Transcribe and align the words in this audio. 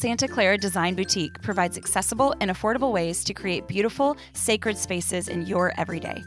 Santa 0.00 0.26
Clara 0.26 0.56
Design 0.56 0.94
Boutique 0.94 1.42
provides 1.42 1.76
accessible 1.76 2.34
and 2.40 2.50
affordable 2.50 2.90
ways 2.90 3.22
to 3.22 3.34
create 3.34 3.68
beautiful, 3.68 4.16
sacred 4.32 4.78
spaces 4.78 5.28
in 5.28 5.44
your 5.44 5.74
everyday. 5.78 6.24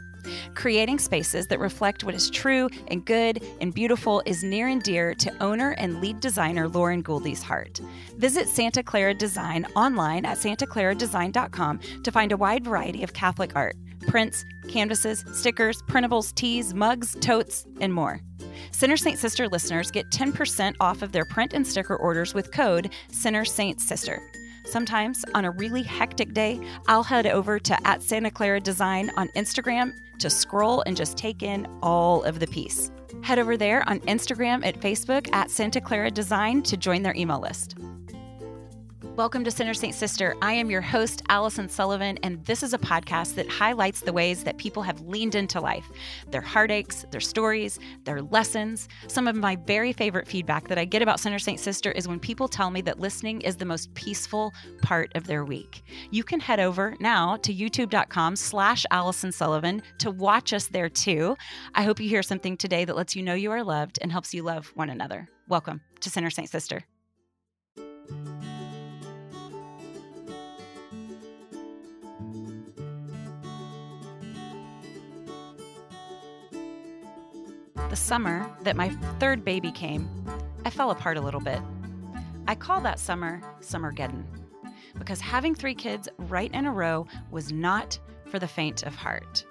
Creating 0.54 0.96
spaces 0.96 1.48
that 1.48 1.58
reflect 1.58 2.04
what 2.04 2.14
is 2.14 2.30
true 2.30 2.68
and 2.86 3.04
good 3.04 3.42
and 3.60 3.74
beautiful 3.74 4.22
is 4.26 4.44
near 4.44 4.68
and 4.68 4.80
dear 4.84 5.12
to 5.16 5.42
owner 5.42 5.72
and 5.72 6.00
lead 6.00 6.20
designer 6.20 6.68
Lauren 6.68 7.02
Gouldy's 7.02 7.42
heart. 7.42 7.80
Visit 8.16 8.48
Santa 8.48 8.84
Clara 8.84 9.12
Design 9.12 9.66
online 9.74 10.24
at 10.24 10.38
santaclaradesign.com 10.38 11.80
to 12.04 12.12
find 12.12 12.30
a 12.30 12.36
wide 12.36 12.64
variety 12.64 13.02
of 13.02 13.12
Catholic 13.12 13.56
art, 13.56 13.74
prints, 14.06 14.44
canvases, 14.68 15.24
stickers, 15.32 15.82
printables, 15.82 16.34
tees, 16.34 16.74
mugs, 16.74 17.16
totes, 17.20 17.66
and 17.80 17.92
more. 17.92 18.20
Center 18.70 18.96
Saint 18.96 19.18
Sister 19.18 19.48
listeners 19.48 19.90
get 19.90 20.10
10% 20.10 20.74
off 20.80 21.02
of 21.02 21.12
their 21.12 21.24
print 21.24 21.52
and 21.52 21.66
sticker 21.66 21.96
orders 21.96 22.34
with 22.34 22.52
code 22.52 22.90
Center 23.10 23.44
Saint 23.44 23.80
Sister. 23.80 24.20
Sometimes 24.64 25.24
on 25.34 25.44
a 25.44 25.50
really 25.50 25.82
hectic 25.82 26.32
day, 26.32 26.58
I'll 26.88 27.02
head 27.02 27.26
over 27.26 27.58
to 27.58 27.86
at 27.86 28.02
Santa 28.02 28.30
Clara 28.30 28.60
Design 28.60 29.10
on 29.16 29.28
Instagram 29.36 29.92
to 30.18 30.30
scroll 30.30 30.82
and 30.86 30.96
just 30.96 31.18
take 31.18 31.42
in 31.42 31.66
all 31.82 32.22
of 32.22 32.40
the 32.40 32.46
peace. 32.46 32.90
Head 33.22 33.38
over 33.38 33.56
there 33.56 33.88
on 33.88 34.00
Instagram 34.00 34.64
at 34.64 34.80
Facebook 34.80 35.32
at 35.32 35.50
Santa 35.50 35.80
Clara 35.80 36.10
Design 36.10 36.62
to 36.62 36.76
join 36.76 37.02
their 37.02 37.14
email 37.14 37.40
list. 37.40 37.76
Welcome 39.16 39.44
to 39.44 39.50
Center 39.52 39.74
Saint 39.74 39.94
Sister. 39.94 40.34
I 40.42 40.54
am 40.54 40.72
your 40.72 40.80
host, 40.80 41.22
Allison 41.28 41.68
Sullivan, 41.68 42.18
and 42.24 42.44
this 42.46 42.64
is 42.64 42.74
a 42.74 42.78
podcast 42.78 43.36
that 43.36 43.48
highlights 43.48 44.00
the 44.00 44.12
ways 44.12 44.42
that 44.42 44.58
people 44.58 44.82
have 44.82 45.02
leaned 45.02 45.36
into 45.36 45.60
life 45.60 45.88
their 46.32 46.40
heartaches, 46.40 47.06
their 47.12 47.20
stories, 47.20 47.78
their 48.02 48.22
lessons. 48.22 48.88
Some 49.06 49.28
of 49.28 49.36
my 49.36 49.54
very 49.54 49.92
favorite 49.92 50.26
feedback 50.26 50.66
that 50.66 50.78
I 50.78 50.84
get 50.84 51.00
about 51.00 51.20
Center 51.20 51.38
Saint 51.38 51.60
Sister 51.60 51.92
is 51.92 52.08
when 52.08 52.18
people 52.18 52.48
tell 52.48 52.72
me 52.72 52.82
that 52.82 52.98
listening 52.98 53.40
is 53.42 53.54
the 53.54 53.64
most 53.64 53.94
peaceful 53.94 54.52
part 54.82 55.12
of 55.14 55.28
their 55.28 55.44
week. 55.44 55.84
You 56.10 56.24
can 56.24 56.40
head 56.40 56.58
over 56.58 56.96
now 56.98 57.36
to 57.36 57.54
youtube.com 57.54 58.34
slash 58.34 58.84
Allison 58.90 59.30
Sullivan 59.30 59.80
to 59.98 60.10
watch 60.10 60.52
us 60.52 60.66
there 60.66 60.88
too. 60.88 61.36
I 61.76 61.84
hope 61.84 62.00
you 62.00 62.08
hear 62.08 62.24
something 62.24 62.56
today 62.56 62.84
that 62.84 62.96
lets 62.96 63.14
you 63.14 63.22
know 63.22 63.34
you 63.34 63.52
are 63.52 63.62
loved 63.62 64.00
and 64.02 64.10
helps 64.10 64.34
you 64.34 64.42
love 64.42 64.72
one 64.74 64.90
another. 64.90 65.28
Welcome 65.46 65.82
to 66.00 66.10
Center 66.10 66.30
Saint 66.30 66.50
Sister. 66.50 66.84
The 77.74 77.96
summer 77.96 78.48
that 78.62 78.76
my 78.76 78.90
third 79.18 79.44
baby 79.44 79.70
came, 79.72 80.08
I 80.64 80.70
fell 80.70 80.90
apart 80.90 81.16
a 81.16 81.20
little 81.20 81.40
bit. 81.40 81.60
I 82.46 82.54
call 82.54 82.80
that 82.82 82.98
summer 82.98 83.40
Summergeddon 83.60 84.24
because 84.98 85.20
having 85.20 85.54
three 85.54 85.74
kids 85.74 86.08
right 86.18 86.52
in 86.52 86.66
a 86.66 86.72
row 86.72 87.06
was 87.30 87.52
not 87.52 87.98
for 88.26 88.38
the 88.38 88.48
faint 88.48 88.82
of 88.84 88.94
heart. 88.94 89.44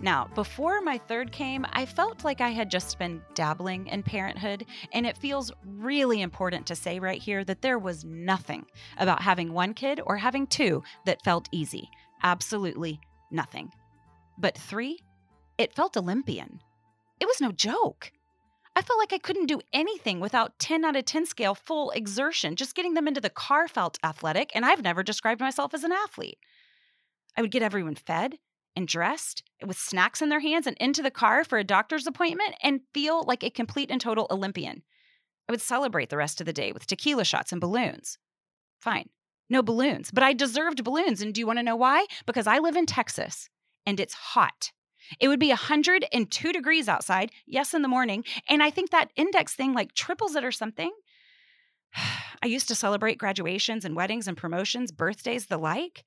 Now, 0.00 0.28
before 0.34 0.80
my 0.80 0.98
third 0.98 1.32
came, 1.32 1.66
I 1.72 1.84
felt 1.84 2.24
like 2.24 2.40
I 2.40 2.50
had 2.50 2.70
just 2.70 2.98
been 2.98 3.20
dabbling 3.34 3.88
in 3.88 4.04
parenthood, 4.04 4.64
and 4.92 5.04
it 5.04 5.18
feels 5.18 5.50
really 5.64 6.20
important 6.22 6.66
to 6.66 6.76
say 6.76 7.00
right 7.00 7.20
here 7.20 7.42
that 7.44 7.62
there 7.62 7.78
was 7.80 8.04
nothing 8.04 8.66
about 8.98 9.22
having 9.22 9.52
one 9.52 9.74
kid 9.74 10.00
or 10.06 10.16
having 10.16 10.46
two 10.46 10.84
that 11.04 11.24
felt 11.24 11.48
easy. 11.50 11.90
Absolutely 12.22 13.00
nothing. 13.32 13.72
But 14.38 14.56
three, 14.56 15.00
it 15.58 15.74
felt 15.74 15.96
Olympian. 15.96 16.60
It 17.20 17.26
was 17.26 17.40
no 17.40 17.52
joke. 17.52 18.12
I 18.76 18.82
felt 18.82 18.98
like 18.98 19.12
I 19.12 19.18
couldn't 19.18 19.46
do 19.46 19.60
anything 19.72 20.20
without 20.20 20.58
10 20.60 20.84
out 20.84 20.94
of 20.94 21.04
10 21.04 21.26
scale 21.26 21.54
full 21.54 21.90
exertion. 21.90 22.54
Just 22.54 22.76
getting 22.76 22.94
them 22.94 23.08
into 23.08 23.20
the 23.20 23.28
car 23.28 23.66
felt 23.66 23.98
athletic, 24.04 24.52
and 24.54 24.64
I've 24.64 24.82
never 24.82 25.02
described 25.02 25.40
myself 25.40 25.74
as 25.74 25.82
an 25.82 25.90
athlete. 25.90 26.38
I 27.36 27.42
would 27.42 27.50
get 27.50 27.62
everyone 27.62 27.96
fed 27.96 28.38
and 28.76 28.86
dressed 28.86 29.42
with 29.66 29.76
snacks 29.76 30.22
in 30.22 30.28
their 30.28 30.38
hands 30.38 30.66
and 30.66 30.76
into 30.78 31.02
the 31.02 31.10
car 31.10 31.42
for 31.42 31.58
a 31.58 31.64
doctor's 31.64 32.06
appointment 32.06 32.54
and 32.62 32.82
feel 32.94 33.24
like 33.24 33.42
a 33.42 33.50
complete 33.50 33.90
and 33.90 34.00
total 34.00 34.28
Olympian. 34.30 34.84
I 35.48 35.52
would 35.52 35.60
celebrate 35.60 36.10
the 36.10 36.16
rest 36.16 36.40
of 36.40 36.46
the 36.46 36.52
day 36.52 36.70
with 36.70 36.86
tequila 36.86 37.24
shots 37.24 37.50
and 37.50 37.60
balloons. 37.60 38.18
Fine, 38.80 39.08
no 39.50 39.62
balloons, 39.62 40.10
but 40.12 40.22
I 40.22 40.32
deserved 40.34 40.84
balloons. 40.84 41.20
And 41.20 41.34
do 41.34 41.40
you 41.40 41.46
want 41.46 41.58
to 41.58 41.64
know 41.64 41.74
why? 41.74 42.06
Because 42.26 42.46
I 42.46 42.58
live 42.58 42.76
in 42.76 42.86
Texas 42.86 43.48
and 43.84 43.98
it's 43.98 44.14
hot. 44.14 44.70
It 45.20 45.28
would 45.28 45.40
be 45.40 45.48
102 45.48 46.52
degrees 46.52 46.88
outside, 46.88 47.30
yes, 47.46 47.74
in 47.74 47.82
the 47.82 47.88
morning. 47.88 48.24
And 48.48 48.62
I 48.62 48.70
think 48.70 48.90
that 48.90 49.10
index 49.16 49.54
thing 49.54 49.74
like 49.74 49.94
triples 49.94 50.34
it 50.34 50.44
or 50.44 50.52
something. 50.52 50.92
I 52.42 52.46
used 52.46 52.68
to 52.68 52.74
celebrate 52.74 53.18
graduations 53.18 53.84
and 53.84 53.96
weddings 53.96 54.28
and 54.28 54.36
promotions, 54.36 54.92
birthdays, 54.92 55.46
the 55.46 55.58
like. 55.58 56.04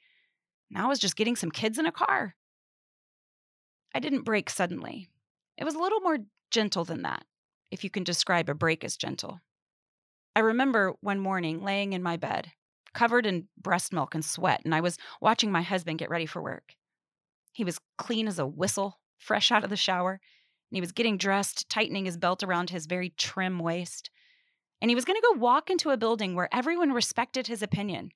Now 0.69 0.85
I 0.85 0.89
was 0.89 0.99
just 0.99 1.15
getting 1.15 1.35
some 1.35 1.51
kids 1.51 1.77
in 1.77 1.85
a 1.85 1.91
car. 1.91 2.35
I 3.93 3.99
didn't 3.99 4.23
break 4.23 4.49
suddenly. 4.49 5.09
It 5.57 5.65
was 5.65 5.75
a 5.75 5.79
little 5.79 5.99
more 5.99 6.19
gentle 6.49 6.85
than 6.85 7.01
that, 7.01 7.25
if 7.71 7.83
you 7.83 7.89
can 7.89 8.03
describe 8.03 8.49
a 8.49 8.53
break 8.53 8.83
as 8.83 8.95
gentle. 8.95 9.41
I 10.35 10.39
remember 10.39 10.93
one 11.01 11.19
morning 11.19 11.61
laying 11.61 11.91
in 11.91 12.01
my 12.01 12.15
bed, 12.15 12.51
covered 12.93 13.25
in 13.25 13.47
breast 13.57 13.91
milk 13.91 14.15
and 14.15 14.23
sweat, 14.23 14.61
and 14.63 14.73
I 14.73 14.79
was 14.79 14.97
watching 15.19 15.51
my 15.51 15.61
husband 15.61 15.99
get 15.99 16.09
ready 16.09 16.25
for 16.25 16.41
work. 16.41 16.75
He 17.51 17.63
was 17.63 17.79
clean 17.97 18.27
as 18.27 18.39
a 18.39 18.45
whistle, 18.45 18.99
fresh 19.17 19.51
out 19.51 19.63
of 19.63 19.69
the 19.69 19.75
shower, 19.75 20.19
and 20.71 20.77
he 20.77 20.81
was 20.81 20.91
getting 20.91 21.17
dressed, 21.17 21.69
tightening 21.69 22.05
his 22.05 22.17
belt 22.17 22.43
around 22.43 22.69
his 22.69 22.85
very 22.85 23.09
trim 23.17 23.59
waist. 23.59 24.09
And 24.81 24.89
he 24.89 24.95
was 24.95 25.05
going 25.05 25.19
to 25.19 25.27
go 25.33 25.39
walk 25.39 25.69
into 25.69 25.89
a 25.89 25.97
building 25.97 26.33
where 26.33 26.49
everyone 26.53 26.91
respected 26.91 27.47
his 27.47 27.61
opinion 27.61 28.11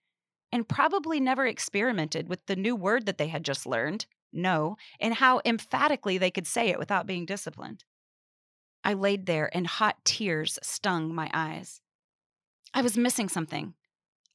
and 0.51 0.67
probably 0.67 1.19
never 1.19 1.45
experimented 1.45 2.29
with 2.29 2.45
the 2.45 2.55
new 2.55 2.75
word 2.75 3.05
that 3.05 3.17
they 3.17 3.27
had 3.27 3.43
just 3.43 3.67
learned, 3.67 4.05
no, 4.31 4.77
and 4.99 5.15
how 5.15 5.41
emphatically 5.45 6.17
they 6.17 6.31
could 6.31 6.47
say 6.47 6.69
it 6.69 6.79
without 6.79 7.05
being 7.05 7.25
disciplined. 7.25 7.83
I 8.83 8.93
laid 8.93 9.25
there 9.25 9.49
and 9.53 9.67
hot 9.67 9.97
tears 10.05 10.57
stung 10.63 11.13
my 11.13 11.29
eyes. 11.33 11.81
I 12.73 12.81
was 12.81 12.97
missing 12.97 13.29
something, 13.29 13.73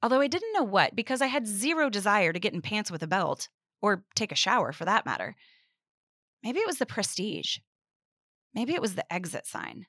although 0.02 0.20
I 0.20 0.26
didn't 0.26 0.52
know 0.52 0.62
what 0.62 0.94
because 0.94 1.22
I 1.22 1.26
had 1.26 1.46
zero 1.46 1.88
desire 1.88 2.32
to 2.32 2.40
get 2.40 2.52
in 2.52 2.60
pants 2.60 2.90
with 2.90 3.02
a 3.02 3.06
belt 3.06 3.48
or 3.82 4.04
take 4.14 4.32
a 4.32 4.36
shower 4.36 4.72
for 4.72 4.84
that 4.84 5.06
matter. 5.06 5.36
Maybe 6.42 6.60
it 6.60 6.66
was 6.66 6.78
the 6.78 6.86
prestige. 6.86 7.58
Maybe 8.54 8.74
it 8.74 8.82
was 8.82 8.94
the 8.94 9.12
exit 9.12 9.46
sign. 9.46 9.86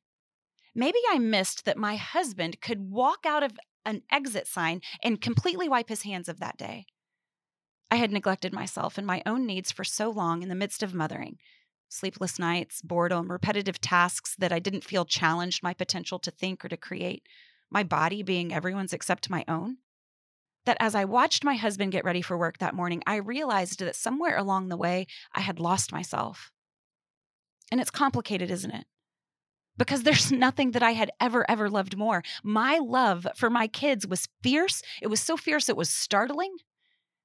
Maybe 0.75 1.00
I 1.09 1.19
missed 1.19 1.66
that 1.66 1.78
my 1.78 1.96
husband 1.96 2.62
could 2.62 2.91
walk 2.91 3.25
out 3.25 3.44
of 3.44 3.53
an 3.85 4.03
exit 4.12 4.47
sign 4.47 4.81
and 5.03 5.19
completely 5.19 5.68
wipe 5.68 5.90
his 5.90 6.03
hands 6.03 6.29
of 6.29 6.40
that 6.40 6.57
day. 6.57 6.85
I 7.90 7.96
had 7.96 8.12
neglected 8.12 8.53
myself 8.53 8.97
and 8.97 9.06
my 9.06 9.22
own 9.25 9.46
needs 9.46 9.72
for 9.72 9.84
so 9.84 10.09
long 10.09 10.44
in 10.44 10.50
the 10.50 10.56
midst 10.56 10.84
of 10.84 10.94
mothering 10.94 11.38
sleepless 11.90 12.40
nights, 12.40 12.81
boredom, 12.81 13.29
repetitive 13.29 13.81
tasks 13.81 14.34
that 14.40 14.53
I 14.53 14.59
didn't 14.59 14.85
feel 14.85 15.03
challenged 15.03 15.62
my 15.62 15.73
potential 15.73 16.19
to 16.19 16.31
think 16.31 16.63
or 16.63 16.69
to 16.69 16.78
create, 16.78 17.28
my 17.69 17.84
body 17.84 18.23
being 18.23 18.53
everyone's 18.53 18.94
except 18.94 19.29
my 19.29 19.44
own 19.46 19.78
that 20.66 20.77
as 20.79 20.95
I 20.95 21.05
watched 21.05 21.44
my 21.44 21.55
husband 21.55 21.91
get 21.91 22.05
ready 22.05 22.22
for 22.22 22.38
work 22.38 22.59
that 22.59 22.75
morning, 22.75 23.01
I 23.07 23.16
realized 23.16 23.79
that 23.79 23.95
somewhere 23.95 24.38
along 24.38 24.69
the 24.69 24.77
way, 24.77 25.07
I 25.33 25.41
had 25.41 25.59
lost 25.59 25.91
myself. 25.91 26.51
And 27.72 27.79
it's 27.81 27.91
complicated, 27.91 28.51
isn't 28.51 28.72
it? 28.72 28.85
Because 29.77 30.03
there's 30.03 30.31
nothing 30.31 30.72
that 30.72 30.83
I 30.83 30.91
had 30.91 31.11
ever, 31.19 31.49
ever 31.49 31.69
loved 31.69 31.97
more. 31.97 32.23
My 32.44 32.77
love 32.77 33.27
for 33.35 33.49
my 33.49 33.67
kids 33.67 34.05
was 34.05 34.27
fierce. 34.44 34.81
It 35.01 35.07
was 35.07 35.22
so 35.22 35.38
fierce, 35.38 35.69
it 35.69 35.77
was 35.77 35.89
startling. 35.89 36.57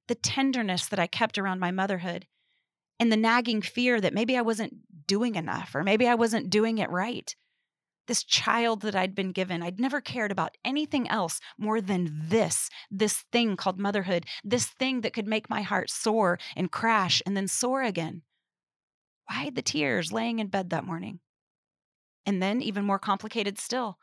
The 0.09 0.15
tenderness 0.15 0.87
that 0.87 1.01
I 1.01 1.09
kept 1.09 1.37
around 1.37 1.59
my 1.59 1.73
motherhood 1.73 2.27
and 3.01 3.11
the 3.11 3.17
nagging 3.17 3.61
fear 3.61 4.01
that 4.01 4.15
maybe 4.15 4.37
I 4.37 4.43
wasn't 4.43 4.75
doing 5.07 5.35
enough 5.35 5.75
or 5.75 5.83
maybe 5.83 6.07
I 6.07 6.15
wasn't 6.15 6.49
doing 6.49 6.79
it 6.79 6.91
right 6.91 7.35
this 8.07 8.25
child 8.25 8.83
that 8.83 8.95
I'd 8.95 9.15
been 9.15 9.33
given. 9.33 9.63
I'd 9.63 9.81
never 9.81 10.01
cared 10.01 10.33
about 10.33 10.57
anything 10.65 11.09
else 11.09 11.41
more 11.59 11.81
than 11.81 12.11
this, 12.29 12.69
this 12.91 13.25
thing 13.33 13.57
called 13.57 13.79
motherhood, 13.79 14.27
this 14.45 14.67
thing 14.67 15.01
that 15.03 15.13
could 15.13 15.27
make 15.27 15.51
my 15.51 15.63
heart 15.63 15.91
soar 15.91 16.39
and 16.57 16.71
crash 16.71 17.23
and 17.27 17.37
then 17.37 17.49
soar 17.49 17.83
again. 17.83 18.23
Why 19.29 19.51
the 19.51 19.63
tears 19.63 20.13
laying 20.13 20.39
in 20.39 20.49
bed 20.49 20.71
that 20.71 20.85
morning? 20.85 21.21
And 22.25 22.43
then, 22.43 22.61
even 22.61 22.85
more 22.85 22.99
complicated 22.99 23.59
still, 23.59 23.99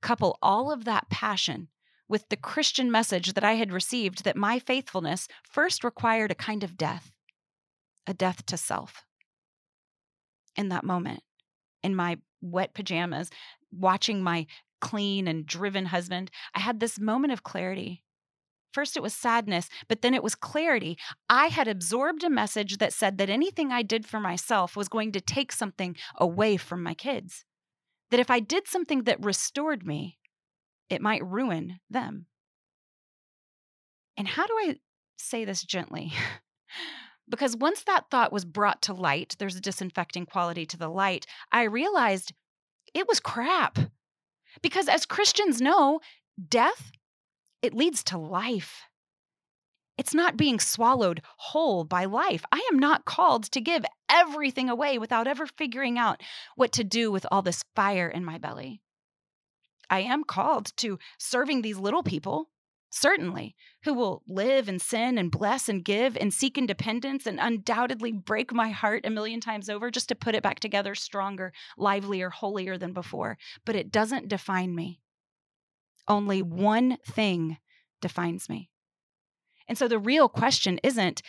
couple 0.00 0.38
all 0.42 0.70
of 0.70 0.84
that 0.84 1.10
passion 1.10 1.68
with 2.08 2.28
the 2.28 2.36
Christian 2.36 2.90
message 2.90 3.32
that 3.32 3.44
I 3.44 3.54
had 3.54 3.72
received 3.72 4.24
that 4.24 4.36
my 4.36 4.58
faithfulness 4.58 5.28
first 5.50 5.82
required 5.82 6.30
a 6.30 6.36
kind 6.36 6.62
of 6.62 6.76
death, 6.76 7.10
a 8.06 8.12
death 8.12 8.44
to 8.46 8.56
self. 8.56 9.04
In 10.54 10.68
that 10.68 10.84
moment, 10.84 11.22
in 11.82 11.94
my 11.94 12.18
wet 12.40 12.74
pajamas, 12.74 13.30
watching 13.70 14.22
my 14.22 14.46
clean 14.80 15.28
and 15.28 15.46
driven 15.46 15.86
husband, 15.86 16.30
I 16.54 16.60
had 16.60 16.80
this 16.80 16.98
moment 16.98 17.32
of 17.32 17.42
clarity. 17.42 18.02
First, 18.72 18.96
it 18.96 19.02
was 19.02 19.14
sadness, 19.14 19.68
but 19.86 20.00
then 20.00 20.14
it 20.14 20.22
was 20.22 20.34
clarity. 20.34 20.96
I 21.28 21.48
had 21.48 21.68
absorbed 21.68 22.24
a 22.24 22.30
message 22.30 22.78
that 22.78 22.92
said 22.92 23.18
that 23.18 23.28
anything 23.28 23.70
I 23.70 23.82
did 23.82 24.06
for 24.06 24.18
myself 24.18 24.76
was 24.76 24.88
going 24.88 25.12
to 25.12 25.20
take 25.20 25.52
something 25.52 25.94
away 26.16 26.56
from 26.56 26.82
my 26.82 26.94
kids. 26.94 27.44
That 28.10 28.20
if 28.20 28.30
I 28.30 28.40
did 28.40 28.66
something 28.66 29.04
that 29.04 29.24
restored 29.24 29.86
me, 29.86 30.18
it 30.88 31.02
might 31.02 31.24
ruin 31.24 31.80
them. 31.90 32.26
And 34.16 34.28
how 34.28 34.46
do 34.46 34.54
I 34.54 34.76
say 35.16 35.44
this 35.44 35.62
gently? 35.62 36.12
because 37.32 37.56
once 37.56 37.82
that 37.84 38.10
thought 38.10 38.30
was 38.30 38.44
brought 38.44 38.82
to 38.82 38.92
light, 38.92 39.36
there's 39.38 39.56
a 39.56 39.60
disinfecting 39.60 40.26
quality 40.26 40.66
to 40.66 40.76
the 40.76 40.90
light, 40.90 41.24
I 41.50 41.62
realized 41.62 42.34
it 42.92 43.08
was 43.08 43.20
crap. 43.20 43.78
Because 44.60 44.86
as 44.86 45.06
Christians 45.06 45.58
know, 45.58 46.00
death, 46.50 46.92
it 47.62 47.72
leads 47.72 48.04
to 48.04 48.18
life. 48.18 48.82
It's 49.96 50.12
not 50.12 50.36
being 50.36 50.60
swallowed 50.60 51.22
whole 51.38 51.84
by 51.84 52.04
life. 52.04 52.44
I 52.52 52.68
am 52.70 52.78
not 52.78 53.06
called 53.06 53.44
to 53.52 53.62
give 53.62 53.86
everything 54.10 54.68
away 54.68 54.98
without 54.98 55.26
ever 55.26 55.46
figuring 55.46 55.96
out 55.98 56.20
what 56.54 56.72
to 56.72 56.84
do 56.84 57.10
with 57.10 57.24
all 57.32 57.40
this 57.40 57.64
fire 57.74 58.08
in 58.08 58.26
my 58.26 58.36
belly. 58.36 58.82
I 59.88 60.00
am 60.00 60.24
called 60.24 60.76
to 60.76 60.98
serving 61.18 61.62
these 61.62 61.78
little 61.78 62.02
people, 62.02 62.50
certainly, 62.92 63.56
who 63.84 63.94
will 63.94 64.22
live 64.28 64.68
and 64.68 64.80
sin 64.80 65.16
and 65.18 65.30
bless 65.30 65.68
and 65.68 65.84
give 65.84 66.16
and 66.16 66.32
seek 66.32 66.58
independence 66.58 67.26
and 67.26 67.40
undoubtedly 67.40 68.12
break 68.12 68.52
my 68.52 68.68
heart 68.68 69.06
a 69.06 69.10
million 69.10 69.40
times 69.40 69.70
over 69.70 69.90
just 69.90 70.08
to 70.10 70.14
put 70.14 70.34
it 70.34 70.42
back 70.42 70.60
together 70.60 70.94
stronger, 70.94 71.52
livelier, 71.78 72.30
holier 72.30 72.76
than 72.76 72.92
before. 72.92 73.38
But 73.64 73.76
it 73.76 73.90
doesn't 73.90 74.28
define 74.28 74.74
me. 74.74 75.00
Only 76.06 76.42
one 76.42 76.98
thing 77.06 77.56
defines 78.00 78.48
me. 78.48 78.68
And 79.66 79.78
so 79.78 79.88
the 79.88 79.98
real 79.98 80.28
question 80.28 80.78
isn't, 80.82 81.22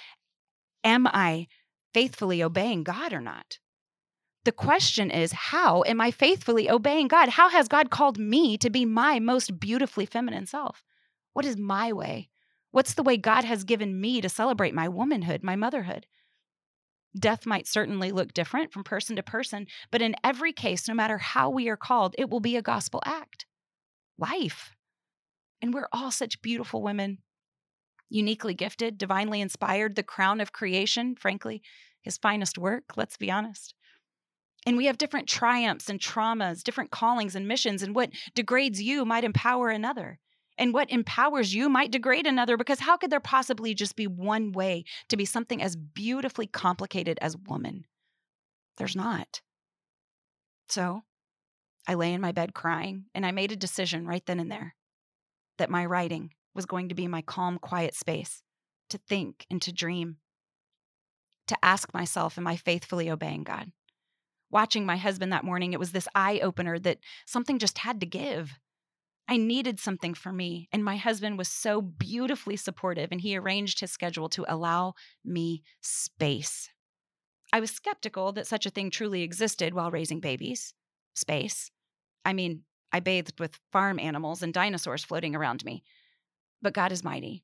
am 0.83 1.07
I 1.07 1.47
faithfully 1.93 2.43
obeying 2.43 2.83
God 2.83 3.13
or 3.13 3.21
not? 3.21 3.59
The 4.43 4.51
question 4.51 5.09
is, 5.09 5.31
how 5.31 5.83
am 5.87 6.01
I 6.01 6.11
faithfully 6.11 6.69
obeying 6.69 7.07
God? 7.07 7.29
How 7.29 7.47
has 7.49 7.69
God 7.69 7.89
called 7.89 8.17
me 8.17 8.57
to 8.57 8.69
be 8.69 8.83
my 8.83 9.19
most 9.19 9.59
beautifully 9.59 10.05
feminine 10.05 10.45
self? 10.45 10.83
What 11.33 11.45
is 11.45 11.57
my 11.57 11.91
way? 11.91 12.29
What's 12.71 12.93
the 12.93 13.03
way 13.03 13.17
God 13.17 13.43
has 13.43 13.63
given 13.63 13.99
me 13.99 14.21
to 14.21 14.29
celebrate 14.29 14.73
my 14.73 14.87
womanhood, 14.87 15.43
my 15.43 15.55
motherhood? 15.55 16.07
Death 17.17 17.45
might 17.45 17.67
certainly 17.67 18.11
look 18.11 18.33
different 18.33 18.73
from 18.73 18.83
person 18.83 19.15
to 19.15 19.23
person, 19.23 19.67
but 19.91 20.01
in 20.01 20.15
every 20.23 20.51
case, 20.51 20.87
no 20.87 20.95
matter 20.95 21.19
how 21.19 21.49
we 21.49 21.69
are 21.69 21.77
called, 21.77 22.15
it 22.17 22.29
will 22.29 22.39
be 22.39 22.57
a 22.57 22.61
gospel 22.63 23.01
act. 23.05 23.45
Life. 24.17 24.75
And 25.61 25.73
we're 25.73 25.87
all 25.91 26.09
such 26.09 26.41
beautiful 26.41 26.81
women, 26.81 27.19
uniquely 28.09 28.53
gifted, 28.55 28.97
divinely 28.97 29.41
inspired, 29.41 29.95
the 29.95 30.03
crown 30.03 30.41
of 30.41 30.51
creation, 30.51 31.15
frankly, 31.15 31.61
his 32.01 32.17
finest 32.17 32.57
work, 32.57 32.97
let's 32.97 33.17
be 33.17 33.31
honest. 33.31 33.75
And 34.65 34.77
we 34.77 34.85
have 34.85 34.97
different 34.97 35.27
triumphs 35.27 35.89
and 35.89 35.99
traumas, 35.99 36.63
different 36.63 36.91
callings 36.91 37.35
and 37.35 37.47
missions, 37.47 37.83
and 37.83 37.95
what 37.95 38.11
degrades 38.33 38.81
you 38.81 39.05
might 39.05 39.23
empower 39.23 39.69
another. 39.69 40.19
And 40.57 40.73
what 40.73 40.91
empowers 40.91 41.53
you 41.53 41.67
might 41.67 41.91
degrade 41.91 42.27
another 42.27 42.57
because 42.57 42.79
how 42.79 42.97
could 42.97 43.09
there 43.09 43.19
possibly 43.19 43.73
just 43.73 43.95
be 43.95 44.07
one 44.07 44.51
way 44.51 44.83
to 45.09 45.17
be 45.17 45.25
something 45.25 45.61
as 45.61 45.75
beautifully 45.75 46.47
complicated 46.47 47.17
as 47.21 47.37
woman? 47.37 47.85
There's 48.77 48.95
not. 48.95 49.41
So 50.69 51.03
I 51.87 51.95
lay 51.95 52.13
in 52.13 52.21
my 52.21 52.31
bed 52.31 52.53
crying, 52.53 53.05
and 53.13 53.25
I 53.25 53.31
made 53.31 53.51
a 53.51 53.57
decision 53.57 54.07
right 54.07 54.25
then 54.25 54.39
and 54.39 54.51
there 54.51 54.75
that 55.57 55.69
my 55.69 55.85
writing 55.85 56.31
was 56.55 56.65
going 56.65 56.89
to 56.89 56.95
be 56.95 57.07
my 57.07 57.21
calm, 57.21 57.59
quiet 57.59 57.95
space 57.95 58.41
to 58.89 58.97
think 58.97 59.45
and 59.49 59.61
to 59.61 59.71
dream, 59.71 60.17
to 61.47 61.57
ask 61.61 61.93
myself, 61.93 62.37
Am 62.37 62.47
I 62.47 62.55
faithfully 62.55 63.09
obeying 63.09 63.43
God? 63.43 63.71
Watching 64.49 64.85
my 64.85 64.97
husband 64.97 65.33
that 65.33 65.43
morning, 65.43 65.73
it 65.73 65.79
was 65.79 65.91
this 65.91 66.07
eye 66.15 66.39
opener 66.41 66.79
that 66.79 66.99
something 67.25 67.59
just 67.59 67.79
had 67.79 67.99
to 67.99 68.05
give. 68.05 68.59
I 69.27 69.37
needed 69.37 69.79
something 69.79 70.13
for 70.13 70.31
me, 70.33 70.67
and 70.71 70.83
my 70.83 70.97
husband 70.97 71.37
was 71.37 71.47
so 71.47 71.81
beautifully 71.81 72.57
supportive, 72.57 73.09
and 73.11 73.21
he 73.21 73.37
arranged 73.37 73.79
his 73.79 73.91
schedule 73.91 74.29
to 74.29 74.45
allow 74.47 74.93
me 75.23 75.63
space. 75.81 76.69
I 77.53 77.59
was 77.59 77.71
skeptical 77.71 78.31
that 78.33 78.47
such 78.47 78.65
a 78.65 78.69
thing 78.69 78.89
truly 78.89 79.21
existed 79.21 79.73
while 79.73 79.91
raising 79.91 80.19
babies. 80.19 80.73
Space. 81.15 81.71
I 82.25 82.33
mean, 82.33 82.63
I 82.91 82.99
bathed 82.99 83.39
with 83.39 83.59
farm 83.71 83.99
animals 83.99 84.41
and 84.41 84.53
dinosaurs 84.53 85.03
floating 85.03 85.35
around 85.35 85.63
me. 85.63 85.83
But 86.61 86.73
God 86.73 86.91
is 86.91 87.03
mighty. 87.03 87.43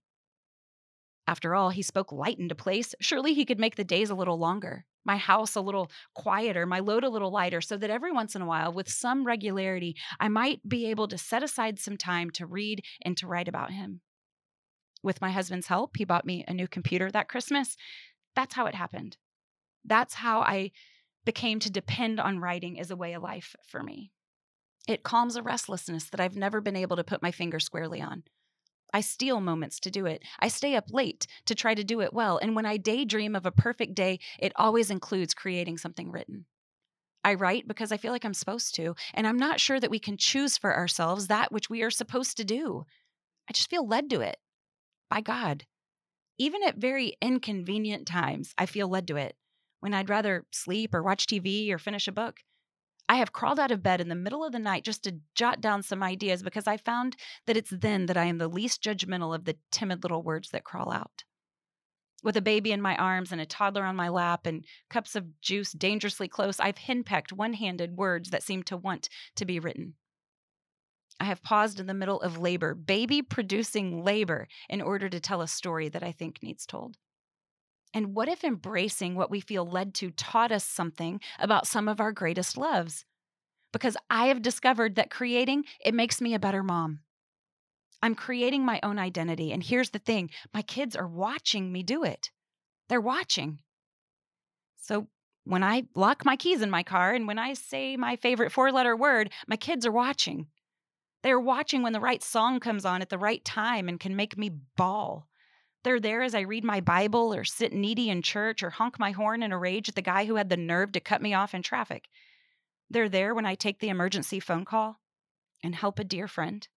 After 1.27 1.53
all, 1.53 1.69
he 1.69 1.83
spoke 1.83 2.11
light 2.11 2.39
into 2.39 2.55
place. 2.55 2.95
Surely 2.99 3.33
he 3.33 3.45
could 3.45 3.59
make 3.59 3.75
the 3.75 3.83
days 3.83 4.09
a 4.09 4.15
little 4.15 4.39
longer, 4.39 4.85
my 5.05 5.17
house 5.17 5.55
a 5.55 5.61
little 5.61 5.89
quieter, 6.13 6.65
my 6.65 6.79
load 6.79 7.03
a 7.03 7.09
little 7.09 7.31
lighter, 7.31 7.61
so 7.61 7.77
that 7.77 7.89
every 7.89 8.11
once 8.11 8.35
in 8.35 8.41
a 8.41 8.45
while, 8.45 8.71
with 8.71 8.89
some 8.89 9.25
regularity, 9.25 9.95
I 10.19 10.27
might 10.27 10.67
be 10.67 10.87
able 10.87 11.07
to 11.07 11.17
set 11.17 11.43
aside 11.43 11.79
some 11.79 11.97
time 11.97 12.29
to 12.31 12.45
read 12.45 12.83
and 13.01 13.17
to 13.17 13.27
write 13.27 13.47
about 13.47 13.71
him. 13.71 14.01
With 15.01 15.21
my 15.21 15.31
husband's 15.31 15.67
help, 15.67 15.91
he 15.97 16.05
bought 16.05 16.25
me 16.25 16.43
a 16.47 16.53
new 16.53 16.67
computer 16.67 17.09
that 17.11 17.29
Christmas. 17.29 17.77
That's 18.35 18.55
how 18.55 18.65
it 18.65 18.75
happened. 18.75 19.17
That's 19.85 20.15
how 20.15 20.41
I 20.41 20.71
became 21.25 21.59
to 21.59 21.71
depend 21.71 22.19
on 22.19 22.39
writing 22.39 22.79
as 22.79 22.91
a 22.91 22.95
way 22.95 23.13
of 23.13 23.23
life 23.23 23.55
for 23.67 23.81
me. 23.81 24.11
It 24.87 25.03
calms 25.03 25.35
a 25.35 25.43
restlessness 25.43 26.09
that 26.09 26.19
I've 26.19 26.35
never 26.35 26.61
been 26.61 26.75
able 26.75 26.95
to 26.97 27.03
put 27.03 27.21
my 27.21 27.31
finger 27.31 27.59
squarely 27.59 28.01
on. 28.01 28.23
I 28.93 29.01
steal 29.01 29.41
moments 29.41 29.79
to 29.81 29.91
do 29.91 30.05
it. 30.05 30.23
I 30.39 30.47
stay 30.47 30.75
up 30.75 30.91
late 30.91 31.27
to 31.45 31.55
try 31.55 31.75
to 31.75 31.83
do 31.83 32.01
it 32.01 32.13
well. 32.13 32.37
And 32.37 32.55
when 32.55 32.65
I 32.65 32.77
daydream 32.77 33.35
of 33.35 33.45
a 33.45 33.51
perfect 33.51 33.95
day, 33.95 34.19
it 34.39 34.53
always 34.55 34.89
includes 34.89 35.33
creating 35.33 35.77
something 35.77 36.11
written. 36.11 36.45
I 37.23 37.33
write 37.33 37.67
because 37.67 37.91
I 37.91 37.97
feel 37.97 38.11
like 38.11 38.23
I'm 38.23 38.33
supposed 38.33 38.75
to, 38.75 38.95
and 39.13 39.27
I'm 39.27 39.37
not 39.37 39.59
sure 39.59 39.79
that 39.79 39.91
we 39.91 39.99
can 39.99 40.17
choose 40.17 40.57
for 40.57 40.75
ourselves 40.75 41.27
that 41.27 41.51
which 41.51 41.69
we 41.69 41.83
are 41.83 41.91
supposed 41.91 42.37
to 42.37 42.45
do. 42.45 42.85
I 43.49 43.53
just 43.53 43.69
feel 43.69 43.85
led 43.85 44.09
to 44.11 44.21
it 44.21 44.37
by 45.09 45.21
God. 45.21 45.65
Even 46.37 46.63
at 46.63 46.77
very 46.77 47.17
inconvenient 47.21 48.07
times, 48.07 48.53
I 48.57 48.65
feel 48.65 48.87
led 48.87 49.07
to 49.07 49.17
it 49.17 49.35
when 49.81 49.93
I'd 49.93 50.09
rather 50.09 50.45
sleep 50.51 50.93
or 50.93 51.03
watch 51.03 51.27
TV 51.27 51.71
or 51.71 51.77
finish 51.77 52.07
a 52.07 52.13
book. 52.13 52.39
I 53.09 53.15
have 53.15 53.33
crawled 53.33 53.59
out 53.59 53.71
of 53.71 53.81
bed 53.81 54.01
in 54.01 54.07
the 54.07 54.15
middle 54.15 54.45
of 54.45 54.51
the 54.51 54.59
night 54.59 54.83
just 54.83 55.03
to 55.03 55.19
jot 55.33 55.59
down 55.59 55.81
some 55.81 56.03
ideas 56.03 56.43
because 56.43 56.67
I 56.67 56.77
found 56.77 57.17
that 57.47 57.57
it's 57.57 57.71
then 57.71 58.05
that 58.05 58.17
I 58.17 58.25
am 58.25 58.37
the 58.37 58.47
least 58.47 58.83
judgmental 58.83 59.33
of 59.33 59.45
the 59.45 59.57
timid 59.71 60.03
little 60.03 60.21
words 60.21 60.51
that 60.51 60.63
crawl 60.63 60.91
out. 60.91 61.23
With 62.21 62.37
a 62.37 62.41
baby 62.41 62.71
in 62.71 62.83
my 62.83 62.95
arms 62.97 63.31
and 63.31 63.41
a 63.41 63.47
toddler 63.47 63.83
on 63.83 63.95
my 63.95 64.09
lap 64.09 64.45
and 64.45 64.63
cups 64.91 65.15
of 65.15 65.41
juice 65.41 65.71
dangerously 65.71 66.27
close, 66.27 66.59
I've 66.59 66.77
henpecked 66.77 67.33
one 67.33 67.53
handed 67.53 67.97
words 67.97 68.29
that 68.29 68.43
seem 68.43 68.61
to 68.63 68.77
want 68.77 69.09
to 69.37 69.45
be 69.45 69.59
written. 69.59 69.95
I 71.19 71.23
have 71.25 71.41
paused 71.41 71.79
in 71.79 71.87
the 71.87 71.95
middle 71.95 72.21
of 72.21 72.37
labor, 72.37 72.75
baby 72.75 73.23
producing 73.23 74.03
labor, 74.03 74.47
in 74.69 74.81
order 74.83 75.09
to 75.09 75.19
tell 75.19 75.41
a 75.41 75.47
story 75.47 75.89
that 75.89 76.03
I 76.03 76.11
think 76.11 76.43
needs 76.43 76.67
told. 76.67 76.97
And 77.93 78.13
what 78.13 78.29
if 78.29 78.43
embracing 78.43 79.15
what 79.15 79.31
we 79.31 79.39
feel 79.39 79.65
led 79.65 79.93
to 79.95 80.11
taught 80.11 80.51
us 80.51 80.63
something 80.63 81.19
about 81.39 81.67
some 81.67 81.87
of 81.87 81.99
our 81.99 82.11
greatest 82.11 82.55
loves? 82.55 83.05
Because 83.71 83.95
I 84.09 84.27
have 84.27 84.41
discovered 84.41 84.95
that 84.95 85.11
creating, 85.11 85.65
it 85.83 85.93
makes 85.93 86.21
me 86.21 86.33
a 86.33 86.39
better 86.39 86.63
mom. 86.63 87.01
I'm 88.01 88.15
creating 88.15 88.65
my 88.65 88.79
own 88.81 88.97
identity. 88.97 89.51
And 89.51 89.63
here's 89.63 89.91
the 89.91 89.99
thing 89.99 90.29
my 90.53 90.61
kids 90.61 90.95
are 90.95 91.07
watching 91.07 91.71
me 91.71 91.83
do 91.83 92.03
it. 92.03 92.31
They're 92.87 93.01
watching. 93.01 93.59
So 94.77 95.07
when 95.43 95.63
I 95.63 95.83
lock 95.95 96.25
my 96.25 96.35
keys 96.35 96.61
in 96.61 96.69
my 96.69 96.83
car 96.83 97.13
and 97.13 97.27
when 97.27 97.39
I 97.39 97.53
say 97.53 97.97
my 97.97 98.15
favorite 98.15 98.51
four 98.51 98.71
letter 98.71 98.95
word, 98.95 99.31
my 99.47 99.55
kids 99.55 99.85
are 99.85 99.91
watching. 99.91 100.47
They're 101.21 101.39
watching 101.39 101.83
when 101.83 101.93
the 101.93 101.99
right 101.99 102.23
song 102.23 102.59
comes 102.59 102.85
on 102.85 103.01
at 103.01 103.09
the 103.09 103.17
right 103.17 103.43
time 103.43 103.89
and 103.89 103.99
can 103.99 104.15
make 104.15 104.37
me 104.37 104.51
bawl. 104.77 105.27
They're 105.83 105.99
there 105.99 106.21
as 106.21 106.35
I 106.35 106.41
read 106.41 106.63
my 106.63 106.81
Bible 106.81 107.33
or 107.33 107.43
sit 107.43 107.73
needy 107.73 108.09
in 108.09 108.21
church 108.21 108.63
or 108.63 108.69
honk 108.69 108.99
my 108.99 109.11
horn 109.11 109.43
in 109.43 109.51
a 109.51 109.57
rage 109.57 109.89
at 109.89 109.95
the 109.95 110.01
guy 110.01 110.25
who 110.25 110.35
had 110.35 110.49
the 110.49 110.57
nerve 110.57 110.91
to 110.93 110.99
cut 110.99 111.21
me 111.21 111.33
off 111.33 111.53
in 111.53 111.61
traffic. 111.61 112.09
They're 112.89 113.09
there 113.09 113.35
when 113.35 113.45
I 113.45 113.55
take 113.55 113.79
the 113.79 113.89
emergency 113.89 114.39
phone 114.39 114.65
call 114.65 114.99
and 115.63 115.75
help 115.75 115.99
a 115.99 116.03
dear 116.03 116.27
friend. 116.27 116.67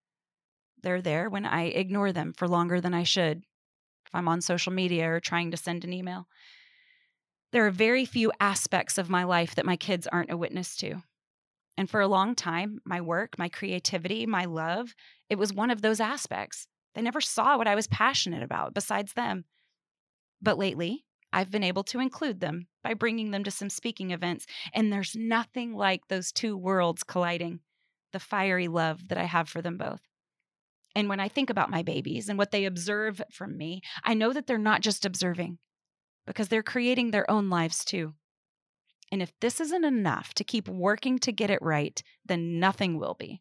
They're 0.83 1.03
there 1.03 1.31
when 1.31 1.47
I 1.47 1.65
ignore 1.65 2.13
them 2.13 2.33
for 2.37 2.49
longer 2.49 2.81
than 2.81 2.93
I 2.93 3.05
should, 3.05 3.39
if 4.07 4.15
I'm 4.15 4.29
on 4.29 4.41
social 4.41 4.73
media 4.73 5.11
or 5.11 5.21
trying 5.21 5.51
to 5.53 5.57
send 5.57 5.85
an 5.85 5.93
email. 5.93 6.27
There 7.53 7.67
are 7.67 7.71
very 7.71 8.05
few 8.05 8.33
aspects 8.41 8.99
of 8.99 9.11
my 9.11 9.25
life 9.25 9.55
that 9.55 9.67
my 9.67 9.77
kids 9.77 10.07
aren't 10.07 10.33
a 10.33 10.37
witness 10.37 10.77
to. 10.77 11.03
And 11.77 11.89
for 11.89 12.01
a 12.01 12.09
long 12.09 12.35
time, 12.35 12.81
my 12.85 13.01
work, 13.01 13.39
my 13.39 13.49
creativity, 13.49 14.27
my 14.27 14.45
love, 14.45 14.95
it 15.31 15.39
was 15.39 15.53
one 15.53 15.71
of 15.71 15.83
those 15.83 16.01
aspects. 16.01 16.67
They 16.95 17.03
never 17.03 17.21
saw 17.21 17.57
what 17.57 17.69
I 17.69 17.75
was 17.75 17.87
passionate 17.87 18.43
about 18.43 18.75
besides 18.75 19.15
them. 19.15 19.45
But 20.43 20.59
lately, 20.59 21.05
I've 21.33 21.51
been 21.51 21.65
able 21.65 21.85
to 21.85 22.01
include 22.01 22.41
them 22.41 22.67
by 22.85 22.95
bringing 22.95 23.31
them 23.31 23.45
to 23.45 23.51
some 23.51 23.71
speaking 23.71 24.11
events, 24.11 24.47
and 24.75 24.93
there's 24.93 25.17
nothing 25.17 25.75
like 25.75 26.09
those 26.09 26.33
two 26.33 26.57
worlds 26.57 27.03
colliding 27.03 27.61
the 28.13 28.21
fiery 28.21 28.69
love 28.69 29.09
that 29.09 29.19
I 29.19 29.25
have 29.25 29.49
for 29.49 29.63
them 29.63 29.79
both. 29.79 30.03
And 30.95 31.09
when 31.09 31.21
I 31.21 31.29
think 31.29 31.49
about 31.49 31.71
my 31.71 31.83
babies 31.83 32.29
and 32.29 32.39
what 32.39 32.51
they 32.51 32.67
observe 32.67 33.23
from 33.31 33.57
me, 33.57 33.81
I 34.05 34.13
know 34.13 34.35
that 34.35 34.47
they're 34.47 34.59
not 34.59 34.83
just 34.83 35.07
observing 35.07 35.59
because 36.27 36.49
they're 36.49 36.63
creating 36.63 37.11
their 37.11 37.31
own 37.31 37.49
lives 37.49 37.85
too. 37.85 38.13
And 39.11 39.23
if 39.23 39.33
this 39.41 39.61
isn't 39.61 39.85
enough 39.85 40.35
to 40.35 40.45
keep 40.45 40.69
working 40.69 41.19
to 41.21 41.33
get 41.33 41.51
it 41.51 41.63
right, 41.63 42.03
then 42.27 42.61
nothing 42.61 42.99
will 42.99 43.15
be. 43.19 43.41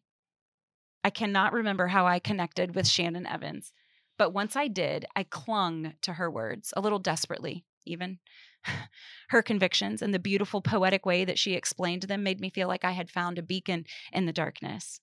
I 1.04 1.10
cannot 1.10 1.52
remember 1.52 1.88
how 1.88 2.06
I 2.06 2.18
connected 2.18 2.74
with 2.74 2.88
Shannon 2.88 3.26
Evans, 3.26 3.72
But 4.18 4.32
once 4.32 4.56
I 4.56 4.68
did, 4.68 5.04
I 5.16 5.24
clung 5.24 5.94
to 6.02 6.12
her 6.14 6.30
words, 6.30 6.72
a 6.76 6.80
little 6.80 6.98
desperately, 6.98 7.64
even. 7.84 8.18
her 9.28 9.42
convictions 9.42 10.02
and 10.02 10.14
the 10.14 10.18
beautiful 10.18 10.60
poetic 10.60 11.04
way 11.04 11.24
that 11.24 11.38
she 11.38 11.54
explained 11.54 12.02
them 12.02 12.22
made 12.22 12.40
me 12.40 12.50
feel 12.50 12.68
like 12.68 12.84
I 12.84 12.92
had 12.92 13.10
found 13.10 13.38
a 13.38 13.42
beacon 13.42 13.86
in 14.12 14.26
the 14.26 14.32
darkness. 14.32 15.00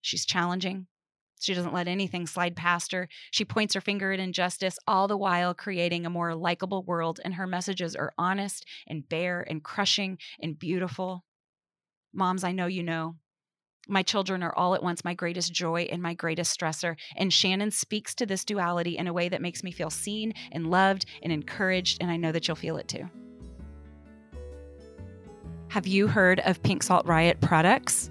She's 0.00 0.26
challenging. 0.26 0.86
She 1.40 1.54
doesn't 1.54 1.74
let 1.74 1.88
anything 1.88 2.26
slide 2.26 2.56
past 2.56 2.92
her. 2.92 3.08
She 3.30 3.44
points 3.44 3.74
her 3.74 3.80
finger 3.80 4.12
at 4.12 4.20
injustice, 4.20 4.78
all 4.86 5.08
the 5.08 5.16
while 5.16 5.54
creating 5.54 6.06
a 6.06 6.10
more 6.10 6.34
likable 6.34 6.82
world, 6.82 7.20
and 7.24 7.34
her 7.34 7.46
messages 7.46 7.94
are 7.94 8.14
honest 8.16 8.64
and 8.86 9.08
bare 9.08 9.44
and 9.48 9.62
crushing 9.62 10.18
and 10.40 10.58
beautiful. 10.58 11.24
Moms, 12.14 12.44
I 12.44 12.52
know 12.52 12.66
you 12.66 12.82
know. 12.82 13.16
My 13.88 14.02
children 14.02 14.42
are 14.42 14.54
all 14.54 14.74
at 14.74 14.82
once 14.82 15.04
my 15.04 15.14
greatest 15.14 15.52
joy 15.52 15.88
and 15.90 16.02
my 16.02 16.14
greatest 16.14 16.58
stressor. 16.58 16.96
And 17.16 17.32
Shannon 17.32 17.70
speaks 17.70 18.14
to 18.16 18.26
this 18.26 18.44
duality 18.44 18.96
in 18.96 19.06
a 19.06 19.12
way 19.12 19.28
that 19.28 19.42
makes 19.42 19.62
me 19.62 19.70
feel 19.70 19.90
seen 19.90 20.34
and 20.52 20.70
loved 20.70 21.06
and 21.22 21.32
encouraged, 21.32 21.98
and 22.00 22.10
I 22.10 22.16
know 22.16 22.32
that 22.32 22.48
you'll 22.48 22.56
feel 22.56 22.76
it 22.76 22.88
too. 22.88 23.08
Have 25.68 25.86
you 25.86 26.06
heard 26.06 26.40
of 26.40 26.62
Pink 26.62 26.82
Salt 26.82 27.04
Riot 27.04 27.40
products? 27.40 28.10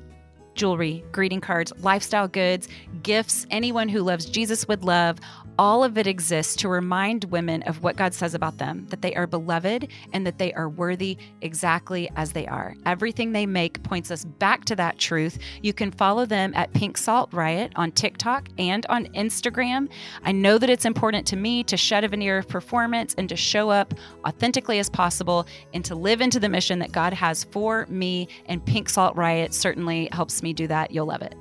Jewelry, 0.54 1.04
greeting 1.12 1.42
cards, 1.42 1.74
lifestyle 1.80 2.28
goods, 2.28 2.68
gifts 3.02 3.48
anyone 3.50 3.90
who 3.90 4.02
loves 4.04 4.26
Jesus 4.26 4.68
would 4.68 4.84
love 4.84 5.18
all 5.58 5.84
of 5.84 5.98
it 5.98 6.08
exists 6.08 6.56
to 6.58 6.70
remind 6.70 7.26
women 7.26 7.64
of 7.64 7.84
what 7.84 7.96
God 7.96 8.14
says 8.14 8.34
about 8.34 8.58
them 8.58 8.86
that 8.90 9.02
they 9.02 9.14
are 9.16 9.28
beloved 9.28 9.88
and 10.12 10.26
that 10.26 10.38
they 10.38 10.54
are 10.54 10.70
worthy 10.70 11.18
exactly 11.42 12.10
as 12.16 12.32
they 12.32 12.48
are. 12.48 12.76
Everything 12.86 13.32
they 13.32 13.46
make 13.46 13.82
points 13.84 14.12
us 14.12 14.26
back 14.26 14.66
to 14.66 14.76
that 14.76 14.98
truth. 14.98 15.38
You 15.62 15.74
can 15.74 15.92
follow 15.92 16.26
them 16.26 16.54
at 16.56 16.74
Pink 16.74 16.98
Salt 16.98 17.34
Riot 17.34 17.72
on 17.76 17.92
TikTok 17.92 18.50
and 18.58 18.86
on 18.88 19.06
Instagram. 19.08 19.90
I 20.24 20.32
know 20.32 20.58
that 20.58 20.70
it's 20.70 20.86
important 20.86 21.28
to 21.28 21.36
me 21.36 21.64
to 21.64 21.78
shed 21.78 22.04
a 22.04 22.08
veneer 22.08 22.38
of 22.38 22.48
performance 22.48 23.14
and 23.18 23.30
to 23.30 23.36
show 23.36 23.70
up 23.70 23.94
authentically 24.26 24.80
as 24.80 24.90
possible 24.90 25.46
and 25.74 25.84
to 25.86 25.96
live 25.96 26.22
into 26.22 26.40
the 26.40 26.50
mission 26.50 26.80
that 26.80 26.92
God 26.92 27.14
has 27.14 27.44
for 27.44 27.86
me. 27.88 28.28
And 28.48 28.66
Pink 28.66 28.90
Salt 28.90 29.16
Riot 29.16 29.54
certainly 29.54 30.10
helps 30.12 30.42
me 30.42 30.54
do 30.54 30.68
that. 30.68 30.92
You'll 30.92 31.08
love 31.08 31.22
it. 31.22 31.36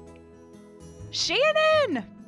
Shannon! 1.10 2.21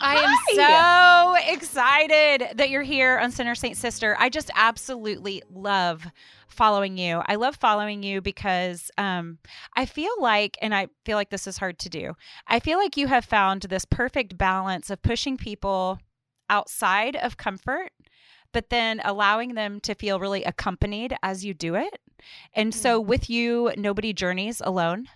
I 0.00 0.16
am 0.16 1.36
so 1.46 1.52
excited 1.52 2.56
that 2.56 2.70
you're 2.70 2.82
here 2.82 3.18
on 3.18 3.30
Center 3.30 3.54
Saint 3.54 3.76
Sister. 3.76 4.16
I 4.18 4.28
just 4.28 4.50
absolutely 4.54 5.42
love 5.52 6.06
following 6.48 6.98
you. 6.98 7.22
I 7.26 7.36
love 7.36 7.56
following 7.56 8.02
you 8.02 8.20
because 8.20 8.90
um, 8.98 9.38
I 9.76 9.86
feel 9.86 10.12
like, 10.18 10.56
and 10.62 10.74
I 10.74 10.88
feel 11.04 11.16
like 11.16 11.30
this 11.30 11.46
is 11.46 11.58
hard 11.58 11.78
to 11.80 11.88
do, 11.88 12.12
I 12.46 12.60
feel 12.60 12.78
like 12.78 12.96
you 12.96 13.06
have 13.08 13.24
found 13.24 13.62
this 13.62 13.84
perfect 13.84 14.36
balance 14.38 14.90
of 14.90 15.02
pushing 15.02 15.36
people 15.36 15.98
outside 16.50 17.16
of 17.16 17.36
comfort, 17.36 17.90
but 18.52 18.70
then 18.70 19.00
allowing 19.04 19.54
them 19.54 19.80
to 19.80 19.94
feel 19.94 20.20
really 20.20 20.44
accompanied 20.44 21.16
as 21.22 21.44
you 21.44 21.54
do 21.54 21.74
it. 21.74 21.98
And 22.54 22.74
so 22.74 23.00
mm-hmm. 23.00 23.08
with 23.08 23.30
you, 23.30 23.72
nobody 23.76 24.12
journeys 24.12 24.60
alone. 24.64 25.06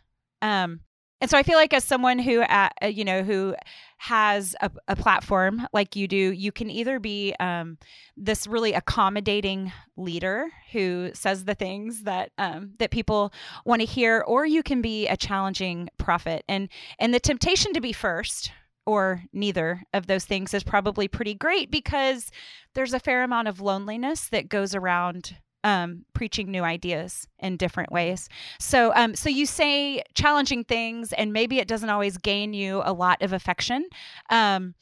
Um, 0.42 0.80
and 1.20 1.30
so 1.30 1.37
I 1.37 1.42
feel 1.42 1.56
like 1.56 1.75
as 1.75 1.85
someone 1.85 2.18
who, 2.18 2.40
uh, 2.42 2.68
you 2.82 3.04
know, 3.04 3.23
who 3.23 3.54
has 3.99 4.55
a, 4.61 4.71
a, 4.87 4.97
platform 4.97 5.67
like 5.73 5.97
you 5.97 6.07
do, 6.07 6.17
you 6.17 6.52
can 6.52 6.71
either 6.71 7.00
be 7.00 7.35
um, 7.40 7.76
this 8.17 8.47
really 8.47 8.73
accommodating 8.73 9.73
leader 9.97 10.49
who 10.73 11.11
says 11.14 11.45
the 11.45 11.55
things 11.55 12.05
that 12.05 12.31
um, 12.38 12.75
that 12.78 12.93
people 12.93 13.33
want 13.64 13.81
to 13.81 13.87
hear, 13.87 14.21
or 14.21 14.47
you 14.47 14.62
can 14.62 14.81
be 14.81 15.09
a 15.09 15.17
challenging 15.17 15.88
prophet. 15.99 16.45
And 16.49 16.69
and 17.00 17.12
the 17.12 17.21
temptation 17.21 17.73
to 17.73 17.81
be 17.81 17.93
first 17.93 18.52
or 18.87 19.25
neither 19.33 19.83
of 19.93 20.07
those 20.07 20.25
things 20.25 20.55
is 20.55 20.62
probably 20.62 21.09
pretty 21.09 21.35
great 21.35 21.71
because 21.71 22.31
there's 22.75 22.95
a 22.95 23.00
fair 23.00 23.23
amount 23.23 23.49
of 23.49 23.61
loneliness 23.61 24.28
that 24.28 24.49
goes 24.49 24.75
around 24.75 25.37
um, 25.65 26.05
preaching 26.12 26.50
new 26.50 26.62
ideas 26.62 27.27
in 27.38 27.57
different 27.57 27.93
ways. 27.93 28.29
So, 28.59 28.93
um, 28.95 29.15
so 29.15 29.29
you 29.29 29.47
say 29.47 30.03
challenging 30.15 30.65
things, 30.65 31.12
and 31.12 31.33
maybe 31.33 31.59
it 31.59 31.69
doesn't 31.69 31.91
always 31.91 32.17
gain 32.19 32.53
you 32.55 32.83
a 32.85 32.93
lot 32.93 33.23
of 33.23 33.33
affection. 33.33 33.87
Um, 34.31 34.75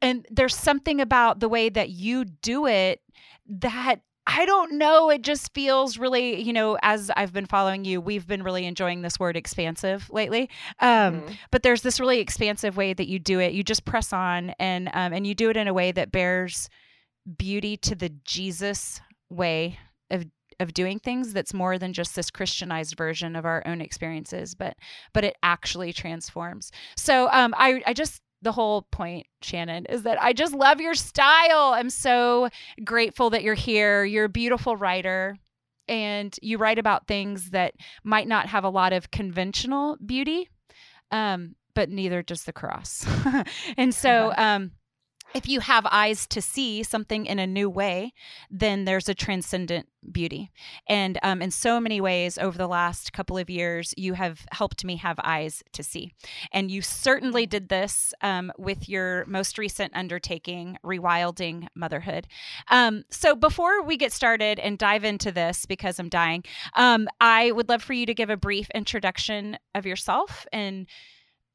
and 0.00 0.26
there's 0.30 0.54
something 0.54 1.00
about 1.00 1.40
the 1.40 1.48
way 1.48 1.68
that 1.68 1.90
you 1.90 2.24
do 2.24 2.66
it 2.66 3.00
that 3.48 4.00
I 4.30 4.44
don't 4.44 4.72
know. 4.76 5.08
It 5.08 5.22
just 5.22 5.54
feels 5.54 5.96
really, 5.96 6.42
you 6.42 6.52
know, 6.52 6.76
as 6.82 7.10
I've 7.16 7.32
been 7.32 7.46
following 7.46 7.86
you, 7.86 7.98
we've 7.98 8.26
been 8.26 8.42
really 8.42 8.66
enjoying 8.66 9.00
this 9.00 9.18
word 9.18 9.38
expansive 9.38 10.10
lately. 10.10 10.50
Um, 10.80 11.22
mm-hmm. 11.22 11.32
But 11.50 11.62
there's 11.62 11.80
this 11.80 11.98
really 11.98 12.20
expansive 12.20 12.76
way 12.76 12.92
that 12.92 13.08
you 13.08 13.18
do 13.18 13.40
it. 13.40 13.54
You 13.54 13.62
just 13.62 13.86
press 13.86 14.12
on, 14.12 14.50
and 14.58 14.90
um, 14.92 15.14
and 15.14 15.26
you 15.26 15.34
do 15.34 15.48
it 15.48 15.56
in 15.56 15.66
a 15.66 15.72
way 15.72 15.92
that 15.92 16.12
bears 16.12 16.68
beauty 17.38 17.78
to 17.78 17.94
the 17.94 18.10
Jesus 18.24 19.00
way 19.30 19.78
of 20.60 20.74
doing 20.74 20.98
things 20.98 21.32
that's 21.32 21.54
more 21.54 21.78
than 21.78 21.92
just 21.92 22.14
this 22.16 22.30
christianized 22.30 22.96
version 22.96 23.36
of 23.36 23.44
our 23.44 23.62
own 23.66 23.80
experiences 23.80 24.54
but 24.54 24.76
but 25.12 25.24
it 25.24 25.36
actually 25.42 25.92
transforms. 25.92 26.70
So 26.96 27.28
um 27.32 27.54
i 27.56 27.82
i 27.86 27.92
just 27.92 28.22
the 28.42 28.52
whole 28.52 28.82
point 28.92 29.26
shannon 29.42 29.86
is 29.86 30.02
that 30.04 30.20
i 30.22 30.32
just 30.32 30.54
love 30.54 30.80
your 30.80 30.94
style. 30.94 31.72
I'm 31.72 31.90
so 31.90 32.48
grateful 32.84 33.30
that 33.30 33.42
you're 33.42 33.54
here. 33.54 34.04
You're 34.04 34.24
a 34.24 34.28
beautiful 34.28 34.76
writer 34.76 35.36
and 35.88 36.36
you 36.42 36.58
write 36.58 36.78
about 36.78 37.06
things 37.06 37.50
that 37.50 37.74
might 38.04 38.28
not 38.28 38.46
have 38.46 38.64
a 38.64 38.68
lot 38.68 38.92
of 38.92 39.10
conventional 39.10 39.96
beauty 40.04 40.48
um 41.10 41.54
but 41.74 41.90
neither 41.90 42.22
does 42.22 42.42
the 42.42 42.52
cross. 42.52 43.06
And 43.76 43.94
so 43.94 44.30
uh-huh. 44.30 44.42
um 44.42 44.72
if 45.34 45.48
you 45.48 45.60
have 45.60 45.86
eyes 45.90 46.26
to 46.28 46.40
see 46.40 46.82
something 46.82 47.26
in 47.26 47.38
a 47.38 47.46
new 47.46 47.68
way, 47.68 48.12
then 48.50 48.84
there's 48.84 49.08
a 49.08 49.14
transcendent 49.14 49.86
beauty. 50.10 50.50
And 50.88 51.18
um, 51.22 51.42
in 51.42 51.50
so 51.50 51.80
many 51.80 52.00
ways, 52.00 52.38
over 52.38 52.56
the 52.56 52.68
last 52.68 53.12
couple 53.12 53.36
of 53.36 53.50
years, 53.50 53.92
you 53.96 54.14
have 54.14 54.46
helped 54.52 54.84
me 54.84 54.96
have 54.96 55.18
eyes 55.22 55.62
to 55.72 55.82
see. 55.82 56.12
And 56.52 56.70
you 56.70 56.80
certainly 56.80 57.46
did 57.46 57.68
this 57.68 58.14
um, 58.22 58.52
with 58.56 58.88
your 58.88 59.26
most 59.26 59.58
recent 59.58 59.94
undertaking, 59.94 60.78
Rewilding 60.84 61.66
Motherhood. 61.74 62.26
Um, 62.68 63.04
so 63.10 63.34
before 63.34 63.82
we 63.82 63.96
get 63.96 64.12
started 64.12 64.58
and 64.58 64.78
dive 64.78 65.04
into 65.04 65.30
this, 65.30 65.66
because 65.66 65.98
I'm 65.98 66.08
dying, 66.08 66.44
um, 66.74 67.06
I 67.20 67.52
would 67.52 67.68
love 67.68 67.82
for 67.82 67.92
you 67.92 68.06
to 68.06 68.14
give 68.14 68.30
a 68.30 68.36
brief 68.36 68.68
introduction 68.74 69.58
of 69.74 69.84
yourself 69.84 70.46
and 70.52 70.86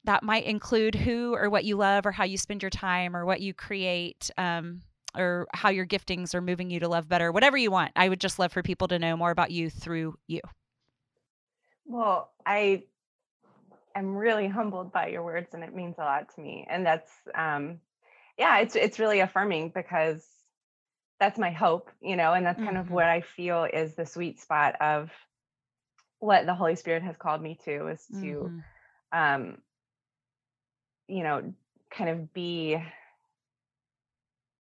that 0.05 0.23
might 0.23 0.45
include 0.45 0.95
who 0.95 1.33
or 1.35 1.49
what 1.49 1.63
you 1.63 1.77
love 1.77 2.05
or 2.05 2.11
how 2.11 2.23
you 2.23 2.37
spend 2.37 2.61
your 2.61 2.69
time 2.69 3.15
or 3.15 3.25
what 3.25 3.41
you 3.41 3.53
create 3.53 4.29
um, 4.37 4.81
or 5.17 5.47
how 5.53 5.69
your 5.69 5.85
giftings 5.85 6.33
are 6.33 6.41
moving 6.41 6.69
you 6.69 6.79
to 6.79 6.87
love 6.87 7.07
better 7.07 7.31
whatever 7.31 7.57
you 7.57 7.71
want 7.71 7.91
i 7.95 8.09
would 8.09 8.19
just 8.19 8.39
love 8.39 8.51
for 8.51 8.63
people 8.63 8.87
to 8.87 8.99
know 8.99 9.15
more 9.15 9.31
about 9.31 9.51
you 9.51 9.69
through 9.69 10.15
you 10.27 10.41
well 11.85 12.31
i 12.45 12.83
am 13.95 14.15
really 14.15 14.47
humbled 14.47 14.91
by 14.91 15.07
your 15.07 15.23
words 15.23 15.53
and 15.53 15.63
it 15.63 15.75
means 15.75 15.95
a 15.97 16.01
lot 16.01 16.33
to 16.33 16.41
me 16.41 16.65
and 16.69 16.85
that's 16.85 17.11
um 17.35 17.79
yeah 18.37 18.59
it's 18.59 18.75
it's 18.75 18.99
really 18.99 19.19
affirming 19.19 19.71
because 19.73 20.25
that's 21.19 21.37
my 21.37 21.51
hope 21.51 21.91
you 22.01 22.15
know 22.15 22.33
and 22.33 22.45
that's 22.45 22.57
kind 22.57 22.71
mm-hmm. 22.71 22.79
of 22.79 22.91
what 22.91 23.05
i 23.05 23.21
feel 23.21 23.67
is 23.71 23.93
the 23.93 24.05
sweet 24.05 24.39
spot 24.39 24.75
of 24.81 25.11
what 26.19 26.45
the 26.45 26.55
holy 26.55 26.75
spirit 26.75 27.03
has 27.03 27.17
called 27.17 27.41
me 27.41 27.57
to 27.63 27.87
is 27.87 28.03
to 28.07 28.15
mm-hmm. 28.15 28.59
um 29.17 29.57
you 31.07 31.23
know 31.23 31.53
kind 31.91 32.09
of 32.09 32.33
be 32.33 32.77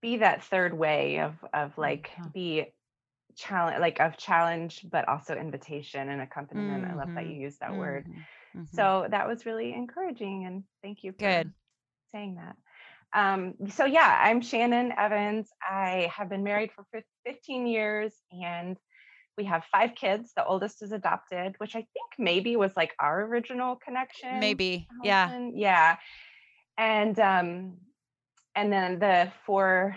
be 0.01 0.19
that 0.19 0.45
third 0.45 0.77
way 0.77 1.21
of 1.21 1.35
of 1.55 1.77
like 1.79 2.11
be 2.35 2.67
challenge 3.37 3.81
like 3.81 4.01
of 4.01 4.17
challenge 4.17 4.85
but 4.91 5.09
also 5.09 5.35
invitation 5.35 6.09
and 6.11 6.21
accompaniment 6.21 6.85
mm-hmm. 6.85 6.93
i 6.93 6.97
love 6.97 7.15
that 7.15 7.25
you 7.25 7.33
mm-hmm. 7.33 7.43
use 7.43 7.57
that 7.59 7.71
mm-hmm. 7.71 7.79
word 7.79 8.07
mm-hmm. 8.07 8.65
so 8.75 9.07
that 9.11 9.27
was 9.27 9.47
really 9.47 9.73
encouraging 9.73 10.45
and 10.45 10.65
thank 10.83 11.03
you 11.03 11.13
for 11.13 11.19
good 11.19 11.53
saying 12.11 12.35
that 12.35 12.57
um, 13.15 13.55
so 13.71 13.85
yeah 13.85 14.21
i'm 14.23 14.41
shannon 14.41 14.93
evans 14.99 15.49
i 15.63 16.11
have 16.15 16.29
been 16.29 16.43
married 16.43 16.71
for 16.73 16.85
15 17.27 17.67
years 17.67 18.13
and 18.31 18.77
we 19.39 19.45
have 19.45 19.65
five 19.73 19.95
kids 19.95 20.33
the 20.37 20.45
oldest 20.45 20.83
is 20.83 20.93
adopted 20.93 21.55
which 21.59 21.75
i 21.75 21.81
think 21.81 22.11
maybe 22.19 22.57
was 22.57 22.73
like 22.77 22.93
our 22.99 23.23
original 23.25 23.77
connection 23.77 24.41
maybe 24.41 24.87
yeah 25.03 25.49
yeah 25.55 25.97
and 26.79 27.19
um 27.19 27.75
and 28.55 28.73
then 28.73 28.99
the 28.99 29.31
four 29.45 29.97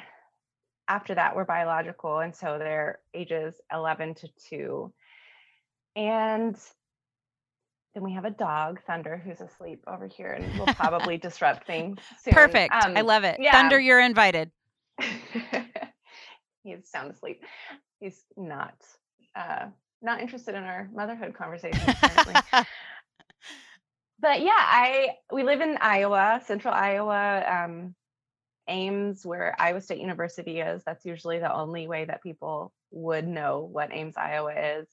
after 0.88 1.16
that 1.16 1.36
were 1.36 1.46
biological 1.46 2.20
and 2.20 2.36
so 2.36 2.58
they're 2.60 3.00
ages 3.14 3.56
11 3.72 4.16
to 4.16 4.30
2 4.50 4.94
and 5.96 6.58
then 7.94 8.04
we 8.04 8.14
have 8.14 8.26
a 8.26 8.30
dog 8.30 8.82
thunder 8.86 9.22
who's 9.24 9.40
asleep 9.40 9.82
over 9.88 10.06
here 10.06 10.34
and 10.34 10.60
will 10.60 10.66
probably 10.76 11.18
disrupt 11.18 11.66
things 11.66 11.98
soon. 12.22 12.34
perfect. 12.34 12.74
Um, 12.74 12.96
i 12.96 13.02
love 13.02 13.24
it. 13.24 13.38
yeah. 13.40 13.54
thunder 13.54 13.80
you're 13.80 14.02
invited. 14.02 14.52
He's 16.64 16.88
sound 16.90 17.12
asleep. 17.12 17.44
He's 18.00 18.24
not 18.36 18.76
uh 19.36 19.68
not 20.02 20.22
interested 20.22 20.56
in 20.56 20.64
our 20.64 20.90
motherhood 20.94 21.34
conversation 21.34 21.82
but 24.26 24.42
yeah, 24.42 24.54
I 24.58 25.10
we 25.32 25.44
live 25.44 25.62
in 25.62 25.78
Iowa, 25.80 26.42
central 26.46 26.74
Iowa. 26.74 27.44
Um, 27.48 27.96
Ames, 28.68 29.24
where 29.24 29.56
Iowa 29.60 29.80
State 29.80 30.00
University 30.00 30.60
is. 30.60 30.82
That's 30.84 31.06
usually 31.06 31.38
the 31.38 31.54
only 31.54 31.88
way 31.88 32.06
that 32.06 32.24
people 32.24 32.74
would 32.90 33.28
know 33.28 33.70
what 33.72 33.94
Ames, 33.94 34.18
Iowa 34.18 34.80
is. 34.80 34.88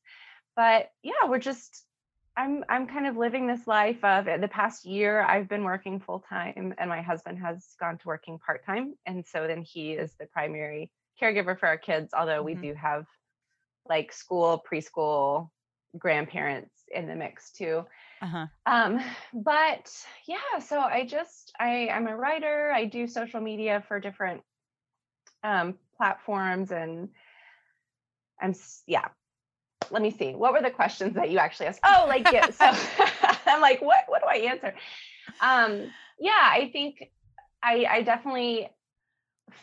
But 0.54 0.90
yeah, 1.02 1.26
we're 1.26 1.38
just 1.38 1.82
I'm 2.36 2.62
I'm 2.68 2.86
kind 2.86 3.06
of 3.06 3.16
living 3.16 3.46
this 3.46 3.66
life 3.66 4.04
of 4.04 4.26
the 4.26 4.48
past 4.48 4.84
year 4.84 5.22
I've 5.22 5.48
been 5.48 5.64
working 5.64 6.00
full 6.00 6.22
time 6.28 6.74
and 6.76 6.90
my 6.90 7.00
husband 7.00 7.38
has 7.38 7.66
gone 7.80 7.96
to 7.96 8.06
working 8.06 8.38
part 8.38 8.66
time 8.66 8.94
and 9.06 9.24
so 9.26 9.46
then 9.46 9.62
he 9.62 9.92
is 9.92 10.12
the 10.18 10.26
primary 10.26 10.90
caregiver 11.20 11.58
for 11.58 11.66
our 11.66 11.76
kids 11.76 12.12
although 12.14 12.42
mm-hmm. 12.42 12.62
we 12.62 12.68
do 12.68 12.74
have 12.74 13.04
like 13.86 14.12
school 14.12 14.62
preschool 14.70 15.48
grandparents 15.98 16.72
in 16.94 17.06
the 17.06 17.14
mix 17.14 17.52
too. 17.52 17.84
Uh-huh. 18.22 18.46
Um, 18.66 19.00
but 19.34 19.92
yeah, 20.26 20.60
so 20.60 20.80
I 20.80 21.04
just 21.04 21.52
I 21.58 21.88
I'm 21.88 22.06
a 22.06 22.16
writer. 22.16 22.72
I 22.72 22.84
do 22.84 23.06
social 23.06 23.40
media 23.40 23.84
for 23.88 23.98
different 23.98 24.42
um, 25.42 25.76
platforms 25.96 26.70
and 26.70 27.08
I'm 28.40 28.54
yeah 28.86 29.08
let 29.90 30.02
me 30.02 30.10
see. 30.10 30.34
What 30.34 30.52
were 30.52 30.62
the 30.62 30.70
questions 30.70 31.14
that 31.14 31.30
you 31.30 31.38
actually 31.38 31.66
asked? 31.66 31.80
Oh, 31.84 32.06
like 32.08 32.30
yeah. 32.32 32.50
So 32.50 32.64
I'm 33.46 33.60
like, 33.60 33.82
what 33.82 34.04
what 34.06 34.22
do 34.22 34.28
I 34.28 34.50
answer? 34.50 34.74
Um, 35.40 35.90
yeah, 36.18 36.38
I 36.40 36.70
think 36.72 37.10
I 37.62 37.86
I 37.88 38.02
definitely 38.02 38.68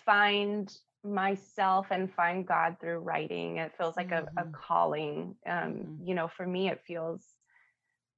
find 0.06 0.72
myself 1.04 1.88
and 1.92 2.14
find 2.14 2.46
God 2.46 2.78
through 2.82 3.00
writing. 3.00 3.58
It 3.58 3.72
feels 3.78 3.96
like 3.96 4.10
mm-hmm. 4.10 4.38
a, 4.38 4.42
a, 4.42 4.44
mm-hmm. 4.46 4.54
calling. 4.54 5.36
Um, 5.46 5.54
mm-hmm. 5.54 6.08
you 6.08 6.16
know, 6.16 6.28
for 6.28 6.46
me 6.46 6.70
it 6.70 6.82
feels 6.86 7.24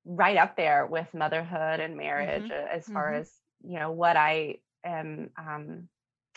right 0.05 0.37
up 0.37 0.55
there 0.55 0.85
with 0.85 1.07
motherhood 1.13 1.79
and 1.79 1.95
marriage 1.95 2.43
mm-hmm. 2.43 2.77
as 2.77 2.85
far 2.87 3.11
mm-hmm. 3.11 3.21
as, 3.21 3.31
you 3.63 3.79
know, 3.79 3.91
what 3.91 4.17
I 4.17 4.57
am 4.83 5.29
um 5.37 5.87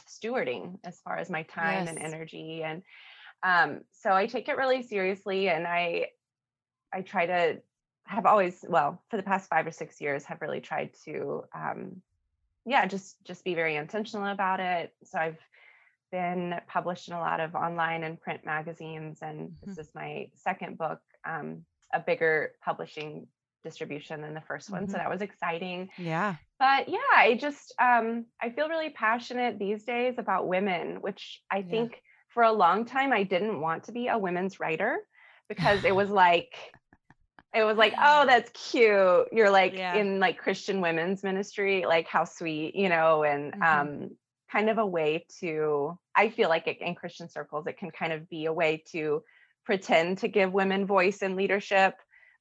stewarding 0.06 0.78
as 0.84 1.00
far 1.00 1.16
as 1.16 1.30
my 1.30 1.42
time 1.44 1.86
yes. 1.86 1.88
and 1.88 1.98
energy 1.98 2.62
and 2.62 2.82
um, 3.42 3.80
so 3.92 4.12
I 4.12 4.26
take 4.26 4.48
it 4.48 4.56
really 4.56 4.82
seriously 4.82 5.48
and 5.48 5.66
I 5.66 6.08
I 6.92 7.02
try 7.02 7.26
to 7.26 7.60
have 8.04 8.26
always 8.26 8.64
well 8.68 9.02
for 9.10 9.16
the 9.16 9.22
past 9.22 9.48
five 9.48 9.66
or 9.66 9.70
six 9.70 10.00
years 10.00 10.24
have 10.24 10.40
really 10.40 10.60
tried 10.60 10.90
to 11.04 11.44
um, 11.54 12.02
yeah 12.66 12.86
just 12.86 13.16
just 13.24 13.44
be 13.44 13.54
very 13.54 13.76
intentional 13.76 14.26
about 14.26 14.60
it 14.60 14.92
so 15.02 15.18
i've 15.18 15.38
been 16.12 16.54
published 16.68 17.08
in 17.08 17.14
a 17.14 17.18
lot 17.18 17.40
of 17.40 17.54
online 17.54 18.04
and 18.04 18.20
print 18.20 18.44
magazines 18.44 19.18
and 19.22 19.48
mm-hmm. 19.48 19.66
this 19.66 19.78
is 19.78 19.94
my 19.94 20.28
second 20.34 20.78
book 20.78 21.00
um, 21.26 21.64
a 21.92 22.00
bigger 22.00 22.52
publishing 22.62 23.26
distribution 23.64 24.20
than 24.20 24.34
the 24.34 24.40
1st 24.40 24.64
mm-hmm. 24.64 24.72
one 24.74 24.88
so 24.88 24.92
mm-hmm. 24.92 25.02
that 25.02 25.10
was 25.10 25.22
exciting 25.22 25.88
yeah 25.98 26.36
but 26.60 26.88
yeah 26.88 26.98
i 27.16 27.34
just 27.34 27.74
um, 27.80 28.26
i 28.40 28.50
feel 28.50 28.68
really 28.68 28.90
passionate 28.90 29.58
these 29.58 29.82
days 29.84 30.14
about 30.18 30.46
women 30.46 30.98
which 31.00 31.42
i 31.50 31.58
yeah. 31.58 31.70
think 31.70 32.02
for 32.34 32.42
a 32.42 32.52
long 32.52 32.84
time 32.84 33.12
I 33.12 33.22
didn't 33.22 33.60
want 33.60 33.84
to 33.84 33.92
be 33.92 34.08
a 34.08 34.18
women's 34.18 34.60
writer 34.60 34.98
because 35.48 35.84
it 35.84 35.94
was 35.94 36.10
like 36.24 36.52
it 37.54 37.62
was 37.62 37.78
like 37.78 37.94
oh 37.98 38.26
that's 38.26 38.50
cute 38.70 39.28
you're 39.32 39.50
like 39.50 39.74
yeah. 39.74 39.94
in 39.94 40.18
like 40.18 40.38
Christian 40.38 40.80
women's 40.80 41.22
ministry 41.22 41.86
like 41.86 42.08
how 42.08 42.24
sweet 42.24 42.74
you 42.74 42.88
know 42.88 43.22
and 43.22 43.52
mm-hmm. 43.52 43.62
um 43.62 44.10
kind 44.50 44.68
of 44.68 44.78
a 44.78 44.86
way 44.86 45.24
to 45.40 45.98
I 46.14 46.28
feel 46.28 46.48
like 46.48 46.66
it, 46.66 46.80
in 46.80 46.96
Christian 46.96 47.30
circles 47.30 47.66
it 47.66 47.78
can 47.78 47.92
kind 47.92 48.12
of 48.12 48.28
be 48.28 48.46
a 48.46 48.52
way 48.52 48.82
to 48.92 49.22
pretend 49.64 50.18
to 50.18 50.28
give 50.28 50.52
women 50.52 50.86
voice 50.86 51.22
and 51.22 51.36
leadership 51.36 51.94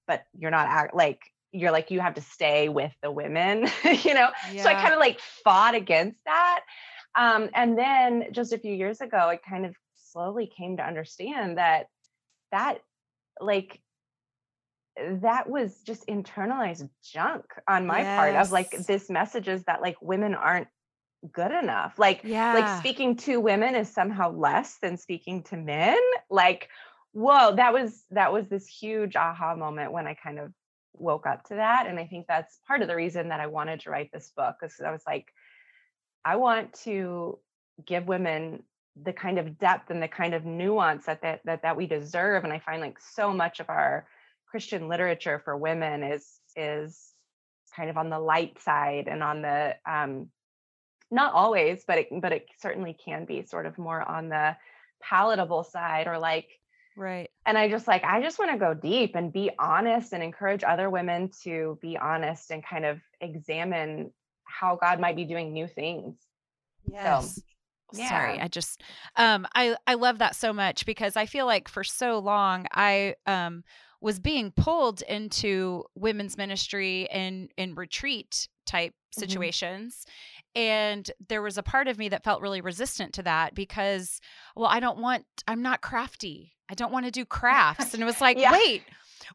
but 0.07 0.23
you're 0.37 0.51
not 0.51 0.67
act 0.67 0.95
like 0.95 1.21
you're 1.51 1.71
like 1.71 1.91
you 1.91 1.99
have 1.99 2.15
to 2.15 2.21
stay 2.21 2.67
with 2.69 2.91
the 3.01 3.11
women 3.11 3.67
you 4.03 4.13
know 4.13 4.29
yeah. 4.51 4.63
so 4.63 4.69
I 4.69 4.73
kind 4.73 4.93
of 4.93 4.99
like 4.99 5.19
fought 5.43 5.75
against 5.75 6.19
that 6.25 6.61
um, 7.15 7.49
and 7.53 7.77
then 7.77 8.27
just 8.31 8.53
a 8.53 8.57
few 8.57 8.73
years 8.73 9.01
ago, 9.01 9.17
I 9.17 9.37
kind 9.37 9.65
of 9.65 9.75
slowly 9.95 10.47
came 10.47 10.77
to 10.77 10.83
understand 10.83 11.57
that 11.57 11.87
that 12.51 12.79
like 13.39 13.79
that 14.97 15.49
was 15.49 15.75
just 15.85 16.05
internalized 16.07 16.87
junk 17.03 17.45
on 17.67 17.87
my 17.87 17.99
yes. 17.99 18.19
part 18.19 18.35
of 18.35 18.51
like 18.51 18.71
this 18.85 19.09
messages 19.09 19.63
that 19.63 19.81
like 19.81 19.95
women 20.01 20.35
aren't 20.35 20.67
good 21.31 21.51
enough 21.51 21.97
like 21.97 22.21
yeah. 22.23 22.53
like 22.53 22.79
speaking 22.79 23.15
to 23.15 23.39
women 23.39 23.73
is 23.73 23.89
somehow 23.89 24.29
less 24.29 24.77
than 24.83 24.97
speaking 24.97 25.41
to 25.41 25.57
men 25.57 25.97
like 26.29 26.69
whoa 27.13 27.55
that 27.55 27.73
was 27.73 28.03
that 28.11 28.33
was 28.33 28.47
this 28.49 28.67
huge 28.67 29.15
aha 29.15 29.55
moment 29.55 29.91
when 29.91 30.07
i 30.07 30.15
kind 30.15 30.39
of 30.39 30.51
woke 30.95 31.25
up 31.25 31.43
to 31.43 31.55
that 31.55 31.87
and 31.87 31.99
i 31.99 32.05
think 32.05 32.25
that's 32.27 32.59
part 32.67 32.81
of 32.81 32.87
the 32.87 32.95
reason 32.95 33.29
that 33.29 33.39
i 33.39 33.47
wanted 33.47 33.79
to 33.79 33.89
write 33.89 34.11
this 34.11 34.31
book 34.35 34.55
because 34.59 34.75
i 34.85 34.91
was 34.91 35.03
like 35.07 35.27
i 36.25 36.35
want 36.35 36.73
to 36.73 37.39
give 37.85 38.07
women 38.07 38.63
the 39.01 39.13
kind 39.13 39.39
of 39.39 39.57
depth 39.57 39.89
and 39.89 40.01
the 40.01 40.07
kind 40.07 40.33
of 40.33 40.45
nuance 40.45 41.05
that 41.05 41.21
that 41.21 41.41
that, 41.45 41.61
that 41.61 41.77
we 41.77 41.87
deserve 41.87 42.43
and 42.43 42.53
i 42.53 42.59
find 42.59 42.81
like 42.81 42.99
so 42.99 43.31
much 43.31 43.59
of 43.59 43.69
our 43.69 44.07
christian 44.49 44.87
literature 44.87 45.41
for 45.43 45.57
women 45.57 46.03
is 46.03 46.27
is 46.55 47.13
kind 47.75 47.89
of 47.89 47.97
on 47.97 48.09
the 48.09 48.19
light 48.19 48.59
side 48.61 49.07
and 49.07 49.23
on 49.23 49.41
the 49.41 49.75
um 49.89 50.27
not 51.09 51.33
always 51.33 51.83
but 51.87 51.99
it 51.99 52.07
but 52.21 52.31
it 52.31 52.47
certainly 52.59 52.95
can 53.05 53.25
be 53.25 53.45
sort 53.45 53.65
of 53.65 53.77
more 53.77 54.01
on 54.01 54.29
the 54.29 54.55
palatable 55.01 55.63
side 55.63 56.07
or 56.07 56.17
like 56.17 56.47
right 56.97 57.29
and 57.45 57.57
i 57.57 57.69
just 57.69 57.87
like 57.87 58.03
i 58.03 58.21
just 58.21 58.39
want 58.39 58.51
to 58.51 58.57
go 58.57 58.73
deep 58.73 59.15
and 59.15 59.33
be 59.33 59.49
honest 59.59 60.13
and 60.13 60.23
encourage 60.23 60.63
other 60.63 60.89
women 60.89 61.29
to 61.43 61.77
be 61.81 61.97
honest 61.97 62.51
and 62.51 62.63
kind 62.65 62.85
of 62.85 62.99
examine 63.21 64.11
how 64.45 64.75
god 64.75 64.99
might 64.99 65.15
be 65.15 65.25
doing 65.25 65.53
new 65.53 65.67
things 65.67 66.15
yes 66.85 67.35
so, 67.35 68.01
yeah. 68.01 68.09
sorry 68.09 68.39
i 68.39 68.47
just 68.47 68.83
um 69.15 69.47
i 69.55 69.75
i 69.87 69.93
love 69.95 70.19
that 70.19 70.35
so 70.35 70.53
much 70.53 70.85
because 70.85 71.15
i 71.15 71.25
feel 71.25 71.45
like 71.45 71.67
for 71.67 71.83
so 71.83 72.19
long 72.19 72.65
i 72.71 73.15
um 73.25 73.63
was 74.03 74.19
being 74.19 74.51
pulled 74.51 75.01
into 75.03 75.85
women's 75.95 76.37
ministry 76.37 77.09
and 77.09 77.49
in 77.57 77.73
retreat 77.73 78.49
type 78.65 78.91
mm-hmm. 78.91 79.21
situations. 79.21 80.05
And 80.55 81.09
there 81.29 81.41
was 81.41 81.57
a 81.57 81.63
part 81.63 81.87
of 81.87 81.97
me 81.97 82.09
that 82.09 82.23
felt 82.23 82.41
really 82.41 82.61
resistant 82.61 83.13
to 83.13 83.23
that 83.23 83.55
because 83.55 84.21
well 84.55 84.67
i 84.67 84.79
don't 84.79 84.99
want 84.99 85.25
i'm 85.47 85.61
not 85.61 85.81
crafty 85.81 86.53
i 86.69 86.73
don't 86.73 86.91
want 86.91 87.05
to 87.05 87.11
do 87.11 87.25
crafts 87.25 87.93
and 87.93 88.01
it 88.01 88.05
was 88.05 88.21
like 88.21 88.37
yeah. 88.37 88.51
wait 88.51 88.83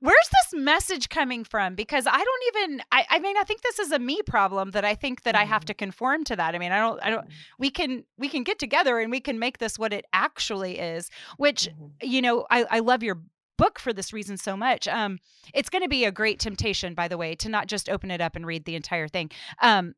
where's 0.00 0.28
this 0.30 0.60
message 0.60 1.08
coming 1.08 1.44
from 1.44 1.74
because 1.74 2.06
i 2.06 2.16
don't 2.16 2.56
even 2.56 2.82
I, 2.92 3.06
I 3.10 3.18
mean 3.18 3.36
i 3.36 3.42
think 3.42 3.62
this 3.62 3.78
is 3.78 3.90
a 3.92 3.98
me 3.98 4.20
problem 4.22 4.72
that 4.72 4.84
i 4.84 4.94
think 4.94 5.22
that 5.22 5.34
mm-hmm. 5.34 5.42
i 5.42 5.46
have 5.46 5.62
mm-hmm. 5.62 5.66
to 5.66 5.74
conform 5.74 6.24
to 6.24 6.36
that 6.36 6.54
i 6.54 6.58
mean 6.58 6.72
i 6.72 6.78
don't 6.78 7.00
i 7.02 7.10
don't 7.10 7.22
mm-hmm. 7.22 7.32
we 7.58 7.70
can 7.70 8.04
we 8.16 8.28
can 8.28 8.44
get 8.44 8.58
together 8.58 8.98
and 8.98 9.10
we 9.10 9.20
can 9.20 9.38
make 9.38 9.58
this 9.58 9.78
what 9.78 9.92
it 9.92 10.04
actually 10.12 10.78
is 10.78 11.10
which 11.36 11.68
mm-hmm. 11.68 11.86
you 12.02 12.22
know 12.22 12.46
i 12.50 12.64
i 12.70 12.78
love 12.80 13.02
your 13.02 13.20
book 13.56 13.80
for 13.80 13.92
this 13.92 14.12
reason 14.12 14.36
so 14.36 14.56
much 14.56 14.86
um 14.86 15.18
it's 15.52 15.68
going 15.68 15.82
to 15.82 15.88
be 15.88 16.04
a 16.04 16.12
great 16.12 16.38
temptation 16.38 16.94
by 16.94 17.08
the 17.08 17.18
way 17.18 17.34
to 17.34 17.48
not 17.48 17.66
just 17.66 17.88
open 17.88 18.10
it 18.10 18.20
up 18.20 18.36
and 18.36 18.46
read 18.46 18.64
the 18.64 18.76
entire 18.76 19.08
thing 19.08 19.30
um 19.62 19.94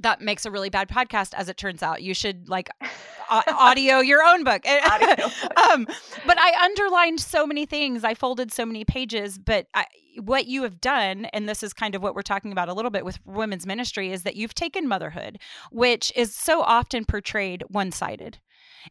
that 0.00 0.20
makes 0.20 0.46
a 0.46 0.50
really 0.50 0.70
bad 0.70 0.88
podcast 0.88 1.34
as 1.34 1.48
it 1.48 1.56
turns 1.56 1.82
out. 1.82 2.02
You 2.02 2.14
should 2.14 2.48
like 2.48 2.70
audio 3.30 3.98
your 3.98 4.22
own 4.22 4.44
book. 4.44 4.66
Um, 4.66 5.86
but 6.26 6.38
i 6.38 6.64
underlined 6.64 7.20
so 7.20 7.46
many 7.46 7.66
things. 7.66 8.04
I 8.04 8.14
folded 8.14 8.52
so 8.52 8.64
many 8.64 8.84
pages. 8.84 9.38
But 9.38 9.66
I, 9.74 9.86
what 10.22 10.46
you 10.46 10.62
have 10.62 10.80
done 10.80 11.26
and 11.26 11.48
this 11.48 11.62
is 11.62 11.72
kind 11.72 11.94
of 11.94 12.02
what 12.02 12.14
we're 12.14 12.22
talking 12.22 12.52
about 12.52 12.68
a 12.68 12.74
little 12.74 12.90
bit 12.90 13.04
with 13.04 13.18
women's 13.24 13.66
ministry 13.66 14.10
is 14.12 14.24
that 14.24 14.34
you've 14.34 14.54
taken 14.54 14.88
motherhood 14.88 15.38
which 15.70 16.12
is 16.16 16.34
so 16.34 16.60
often 16.62 17.04
portrayed 17.04 17.62
one-sided. 17.68 18.38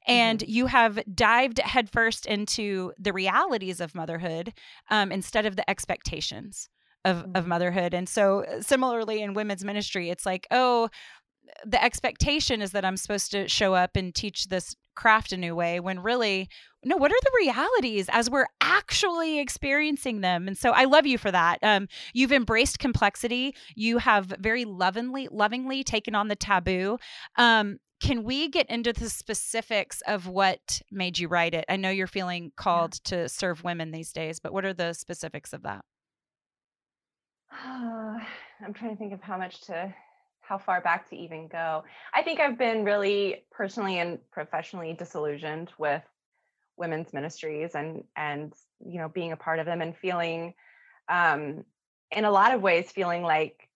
And 0.05 0.39
mm-hmm. 0.39 0.51
you 0.51 0.65
have 0.67 0.99
dived 1.13 1.59
headfirst 1.59 2.25
into 2.25 2.93
the 2.97 3.11
realities 3.13 3.81
of 3.81 3.95
motherhood 3.95 4.53
um, 4.89 5.11
instead 5.11 5.45
of 5.45 5.55
the 5.55 5.69
expectations 5.69 6.69
of, 7.07 7.17
of 7.17 7.25
mm-hmm. 7.25 7.49
motherhood. 7.49 7.93
And 7.93 8.07
so, 8.07 8.43
uh, 8.43 8.61
similarly 8.61 9.21
in 9.21 9.33
women's 9.33 9.63
ministry, 9.63 10.09
it's 10.09 10.25
like, 10.25 10.47
oh, 10.51 10.89
the 11.65 11.81
expectation 11.83 12.61
is 12.61 12.71
that 12.71 12.85
I'm 12.85 12.97
supposed 12.97 13.31
to 13.31 13.47
show 13.47 13.73
up 13.73 13.95
and 13.95 14.13
teach 14.13 14.47
this 14.47 14.75
craft 14.95 15.31
a 15.31 15.37
new 15.37 15.55
way 15.55 15.79
when 15.79 15.99
really 15.99 16.49
no 16.83 16.97
what 16.97 17.11
are 17.11 17.21
the 17.23 17.31
realities 17.37 18.09
as 18.11 18.31
we're 18.31 18.47
actually 18.61 19.37
experiencing 19.37 20.21
them 20.21 20.47
and 20.47 20.57
so 20.57 20.71
i 20.71 20.85
love 20.85 21.05
you 21.05 21.19
for 21.19 21.29
that 21.29 21.59
um, 21.61 21.87
you've 22.13 22.31
embraced 22.31 22.79
complexity 22.79 23.55
you 23.75 23.99
have 23.99 24.33
very 24.39 24.65
lovingly 24.65 25.27
lovingly 25.31 25.83
taken 25.83 26.15
on 26.15 26.29
the 26.29 26.35
taboo 26.35 26.97
um, 27.37 27.77
can 27.99 28.23
we 28.23 28.49
get 28.49 28.67
into 28.71 28.91
the 28.91 29.07
specifics 29.07 30.01
of 30.07 30.27
what 30.27 30.81
made 30.91 31.19
you 31.19 31.27
write 31.27 31.53
it 31.53 31.63
i 31.69 31.75
know 31.75 31.91
you're 31.91 32.07
feeling 32.07 32.51
called 32.57 32.99
yeah. 33.05 33.19
to 33.19 33.29
serve 33.29 33.63
women 33.63 33.91
these 33.91 34.11
days 34.11 34.39
but 34.39 34.51
what 34.51 34.65
are 34.65 34.73
the 34.73 34.93
specifics 34.93 35.53
of 35.53 35.61
that 35.61 35.85
I'm 37.51 38.73
trying 38.73 38.91
to 38.91 38.97
think 38.97 39.13
of 39.13 39.21
how 39.21 39.37
much 39.37 39.61
to 39.67 39.93
how 40.41 40.57
far 40.57 40.79
back 40.79 41.09
to 41.09 41.15
even 41.15 41.47
go. 41.47 41.83
I 42.13 42.21
think 42.21 42.39
I've 42.39 42.57
been 42.57 42.85
really 42.85 43.43
personally 43.51 43.99
and 43.99 44.19
professionally 44.31 44.93
disillusioned 44.93 45.71
with 45.77 46.03
women's 46.77 47.11
ministries 47.11 47.75
and 47.75 48.03
and 48.15 48.53
you 48.85 48.99
know 48.99 49.09
being 49.09 49.31
a 49.31 49.37
part 49.37 49.59
of 49.59 49.65
them 49.65 49.81
and 49.81 49.97
feeling 49.97 50.53
um 51.09 51.63
in 52.11 52.23
a 52.23 52.31
lot 52.31 52.53
of 52.53 52.61
ways 52.61 52.91
feeling 52.91 53.23
like 53.23 53.67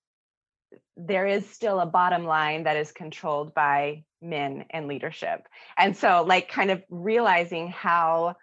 there 0.97 1.25
is 1.25 1.49
still 1.49 1.79
a 1.79 1.85
bottom 1.85 2.25
line 2.25 2.63
that 2.63 2.77
is 2.77 2.91
controlled 2.91 3.53
by 3.53 4.03
men 4.21 4.65
and 4.69 4.87
leadership. 4.87 5.47
And 5.77 5.95
so, 5.97 6.23
like, 6.27 6.49
kind 6.49 6.71
of 6.71 6.83
realizing 6.89 7.69
how, 7.69 8.35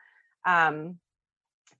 um, 0.44 0.98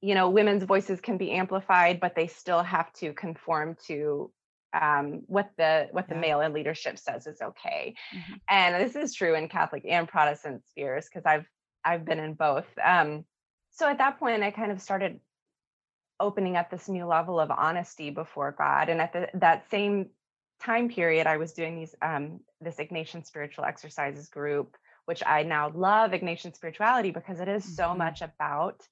you 0.01 0.15
know, 0.15 0.31
women's 0.31 0.63
voices 0.63 1.01
can 1.01 1.19
be 1.19 1.33
amplified, 1.33 2.01
but 2.01 2.15
they 2.15 2.27
still 2.27 2.63
have 2.63 2.93
to 2.95 3.13
conform 3.13 3.77
to 3.87 4.31
um, 4.79 5.23
what 5.27 5.51
the 5.57 5.89
what 5.93 6.09
the 6.09 6.15
yeah. 6.15 6.21
male 6.21 6.41
in 6.41 6.53
leadership 6.53 6.99
says 6.99 7.27
is 7.27 7.41
okay. 7.41 7.95
Mm-hmm. 8.15 8.35
And 8.49 8.85
this 8.85 8.97
is 8.97 9.15
true 9.15 9.35
in 9.35 9.49
Catholic 9.49 9.85
and 9.89 10.07
Protestant 10.07 10.63
spheres 10.69 11.07
because 11.07 11.27
I've 11.27 11.47
I've 11.85 12.05
been 12.05 12.19
in 12.19 12.35
both. 12.35 12.67
Um, 12.85 13.25
so 13.71 13.89
at 13.89 13.99
that 13.99 14.19
point, 14.19 14.43
I 14.43 14.51
kind 14.51 14.73
of 14.73 14.81
started 14.81 15.21
opening 16.21 16.57
up 16.57 16.71
this 16.71 16.89
new 16.89 17.07
level 17.07 17.39
of 17.39 17.51
honesty 17.51 18.11
before 18.11 18.55
God. 18.57 18.89
And 18.89 19.01
at 19.01 19.13
the, 19.13 19.29
that 19.35 19.71
same 19.71 20.11
time 20.61 20.89
period, 20.89 21.27
I 21.27 21.37
was 21.37 21.53
doing 21.53 21.77
these 21.77 21.95
um, 22.03 22.41
this 22.61 22.77
Ignatian 22.77 23.27
spiritual 23.27 23.65
exercises 23.65 24.29
group, 24.29 24.77
which 25.07 25.23
I 25.27 25.43
now 25.45 25.71
love 25.75 26.11
Ignatian 26.11 26.55
spirituality 26.55 27.11
because 27.11 27.41
it 27.41 27.49
is 27.49 27.77
so 27.77 27.85
mm-hmm. 27.85 27.99
much 27.99 28.23
about 28.23 28.87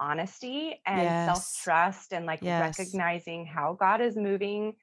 honesty 0.00 0.80
and 0.86 1.02
yes. 1.02 1.26
self 1.26 1.62
trust 1.62 2.12
and 2.12 2.26
like 2.26 2.40
yes. 2.42 2.78
recognizing 2.78 3.46
how 3.46 3.76
God 3.78 4.00
is 4.00 4.16
moving. 4.16 4.74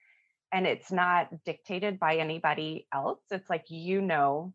And 0.53 0.67
it's 0.67 0.91
not 0.91 1.29
dictated 1.45 1.99
by 1.99 2.17
anybody 2.17 2.87
else. 2.93 3.21
It's 3.31 3.49
like 3.49 3.65
you 3.69 4.01
know, 4.01 4.53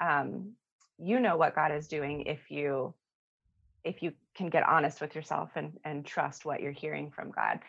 um, 0.00 0.52
you 0.98 1.20
know 1.20 1.36
what 1.36 1.54
God 1.54 1.72
is 1.72 1.88
doing 1.88 2.22
if 2.22 2.50
you 2.50 2.94
if 3.84 4.02
you 4.02 4.12
can 4.34 4.50
get 4.50 4.68
honest 4.68 5.00
with 5.00 5.14
yourself 5.14 5.50
and 5.54 5.78
and 5.84 6.04
trust 6.04 6.44
what 6.44 6.60
you're 6.60 6.72
hearing 6.72 7.10
from 7.10 7.30
God. 7.30 7.60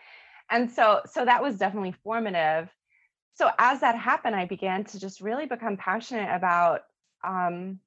And 0.50 0.70
so 0.70 1.02
so 1.06 1.26
that 1.26 1.42
was 1.42 1.58
definitely 1.58 1.96
formative 2.04 2.70
so 3.40 3.50
as 3.58 3.80
that 3.80 3.98
happened 3.98 4.36
i 4.36 4.46
began 4.46 4.84
to 4.84 5.00
just 5.00 5.22
really 5.22 5.46
become 5.46 5.78
passionate 5.78 6.34
about 6.36 6.82
um, 7.24 7.80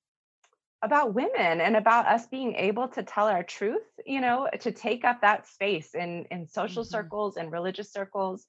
about 0.82 1.14
women 1.14 1.60
and 1.60 1.76
about 1.76 2.06
us 2.06 2.26
being 2.26 2.54
able 2.54 2.88
to 2.88 3.02
tell 3.02 3.28
our 3.28 3.42
truth 3.42 3.82
you 4.04 4.20
know 4.20 4.48
to 4.60 4.72
take 4.72 5.04
up 5.04 5.20
that 5.20 5.46
space 5.46 5.94
in 5.94 6.26
in 6.30 6.46
social 6.46 6.82
mm-hmm. 6.82 6.90
circles 6.90 7.36
and 7.36 7.52
religious 7.52 7.92
circles 7.92 8.46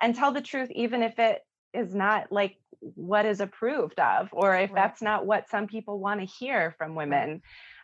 and 0.00 0.14
tell 0.14 0.32
the 0.32 0.40
truth 0.40 0.70
even 0.72 1.02
if 1.02 1.18
it 1.18 1.40
is 1.72 1.94
not 1.94 2.30
like 2.32 2.56
what 2.80 3.24
is 3.24 3.40
approved 3.40 3.98
of 4.00 4.28
or 4.32 4.56
if 4.56 4.70
right. 4.70 4.74
that's 4.74 5.00
not 5.00 5.26
what 5.26 5.48
some 5.48 5.66
people 5.66 5.98
want 5.98 6.20
to 6.20 6.26
hear 6.26 6.74
from 6.76 6.94
women 6.94 7.40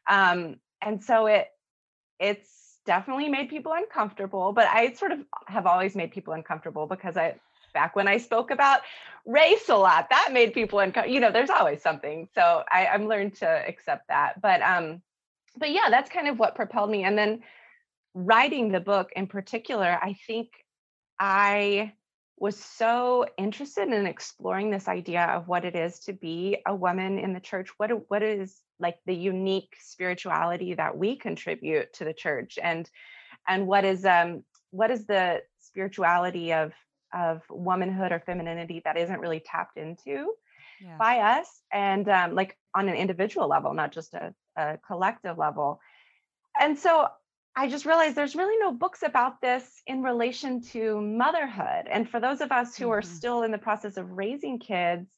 um, 0.09 0.57
and 0.81 1.03
so 1.03 1.27
it 1.27 1.47
it's 2.19 2.79
definitely 2.85 3.29
made 3.29 3.49
people 3.49 3.73
uncomfortable 3.73 4.53
but 4.53 4.67
i 4.67 4.93
sort 4.95 5.12
of 5.12 5.21
have 5.47 5.67
always 5.67 5.95
made 5.95 6.11
people 6.11 6.33
uncomfortable 6.33 6.87
because 6.87 7.17
i 7.17 7.35
back 7.72 7.96
when 7.96 8.08
I 8.08 8.18
spoke 8.18 8.50
about 8.50 8.80
race 9.26 9.68
a 9.68 9.76
lot. 9.76 10.08
That 10.11 10.30
made 10.32 10.52
people 10.52 10.78
uncomfortable. 10.78 11.14
You 11.14 11.20
know, 11.20 11.32
there's 11.32 11.50
always 11.50 11.82
something. 11.82 12.28
So 12.35 12.62
I, 12.70 12.87
I'm 12.87 13.08
learned 13.08 13.37
to 13.37 13.46
accept 13.46 14.08
that. 14.08 14.40
But 14.40 14.62
um, 14.62 15.02
but 15.56 15.70
yeah, 15.70 15.90
that's 15.90 16.11
kind 16.11 16.28
of 16.28 16.38
what 16.38 16.54
propelled 16.54 16.90
me. 16.90 17.04
And 17.04 17.16
then 17.16 17.42
writing 18.14 18.70
the 18.70 18.80
book 18.80 19.11
in 19.14 19.26
particular, 19.26 19.98
I 20.00 20.16
think 20.26 20.48
I 21.18 21.92
was 22.38 22.56
so 22.56 23.24
interested 23.38 23.88
in 23.88 24.06
exploring 24.06 24.70
this 24.70 24.88
idea 24.88 25.22
of 25.26 25.46
what 25.46 25.64
it 25.64 25.76
is 25.76 26.00
to 26.00 26.12
be 26.12 26.58
a 26.66 26.74
woman 26.74 27.18
in 27.18 27.32
the 27.32 27.40
church. 27.40 27.68
What 27.76 27.90
what 28.11 28.22
is 28.22 28.61
like 28.80 28.98
the 29.06 29.14
unique 29.14 29.76
spirituality 29.80 30.74
that 30.74 30.96
we 30.96 31.16
contribute 31.16 31.92
to 31.94 32.04
the 32.04 32.12
church, 32.12 32.58
and 32.61 32.90
and 33.46 33.66
what 33.66 33.85
is 33.85 34.04
um 34.04 34.42
what 34.70 34.90
is 34.90 35.06
the 35.06 35.42
spirituality 35.61 36.52
of 36.52 36.72
of 37.12 37.42
womanhood 37.51 38.12
or 38.12 38.20
femininity 38.20 38.83
that 38.85 38.96
isn't 38.96 39.20
really 39.20 39.40
tapped 39.40 39.77
into 39.77 40.33
yeah. 40.81 40.96
by 40.98 41.18
us 41.18 41.62
and 41.72 42.09
um, 42.09 42.35
like 42.35 42.57
on 42.75 42.88
an 42.88 42.94
individual 42.94 43.48
level 43.48 43.75
not 43.75 43.92
just 43.92 44.14
a, 44.14 44.35
a 44.57 44.79
collective 44.87 45.38
level 45.38 45.81
and 46.59 46.79
so 46.79 47.09
i 47.57 47.68
just 47.68 47.87
realized 47.87 48.14
there's 48.14 48.37
really 48.37 48.59
no 48.59 48.72
books 48.72 49.03
about 49.03 49.40
this 49.40 49.83
in 49.87 50.03
relation 50.03 50.61
to 50.61 51.01
motherhood 51.01 51.87
and 51.90 52.09
for 52.09 52.20
those 52.20 52.40
of 52.40 52.53
us 52.53 52.77
who 52.77 52.85
mm-hmm. 52.85 52.94
are 52.94 53.03
still 53.03 53.42
in 53.42 53.51
the 53.51 53.59
process 53.59 53.96
of 53.96 54.11
raising 54.11 54.59
kids 54.59 55.09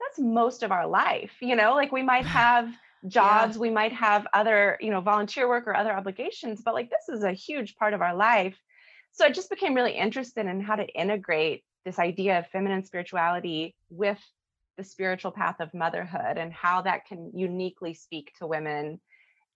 that's 0.00 0.18
most 0.18 0.62
of 0.62 0.72
our 0.72 0.86
life 0.86 1.32
you 1.40 1.56
know 1.56 1.74
like 1.74 1.92
we 1.92 2.02
might 2.02 2.26
have 2.42 2.68
jobs 3.08 3.56
yeah. 3.56 3.60
we 3.60 3.70
might 3.70 3.92
have 3.92 4.26
other 4.32 4.78
you 4.80 4.90
know 4.90 5.00
volunteer 5.00 5.48
work 5.48 5.66
or 5.66 5.74
other 5.74 5.92
obligations 5.92 6.62
but 6.64 6.74
like 6.74 6.90
this 6.90 7.16
is 7.16 7.24
a 7.24 7.32
huge 7.32 7.74
part 7.76 7.94
of 7.94 8.00
our 8.00 8.14
life 8.14 8.56
so 9.12 9.24
I 9.24 9.30
just 9.30 9.50
became 9.50 9.74
really 9.74 9.92
interested 9.92 10.46
in 10.46 10.60
how 10.60 10.76
to 10.76 10.86
integrate 10.86 11.64
this 11.84 11.98
idea 11.98 12.38
of 12.38 12.46
feminine 12.48 12.84
spirituality 12.84 13.74
with 13.90 14.20
the 14.76 14.84
spiritual 14.84 15.30
path 15.30 15.60
of 15.60 15.72
motherhood 15.74 16.38
and 16.38 16.52
how 16.52 16.82
that 16.82 17.06
can 17.06 17.30
uniquely 17.34 17.94
speak 17.94 18.32
to 18.38 18.46
women 18.46 19.00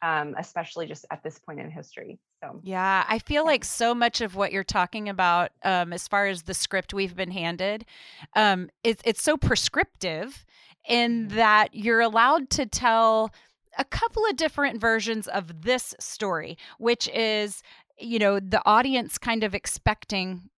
um, 0.02 0.34
especially 0.38 0.86
just 0.86 1.06
at 1.10 1.22
this 1.22 1.38
point 1.38 1.60
in 1.60 1.70
history. 1.70 2.18
So, 2.42 2.60
yeah, 2.62 3.04
I 3.08 3.18
feel 3.18 3.44
like 3.44 3.64
so 3.64 3.94
much 3.94 4.20
of 4.20 4.34
what 4.34 4.52
you're 4.52 4.64
talking 4.64 5.08
about, 5.08 5.52
um, 5.64 5.92
as 5.92 6.06
far 6.06 6.26
as 6.26 6.42
the 6.42 6.54
script 6.54 6.92
we've 6.92 7.16
been 7.16 7.30
handed, 7.30 7.86
um, 8.34 8.68
it, 8.84 9.00
it's 9.04 9.22
so 9.22 9.36
prescriptive 9.36 10.44
in 10.88 11.28
mm-hmm. 11.28 11.36
that 11.36 11.68
you're 11.72 12.00
allowed 12.00 12.50
to 12.50 12.66
tell 12.66 13.32
a 13.78 13.84
couple 13.84 14.24
of 14.26 14.36
different 14.36 14.80
versions 14.80 15.28
of 15.28 15.62
this 15.62 15.94
story, 15.98 16.56
which 16.78 17.08
is 17.08 17.62
you 17.98 18.18
know 18.18 18.40
the 18.40 18.62
audience 18.66 19.18
kind 19.18 19.44
of 19.44 19.54
expecting 19.54 20.48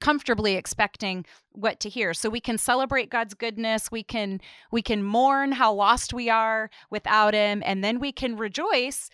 comfortably 0.00 0.54
expecting 0.54 1.24
what 1.52 1.80
to 1.80 1.88
hear 1.88 2.12
so 2.12 2.28
we 2.28 2.40
can 2.40 2.58
celebrate 2.58 3.10
god's 3.10 3.34
goodness 3.34 3.90
we 3.90 4.02
can 4.02 4.40
we 4.70 4.82
can 4.82 5.02
mourn 5.02 5.52
how 5.52 5.72
lost 5.72 6.12
we 6.12 6.28
are 6.28 6.68
without 6.90 7.32
him 7.34 7.62
and 7.64 7.82
then 7.82 7.98
we 7.98 8.12
can 8.12 8.36
rejoice 8.36 9.08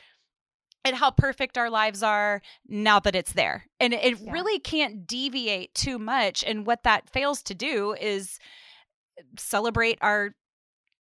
at 0.85 0.95
how 0.95 1.11
perfect 1.11 1.59
our 1.59 1.69
lives 1.69 2.03
are 2.03 2.41
now 2.67 2.99
that 2.99 3.15
it's 3.15 3.35
there 3.35 3.67
and 3.79 3.93
it 3.93 4.19
yeah. 4.21 4.33
really 4.33 4.59
can't 4.59 5.07
deviate 5.07 5.75
too 5.75 5.99
much 5.99 6.43
and 6.45 6.67
what 6.67 6.83
that 6.83 7.09
fails 7.11 7.43
to 7.43 7.55
do 7.55 7.95
is 8.01 8.39
uh, 9.19 9.23
celebrate 9.37 9.99
our 10.01 10.35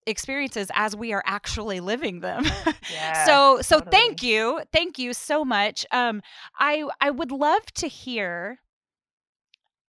experiences 0.08 0.70
as 0.74 0.96
we 0.96 1.14
are 1.14 1.24
actually 1.26 1.80
living 1.80 2.22
them. 2.22 2.46
Yeah, 2.92 3.26
so 3.26 3.62
so 3.62 3.80
totally. 3.80 3.92
thank 3.92 4.24
you. 4.24 4.62
Thank 4.72 4.98
you 4.98 5.14
so 5.14 5.44
much. 5.44 5.86
Um 5.92 6.22
I 6.58 6.86
I 7.02 7.12
would 7.12 7.32
love 7.32 7.66
to 7.76 7.88
hear 7.88 8.60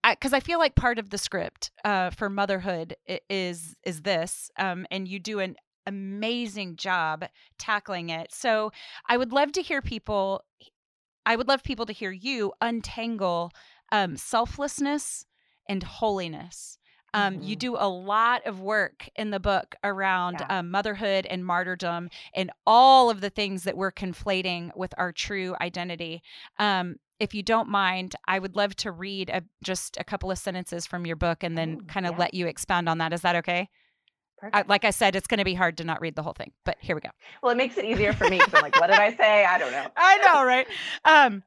because 0.10 0.34
I, 0.34 0.38
I, 0.38 0.40
feel 0.40 0.60
like 0.60 0.76
part 0.76 1.00
of 1.00 1.10
the 1.10 1.18
script 1.18 1.72
uh, 1.84 2.12
for 2.12 2.30
motherhood 2.30 2.96
is 3.30 3.76
is 3.84 4.04
this, 4.04 4.50
um, 4.58 4.86
and 4.90 5.08
you 5.08 5.20
do 5.20 5.40
an 5.40 5.56
amazing 5.86 6.76
job 6.76 7.26
tackling 7.58 8.10
it. 8.10 8.32
So 8.34 8.72
I 9.08 9.18
would 9.18 9.32
love 9.32 9.52
to 9.54 9.62
hear 9.62 9.82
people. 9.82 10.44
I 11.26 11.36
would 11.36 11.48
love 11.48 11.64
people 11.64 11.86
to 11.86 11.94
hear 11.94 12.12
you 12.12 12.54
untangle 12.62 13.52
um, 13.92 14.16
selflessness 14.18 15.26
and 15.68 15.84
holiness 15.84 16.77
um, 17.14 17.36
mm-hmm. 17.36 17.44
You 17.44 17.56
do 17.56 17.76
a 17.78 17.88
lot 17.88 18.46
of 18.46 18.60
work 18.60 19.10
in 19.16 19.32
the 19.32 19.40
book 19.40 19.76
around 19.84 20.38
yeah. 20.40 20.60
um, 20.60 20.72
motherhood 20.72 21.26
and 21.26 21.46
martyrdom 21.46 22.10
and 22.34 22.52
all 22.66 23.10
of 23.10 23.22
the 23.22 23.30
things 23.30 23.64
that 23.64 23.78
we're 23.78 23.92
conflating 23.92 24.76
with 24.76 24.94
our 24.98 25.12
true 25.12 25.56
identity. 25.62 26.22
Um, 26.60 26.98
if 27.20 27.34
you 27.34 27.42
don't 27.42 27.70
mind, 27.70 28.16
I 28.28 28.40
would 28.40 28.56
love 28.56 28.76
to 28.78 28.92
read 28.92 29.30
a, 29.30 29.42
just 29.64 29.98
a 29.98 30.04
couple 30.04 30.30
of 30.30 30.38
sentences 30.38 30.86
from 30.86 31.06
your 31.06 31.16
book 31.16 31.44
and 31.44 31.58
then 31.58 31.82
kind 31.82 32.06
of 32.06 32.14
yeah. 32.14 32.20
let 32.20 32.34
you 32.34 32.48
expound 32.48 32.88
on 32.88 33.00
that. 33.00 33.14
Is 33.14 33.22
that 33.22 33.36
okay? 33.38 33.70
I, 34.54 34.64
like 34.68 34.86
I 34.86 34.92
said, 34.92 35.16
it's 35.16 35.26
going 35.26 35.40
to 35.40 35.46
be 35.46 35.56
hard 35.56 35.78
to 35.78 35.84
not 35.84 36.00
read 36.00 36.16
the 36.16 36.22
whole 36.22 36.34
thing, 36.34 36.52
but 36.64 36.78
here 36.80 36.96
we 36.96 37.02
go. 37.02 37.10
Well, 37.42 37.52
it 37.52 37.58
makes 37.58 37.76
it 37.78 37.86
easier 37.86 38.14
for 38.14 38.30
me 38.30 38.38
because 38.38 38.54
I'm 38.54 38.62
like, 38.62 38.80
what 38.80 38.88
did 38.88 39.00
I 39.00 39.16
say? 39.16 39.46
I 39.46 39.58
don't 39.58 39.72
know. 39.72 39.88
I 39.98 40.18
know, 40.18 40.46
right? 40.46 40.68
Um, 41.06 41.44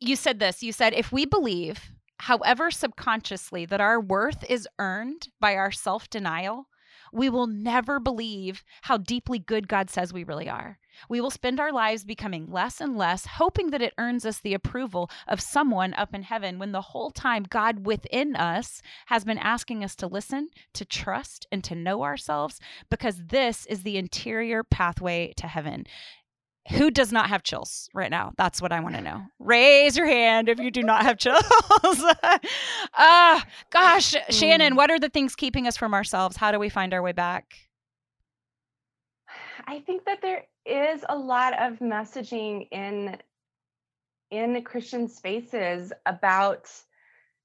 you 0.00 0.16
said 0.16 0.38
this. 0.38 0.62
You 0.62 0.72
said, 0.72 0.94
if 0.94 1.12
we 1.12 1.26
believe 1.26 1.92
however 2.18 2.70
subconsciously, 2.70 3.66
that 3.66 3.80
our 3.80 4.00
worth 4.00 4.44
is 4.48 4.68
earned 4.78 5.28
by 5.40 5.54
our 5.54 5.72
self 5.72 6.08
denial, 6.10 6.68
we 7.12 7.30
will 7.30 7.46
never 7.46 7.98
believe 7.98 8.64
how 8.82 8.98
deeply 8.98 9.38
good 9.38 9.68
God 9.68 9.90
says 9.90 10.12
we 10.12 10.24
really 10.24 10.48
are. 10.48 10.78
We 11.08 11.20
will 11.20 11.30
spend 11.30 11.60
our 11.60 11.72
lives 11.72 12.04
becoming 12.04 12.50
less 12.50 12.80
and 12.80 12.96
less, 12.96 13.24
hoping 13.24 13.70
that 13.70 13.82
it 13.82 13.94
earns 13.98 14.26
us 14.26 14.40
the 14.40 14.54
approval 14.54 15.10
of 15.26 15.40
someone 15.40 15.94
up 15.94 16.14
in 16.14 16.24
heaven, 16.24 16.58
when 16.58 16.72
the 16.72 16.80
whole 16.80 17.10
time 17.10 17.44
God 17.48 17.86
within 17.86 18.34
us 18.34 18.82
has 19.06 19.24
been 19.24 19.38
asking 19.38 19.84
us 19.84 19.94
to 19.96 20.06
listen, 20.06 20.48
to 20.74 20.84
trust, 20.84 21.46
and 21.52 21.62
to 21.64 21.74
know 21.74 22.02
ourselves, 22.02 22.60
because 22.90 23.22
this 23.26 23.64
is 23.66 23.82
the 23.82 23.96
interior 23.96 24.64
pathway 24.64 25.32
to 25.36 25.46
heaven 25.46 25.86
who 26.70 26.90
does 26.90 27.12
not 27.12 27.28
have 27.28 27.42
chills 27.42 27.88
right 27.94 28.10
now? 28.10 28.32
That's 28.36 28.60
what 28.60 28.72
I 28.72 28.80
want 28.80 28.94
to 28.96 29.00
know. 29.00 29.22
Raise 29.38 29.96
your 29.96 30.06
hand 30.06 30.48
if 30.48 30.58
you 30.58 30.70
do 30.70 30.82
not 30.82 31.02
have 31.02 31.18
chills. 31.18 31.42
Ah, 33.00 33.40
uh, 33.40 33.44
gosh, 33.70 34.14
Shannon, 34.30 34.72
mm. 34.72 34.76
what 34.76 34.90
are 34.90 34.98
the 34.98 35.08
things 35.08 35.36
keeping 35.36 35.66
us 35.66 35.76
from 35.76 35.94
ourselves? 35.94 36.36
How 36.36 36.50
do 36.50 36.58
we 36.58 36.68
find 36.68 36.92
our 36.92 37.02
way 37.02 37.12
back? 37.12 37.54
I 39.66 39.80
think 39.80 40.04
that 40.04 40.20
there 40.20 40.44
is 40.66 41.04
a 41.08 41.16
lot 41.16 41.58
of 41.60 41.78
messaging 41.78 42.68
in 42.72 43.16
in 44.30 44.62
Christian 44.62 45.08
spaces 45.08 45.92
about 46.06 46.70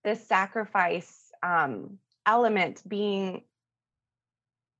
this 0.04 0.26
sacrifice 0.26 1.32
um, 1.44 1.98
element 2.26 2.82
being 2.88 3.44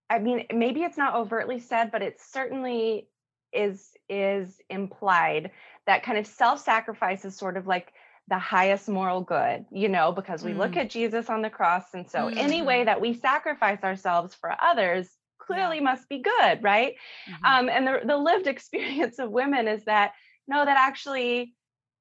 I 0.10 0.20
mean, 0.20 0.46
maybe 0.54 0.84
it's 0.84 0.98
not 0.98 1.16
overtly 1.16 1.60
said, 1.60 1.92
but 1.92 2.02
it's 2.02 2.32
certainly 2.32 3.08
is 3.54 3.92
is 4.10 4.60
implied 4.70 5.52
that 5.86 6.04
kind 6.04 6.18
of 6.18 6.26
self-sacrifice 6.26 7.26
is 7.26 7.36
sort 7.36 7.58
of 7.58 7.68
like 7.68 7.94
the 8.30 8.38
highest 8.38 8.88
moral 8.88 9.22
good, 9.22 9.66
you 9.72 9.90
know, 9.90 10.12
because 10.12 10.44
we 10.44 10.52
mm. 10.52 10.58
look 10.58 10.78
at 10.78 10.90
Jesus 10.90 11.30
on 11.30 11.42
the 11.42 11.50
cross. 11.50 11.84
And 11.94 12.10
so 12.10 12.20
mm-hmm. 12.20 12.38
any 12.38 12.62
way 12.62 12.78
mm-hmm. 12.78 12.86
that 12.86 13.02
we 13.02 13.14
sacrifice 13.14 13.84
ourselves 13.84 14.34
for 14.34 14.56
others 14.62 15.10
clearly 15.40 15.78
yeah. 15.78 15.84
must 15.84 16.08
be 16.08 16.20
good, 16.20 16.64
right? 16.64 16.96
Mm-hmm. 17.30 17.46
Um, 17.46 17.70
and 17.70 17.86
the, 17.86 18.00
the 18.06 18.18
lived 18.18 18.48
experience 18.56 19.20
of 19.20 19.30
women 19.30 19.68
is 19.68 19.84
that 19.86 20.14
no, 20.48 20.64
that 20.64 20.78
actually, 20.78 21.54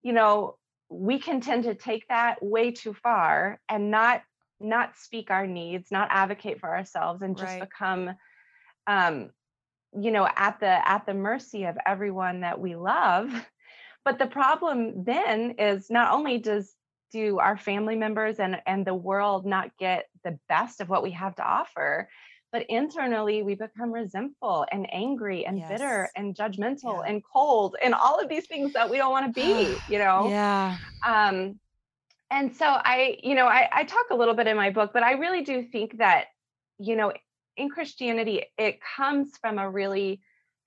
you 0.02 0.12
know, 0.12 0.56
we 0.88 1.18
can 1.18 1.40
tend 1.40 1.64
to 1.64 1.74
take 1.74 2.06
that 2.08 2.42
way 2.42 2.70
too 2.70 2.94
far 2.94 3.60
and 3.68 3.90
not 3.90 4.22
not 4.60 4.96
speak 4.96 5.30
our 5.30 5.46
needs, 5.46 5.90
not 5.90 6.06
advocate 6.10 6.60
for 6.60 6.68
ourselves, 6.68 7.22
and 7.22 7.36
just 7.36 7.52
right. 7.52 7.60
become 7.62 8.14
um, 8.86 9.30
you 9.98 10.10
know 10.10 10.28
at 10.36 10.58
the 10.60 10.88
at 10.88 11.04
the 11.06 11.14
mercy 11.14 11.64
of 11.64 11.76
everyone 11.86 12.40
that 12.40 12.60
we 12.60 12.76
love 12.76 13.30
but 14.04 14.18
the 14.18 14.26
problem 14.26 15.04
then 15.04 15.54
is 15.58 15.90
not 15.90 16.12
only 16.12 16.38
does 16.38 16.74
do 17.12 17.38
our 17.38 17.56
family 17.56 17.94
members 17.94 18.38
and 18.38 18.56
and 18.66 18.86
the 18.86 18.94
world 18.94 19.44
not 19.44 19.76
get 19.78 20.06
the 20.24 20.38
best 20.48 20.80
of 20.80 20.88
what 20.88 21.02
we 21.02 21.10
have 21.10 21.34
to 21.34 21.44
offer 21.44 22.08
but 22.52 22.64
internally 22.68 23.42
we 23.42 23.54
become 23.54 23.92
resentful 23.92 24.66
and 24.72 24.86
angry 24.92 25.44
and 25.46 25.58
yes. 25.58 25.68
bitter 25.68 26.08
and 26.16 26.34
judgmental 26.34 27.02
yeah. 27.02 27.10
and 27.10 27.22
cold 27.32 27.76
and 27.82 27.94
all 27.94 28.18
of 28.18 28.28
these 28.28 28.46
things 28.46 28.72
that 28.72 28.88
we 28.88 28.96
don't 28.96 29.10
want 29.10 29.26
to 29.26 29.32
be 29.32 29.76
you 29.88 29.98
know 29.98 30.28
yeah 30.28 30.76
um 31.06 31.58
and 32.30 32.56
so 32.56 32.64
i 32.66 33.18
you 33.22 33.34
know 33.34 33.46
I, 33.46 33.68
I 33.72 33.84
talk 33.84 34.06
a 34.10 34.14
little 34.14 34.34
bit 34.34 34.46
in 34.46 34.56
my 34.56 34.70
book 34.70 34.92
but 34.94 35.02
i 35.02 35.12
really 35.12 35.42
do 35.42 35.62
think 35.62 35.98
that 35.98 36.26
you 36.78 36.96
know 36.96 37.12
in 37.56 37.68
christianity 37.68 38.44
it 38.58 38.78
comes 38.96 39.36
from 39.40 39.58
a 39.58 39.70
really 39.70 40.20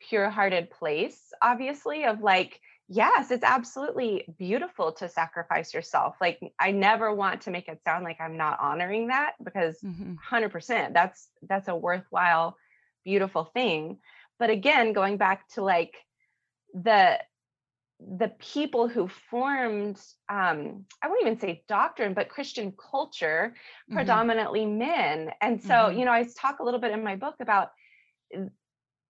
pure 0.09 0.29
hearted 0.29 0.69
place 0.69 1.31
obviously 1.41 2.05
of 2.05 2.21
like 2.21 2.59
yes, 2.87 3.31
it's 3.31 3.43
absolutely 3.43 4.25
beautiful 4.37 4.91
to 4.93 5.09
sacrifice 5.09 5.73
yourself. 5.73 6.15
Like 6.21 6.39
I 6.59 6.71
never 6.71 7.13
want 7.13 7.41
to 7.41 7.51
make 7.51 7.67
it 7.67 7.81
sound 7.83 8.03
like 8.03 8.21
I'm 8.21 8.37
not 8.37 8.59
honoring 8.59 9.07
that 9.07 9.33
because 9.43 9.79
mm-hmm. 9.81 10.13
100% 10.31 10.93
that's 10.93 11.29
that's 11.47 11.67
a 11.67 11.75
worthwhile 11.75 12.57
beautiful 13.03 13.45
thing. 13.45 13.97
But 14.39 14.49
again, 14.49 14.93
going 14.93 15.17
back 15.17 15.47
to 15.49 15.63
like 15.63 15.95
the 16.73 17.19
the 18.17 18.29
people 18.39 18.87
who 18.87 19.07
formed 19.29 19.97
um 20.29 20.85
i 21.01 21.07
won't 21.07 21.21
even 21.21 21.39
say 21.39 21.63
doctrine 21.67 22.13
but 22.13 22.27
christian 22.27 22.73
culture 22.91 23.53
mm-hmm. 23.55 23.95
predominantly 23.95 24.65
men 24.65 25.31
and 25.41 25.61
so 25.61 25.73
mm-hmm. 25.73 25.99
you 25.99 26.05
know 26.05 26.11
i 26.11 26.27
talk 26.37 26.59
a 26.59 26.63
little 26.63 26.79
bit 26.79 26.91
in 26.91 27.03
my 27.03 27.15
book 27.15 27.35
about 27.39 27.71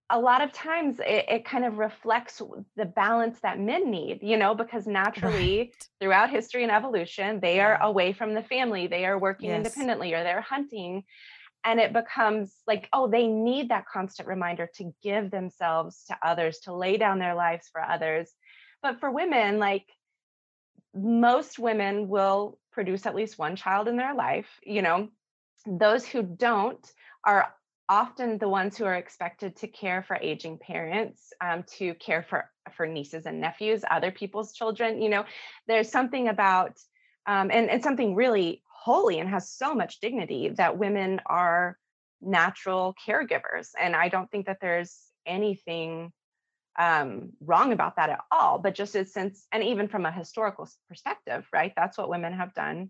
a 0.09 0.19
lot 0.19 0.41
of 0.41 0.51
times 0.51 0.99
it, 0.99 1.25
it, 1.27 1.45
kind 1.45 1.65
of 1.65 1.77
reflects 1.77 2.41
the 2.75 2.85
balance 2.85 3.39
that 3.41 3.59
men 3.59 3.89
need, 3.89 4.19
you 4.21 4.37
know, 4.37 4.53
because 4.53 4.85
naturally 4.85 5.57
right. 5.57 5.87
throughout 5.99 6.29
history 6.29 6.61
and 6.61 6.71
evolution, 6.71 7.39
they 7.39 7.59
are 7.59 7.81
away 7.81 8.13
from 8.13 8.33
the 8.33 8.43
family, 8.43 8.85
they 8.87 9.05
are 9.05 9.17
working 9.17 9.49
yes. 9.49 9.57
independently 9.57 10.13
or 10.13 10.23
they're 10.23 10.41
hunting. 10.41 11.03
And 11.63 11.79
it 11.79 11.93
becomes 11.93 12.53
like, 12.67 12.87
oh, 12.93 13.07
they 13.07 13.25
need 13.25 13.69
that 13.69 13.87
constant 13.91 14.27
reminder 14.27 14.69
to 14.75 14.93
give 15.01 15.31
themselves 15.31 16.03
to 16.07 16.17
others, 16.21 16.59
to 16.59 16.75
lay 16.75 16.97
down 16.97 17.17
their 17.17 17.33
lives 17.33 17.67
for 17.71 17.81
others. 17.81 18.31
But 18.85 18.99
for 18.99 19.09
women, 19.09 19.57
like 19.57 19.87
most 20.93 21.57
women 21.57 22.07
will 22.07 22.59
produce 22.71 23.07
at 23.07 23.15
least 23.15 23.39
one 23.39 23.55
child 23.55 23.87
in 23.87 23.97
their 23.97 24.13
life, 24.13 24.59
you 24.61 24.83
know, 24.83 25.09
those 25.65 26.05
who 26.05 26.21
don't 26.21 26.85
are 27.23 27.51
often 27.89 28.37
the 28.37 28.47
ones 28.47 28.77
who 28.77 28.85
are 28.85 28.93
expected 28.93 29.55
to 29.55 29.67
care 29.67 30.03
for 30.03 30.17
aging 30.21 30.59
parents 30.59 31.33
um, 31.41 31.63
to 31.77 31.95
care 31.95 32.21
for 32.21 32.51
for 32.75 32.85
nieces 32.85 33.25
and 33.25 33.41
nephews 33.41 33.83
other 33.89 34.11
people's 34.11 34.53
children 34.53 35.01
you 35.01 35.09
know? 35.09 35.25
There's 35.67 35.89
something 35.89 36.27
about 36.27 36.77
um, 37.25 37.49
and, 37.51 37.71
and 37.71 37.81
something 37.81 38.13
really 38.13 38.61
holy 38.71 39.17
and 39.17 39.27
has 39.29 39.49
so 39.49 39.73
much 39.73 39.99
dignity 39.99 40.49
that 40.57 40.77
women 40.77 41.21
are 41.25 41.79
natural 42.21 42.93
caregivers 43.03 43.69
and 43.81 43.95
i 43.95 44.09
don't 44.09 44.29
think 44.29 44.45
that 44.45 44.59
there's 44.61 44.95
anything 45.25 46.11
um, 46.77 47.31
wrong 47.39 47.71
about 47.71 47.95
that 47.95 48.09
at 48.09 48.19
all 48.31 48.59
but 48.59 48.75
just 48.75 48.95
as 48.95 49.13
since 49.13 49.47
and 49.51 49.63
even 49.63 49.87
from 49.87 50.05
a 50.05 50.11
historical 50.11 50.69
perspective 50.89 51.47
right 51.53 51.73
that's 51.75 51.97
what 51.97 52.09
women 52.09 52.33
have 52.33 52.53
done 52.53 52.89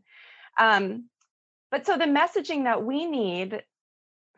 um, 0.59 1.05
but 1.71 1.85
so 1.85 1.97
the 1.97 2.05
messaging 2.05 2.63
that 2.63 2.83
we 2.83 3.05
need 3.05 3.63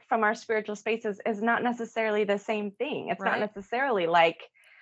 from 0.08 0.24
our 0.24 0.36
spiritual 0.36 0.76
spaces 0.76 1.20
is 1.26 1.42
not 1.42 1.64
necessarily 1.64 2.24
the 2.24 2.40
same 2.40 2.72
thing. 2.72 3.10
It's 3.10 3.22
right. 3.22 3.40
not 3.40 3.40
necessarily 3.40 4.08
like, 4.08 4.42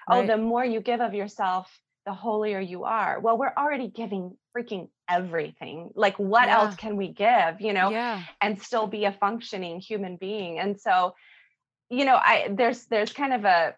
oh, 0.10 0.20
right. 0.20 0.28
the 0.28 0.38
more 0.38 0.64
you 0.64 0.82
give 0.82 1.02
of 1.02 1.14
yourself, 1.14 1.80
the 2.06 2.14
holier 2.14 2.60
you 2.60 2.84
are. 2.84 3.20
Well, 3.20 3.38
we're 3.38 3.54
already 3.58 3.88
giving 3.88 4.38
freaking 4.56 4.90
everything. 5.10 5.90
Like, 5.96 6.18
what 6.20 6.48
yeah. 6.48 6.60
else 6.60 6.76
can 6.76 6.96
we 6.98 7.08
give, 7.08 7.60
you 7.60 7.74
know, 7.74 7.90
yeah. 7.90 8.22
and 8.42 8.62
still 8.62 8.86
be 8.86 9.06
a 9.06 9.12
functioning 9.12 9.80
human 9.80 10.16
being? 10.16 10.60
And 10.60 10.80
so, 10.80 11.16
you 11.90 12.06
know, 12.06 12.16
I 12.16 12.50
there's 12.52 12.86
there's 12.86 13.12
kind 13.12 13.34
of 13.34 13.46
a 13.46 13.76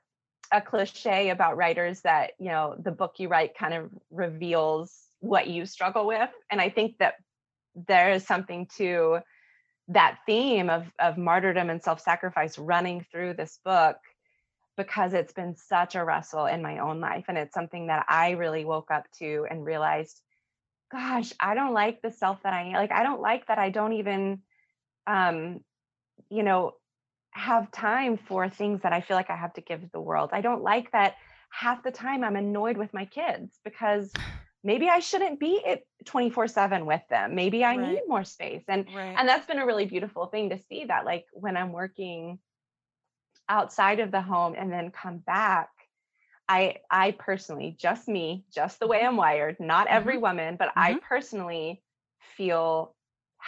a 0.52 0.62
cliche 0.62 1.30
about 1.30 1.58
writers 1.58 2.02
that 2.02 2.32
you 2.40 2.50
know 2.50 2.76
the 2.78 2.92
book 2.92 3.16
you 3.18 3.28
write 3.28 3.58
kind 3.58 3.74
of 3.74 3.90
reveals 4.12 4.94
what 5.20 5.48
you 5.48 5.66
struggle 5.66 6.06
with, 6.06 6.30
and 6.50 6.62
I 6.62 6.70
think 6.70 6.98
that 7.00 7.16
there 7.88 8.12
is 8.12 8.26
something 8.26 8.68
to 8.78 9.20
that 9.90 10.20
theme 10.26 10.70
of 10.70 10.92
of 11.00 11.18
martyrdom 11.18 11.70
and 11.70 11.82
self-sacrifice 11.82 12.58
running 12.58 13.06
through 13.12 13.34
this 13.34 13.60
book 13.64 13.98
because 14.76 15.14
it's 15.14 15.34
been 15.34 15.56
such 15.56 15.96
a 15.96 16.04
wrestle 16.04 16.46
in 16.46 16.62
my 16.62 16.80
own 16.80 17.00
life 17.00 17.26
and 17.28 17.38
it's 17.38 17.54
something 17.54 17.88
that 17.88 18.06
I 18.08 18.32
really 18.32 18.66
woke 18.66 18.92
up 18.92 19.06
to 19.20 19.48
and 19.50 19.66
realized 19.66 20.22
gosh 20.92 21.34
I 21.40 21.56
don't 21.56 21.74
like 21.74 22.02
the 22.02 22.12
self 22.12 22.44
that 22.44 22.54
I 22.54 22.72
like 22.74 22.92
I 22.92 23.04
don't 23.04 23.22
like 23.22 23.48
that 23.48 23.60
I 23.60 23.70
don't 23.70 23.94
even 23.94 24.42
um 25.06 25.62
you 26.30 26.44
know 26.44 26.74
have 27.32 27.72
time 27.72 28.18
for 28.18 28.50
things 28.50 28.82
that 28.82 28.94
I 28.94 29.02
feel 29.02 29.16
like 29.16 29.30
I 29.30 29.36
have 29.36 29.54
to 29.54 29.62
give 29.62 29.92
the 29.92 30.02
world 30.02 30.32
I 30.34 30.42
don't 30.42 30.63
like 30.63 30.92
that 30.92 31.16
half 31.50 31.84
the 31.84 31.92
time 31.92 32.24
I'm 32.24 32.36
annoyed 32.36 32.78
with 32.78 32.94
my 32.94 33.06
kids 33.06 33.60
because 33.63 34.12
maybe 34.63 34.90
I 34.90 35.00
shouldn't 35.00 35.40
be 35.40 35.63
24 36.06 36.48
7 36.48 36.86
with 36.86 37.02
them. 37.10 37.36
Maybe 37.36 37.63
I 37.63 37.76
right. 37.76 37.90
need 37.90 38.02
more 38.08 38.24
space. 38.24 38.63
And 38.68 38.86
right. 38.94 39.16
and 39.18 39.28
that's 39.28 39.48
been 39.48 39.60
a 39.60 39.66
really 39.66 39.86
beautiful 39.86 40.28
thing 40.28 40.50
to 40.50 40.60
see 40.70 40.86
that 40.86 41.06
like 41.06 41.26
when 41.32 41.58
I'm 41.58 41.72
working 41.72 42.40
outside 43.50 44.00
of 44.00 44.12
the 44.12 44.22
home 44.22 44.56
and 44.58 44.72
then 44.72 44.92
come 44.92 45.20
back, 45.20 45.70
I 46.50 46.78
I 46.90 47.12
personally, 47.12 47.76
just 47.80 48.08
me, 48.08 48.46
just 48.54 48.80
the 48.80 48.88
way 48.88 49.00
mm-hmm. 49.00 49.10
I'm 49.10 49.18
wired, 49.18 49.58
not 49.60 49.88
every 49.88 50.13
mm-hmm. 50.13 50.24
woman, 50.24 50.56
but 50.58 50.70
mm-hmm. 50.70 50.80
I 50.80 51.00
personally 51.08 51.82
feel 52.36 52.96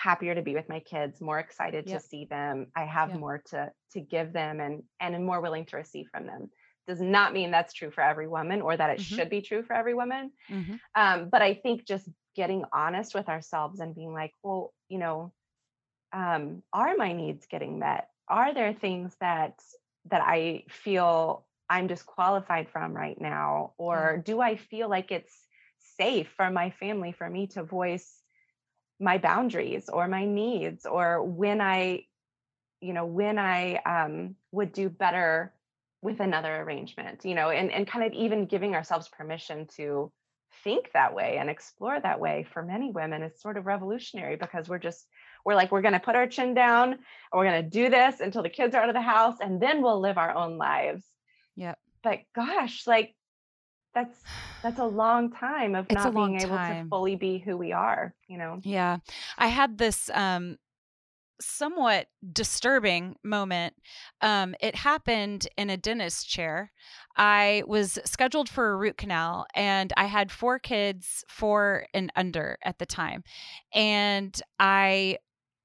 happier 0.02 0.36
to 0.36 0.42
be 0.42 0.54
with 0.54 0.70
my 0.70 0.80
kids, 0.80 1.20
more 1.22 1.40
excited 1.40 1.88
yep. 1.88 2.00
to 2.00 2.08
see 2.08 2.26
them. 2.26 2.68
I 2.76 2.86
have 2.86 3.10
yep. 3.10 3.20
more 3.20 3.42
to 3.52 3.72
to 3.94 4.00
give 4.00 4.34
them 4.34 4.60
and 4.60 4.84
and 5.00 5.16
am 5.16 5.24
more 5.24 5.42
willing 5.42 5.66
to 5.66 5.78
receive 5.78 6.08
from 6.12 6.26
them 6.26 6.50
does 6.90 7.00
not 7.00 7.34
mean 7.34 7.52
that's 7.52 7.72
true 7.72 7.92
for 7.92 8.02
every 8.02 8.28
woman 8.28 8.62
or 8.62 8.76
that 8.76 8.90
it 8.90 9.00
mm-hmm. 9.00 9.16
should 9.16 9.30
be 9.30 9.42
true 9.42 9.62
for 9.62 9.74
every 9.74 9.94
woman. 9.94 10.32
Mm-hmm. 10.50 10.76
Um, 10.96 11.30
but 11.30 11.44
I 11.44 11.54
think 11.54 11.86
just 11.86 12.10
getting 12.36 12.64
honest 12.74 13.14
with 13.14 13.30
ourselves 13.30 13.80
and 13.80 13.94
being 13.94 14.12
like, 14.12 14.34
well, 14.42 14.74
you 14.88 14.98
know, 14.98 15.32
um, 16.14 16.64
are 16.74 16.96
my 16.98 17.14
needs 17.14 17.46
getting 17.46 17.78
met? 17.78 18.08
Are 18.28 18.56
there 18.56 18.74
things 18.74 19.16
that 19.22 19.54
that 20.10 20.24
I 20.26 20.64
feel 20.70 21.46
I'm 21.70 21.86
disqualified 21.86 22.70
from 22.70 22.94
right 22.94 23.22
now? 23.22 23.74
Or 23.78 24.24
do 24.26 24.42
I 24.42 24.56
feel 24.56 24.90
like 24.90 25.12
it's 25.12 25.36
safe 25.98 26.30
for 26.36 26.50
my 26.50 26.72
family 26.72 27.12
for 27.12 27.30
me 27.30 27.48
to 27.48 27.62
voice 27.62 28.19
my 29.00 29.18
boundaries 29.18 29.90
or 29.90 30.08
my 30.08 30.26
needs 30.26 30.86
or 30.86 31.24
when 31.24 31.62
I, 31.62 32.06
you 32.82 32.94
know, 32.94 33.06
when 33.06 33.38
I 33.40 33.76
um, 33.86 34.36
would 34.52 34.72
do 34.74 34.90
better 34.90 35.54
with 36.02 36.20
another 36.22 36.62
arrangement 36.62 37.26
you 37.26 37.36
know 37.36 37.50
and, 37.50 37.72
and 37.72 37.86
kind 37.86 38.06
of 38.06 38.14
even 38.14 38.46
giving 38.46 38.74
ourselves 38.74 39.10
permission 39.10 39.68
to 39.76 40.10
think 40.64 40.90
that 40.94 41.14
way 41.14 41.38
and 41.40 41.50
explore 41.50 42.00
that 42.00 42.20
way 42.20 42.46
for 42.54 42.64
many 42.64 42.92
women 42.92 43.22
is 43.22 43.40
sort 43.40 43.58
of 43.58 43.66
revolutionary 43.66 44.36
because 44.36 44.68
we're 44.68 44.80
just 44.80 45.06
we're 45.46 45.56
like 45.56 45.72
we're 45.72 45.82
going 45.82 45.94
to 45.94 46.00
put 46.00 46.16
our 46.16 46.28
chin 46.28 46.54
down 46.54 46.94
and 46.94 47.00
we're 47.34 47.46
going 47.46 47.64
to 47.64 47.70
do 47.70 47.90
this 47.90 48.20
until 48.20 48.44
the 48.44 48.50
kids 48.50 48.76
are 48.76 48.82
out 48.82 48.90
of 48.90 48.96
the 48.96 49.02
house 49.02 49.36
and 49.42 49.62
then 49.62 49.82
we'll 49.82 50.00
live 50.00 50.18
our 50.18 50.34
own 50.36 50.58
lives. 50.58 51.06
Yeah 51.56 51.76
but 52.04 52.20
gosh 52.36 52.88
like 52.88 53.14
that's 53.94 54.22
that's 54.64 54.80
a 54.80 54.86
long 54.86 55.32
time 55.32 55.76
of 55.76 55.86
it's 55.90 56.04
not 56.04 56.14
being 56.14 56.40
able 56.40 56.56
time. 56.56 56.86
to 56.86 56.90
fully 56.90 57.16
be 57.16 57.38
who 57.38 57.58
we 57.58 57.72
are 57.72 58.14
you 58.28 58.38
know 58.38 58.60
yeah 58.64 58.98
i 59.38 59.48
had 59.48 59.78
this 59.78 60.10
um 60.14 60.58
somewhat 61.42 62.08
disturbing 62.34 63.16
moment. 63.24 63.74
Um, 64.22 64.56
it 64.60 64.76
happened 64.76 65.48
in 65.58 65.70
a 65.70 65.78
dentist 65.78 66.28
chair. 66.30 66.72
I 67.16 67.64
was 67.66 67.98
scheduled 68.06 68.50
for 68.50 68.72
a 68.72 68.76
root 68.76 68.98
canal 68.98 69.46
and 69.56 69.94
I 69.98 70.06
had 70.06 70.32
four 70.32 70.60
kids, 70.60 71.24
four 71.30 71.86
and 71.94 72.12
under 72.16 72.58
at 72.64 72.80
the 72.80 72.86
time. 72.86 73.24
And 73.74 74.40
I 74.60 75.18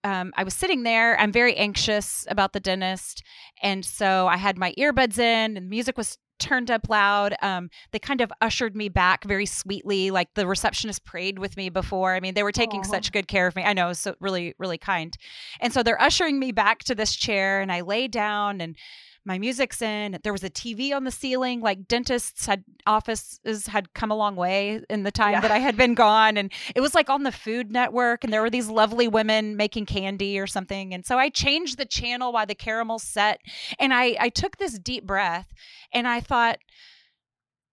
um, 0.04 0.34
I 0.36 0.44
was 0.44 0.52
sitting 0.52 0.82
there. 0.82 1.18
I'm 1.18 1.32
very 1.32 1.56
anxious 1.56 2.26
about 2.28 2.52
the 2.52 2.60
dentist, 2.60 3.22
and 3.62 3.82
so 3.82 4.26
I 4.26 4.36
had 4.36 4.58
my 4.58 4.74
earbuds 4.78 5.16
in, 5.16 5.56
and 5.56 5.56
the 5.56 5.62
music 5.62 5.96
was 5.96 6.18
turned 6.38 6.70
up 6.70 6.88
loud. 6.88 7.34
Um, 7.42 7.70
they 7.92 7.98
kind 7.98 8.20
of 8.20 8.32
ushered 8.40 8.76
me 8.76 8.88
back 8.88 9.24
very 9.24 9.46
sweetly, 9.46 10.10
like 10.10 10.34
the 10.34 10.46
receptionist 10.46 11.04
prayed 11.04 11.38
with 11.38 11.56
me 11.56 11.68
before. 11.68 12.14
I 12.14 12.20
mean, 12.20 12.34
they 12.34 12.42
were 12.42 12.52
taking 12.52 12.82
Aww. 12.82 12.86
such 12.86 13.12
good 13.12 13.28
care 13.28 13.46
of 13.46 13.56
me. 13.56 13.62
I 13.62 13.72
know, 13.72 13.92
so 13.92 14.14
really, 14.20 14.54
really 14.58 14.78
kind. 14.78 15.16
And 15.60 15.72
so 15.72 15.82
they're 15.82 16.00
ushering 16.00 16.38
me 16.38 16.52
back 16.52 16.84
to 16.84 16.94
this 16.94 17.14
chair, 17.14 17.60
and 17.60 17.72
I 17.72 17.80
lay 17.80 18.08
down 18.08 18.60
and 18.60 18.76
my 19.24 19.38
music's 19.38 19.80
in. 19.80 20.18
There 20.22 20.32
was 20.32 20.44
a 20.44 20.50
TV 20.50 20.94
on 20.94 21.04
the 21.04 21.10
ceiling. 21.10 21.60
Like 21.60 21.88
dentists 21.88 22.46
had 22.46 22.64
offices 22.86 23.66
had 23.66 23.94
come 23.94 24.10
a 24.10 24.14
long 24.14 24.36
way 24.36 24.82
in 24.90 25.02
the 25.02 25.10
time 25.10 25.32
yeah. 25.32 25.40
that 25.40 25.50
I 25.50 25.58
had 25.58 25.76
been 25.76 25.94
gone. 25.94 26.36
And 26.36 26.52
it 26.74 26.80
was 26.80 26.94
like 26.94 27.08
on 27.08 27.22
the 27.22 27.32
Food 27.32 27.72
Network, 27.72 28.24
and 28.24 28.32
there 28.32 28.42
were 28.42 28.50
these 28.50 28.68
lovely 28.68 29.08
women 29.08 29.56
making 29.56 29.86
candy 29.86 30.38
or 30.38 30.46
something. 30.46 30.92
And 30.92 31.06
so 31.06 31.18
I 31.18 31.30
changed 31.30 31.78
the 31.78 31.86
channel 31.86 32.32
while 32.32 32.46
the 32.46 32.54
caramel 32.54 32.98
set. 32.98 33.40
And 33.78 33.94
I, 33.94 34.16
I 34.20 34.28
took 34.28 34.58
this 34.58 34.78
deep 34.78 35.06
breath 35.06 35.52
and 35.92 36.06
I 36.06 36.20
thought, 36.20 36.58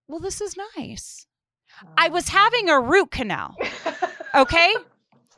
well, 0.08 0.20
this 0.20 0.42
is 0.42 0.56
nice. 0.78 1.26
I 1.98 2.10
was 2.10 2.30
having 2.30 2.70
a 2.70 2.80
root 2.80 3.12
canal. 3.12 3.56
Okay. 4.36 4.76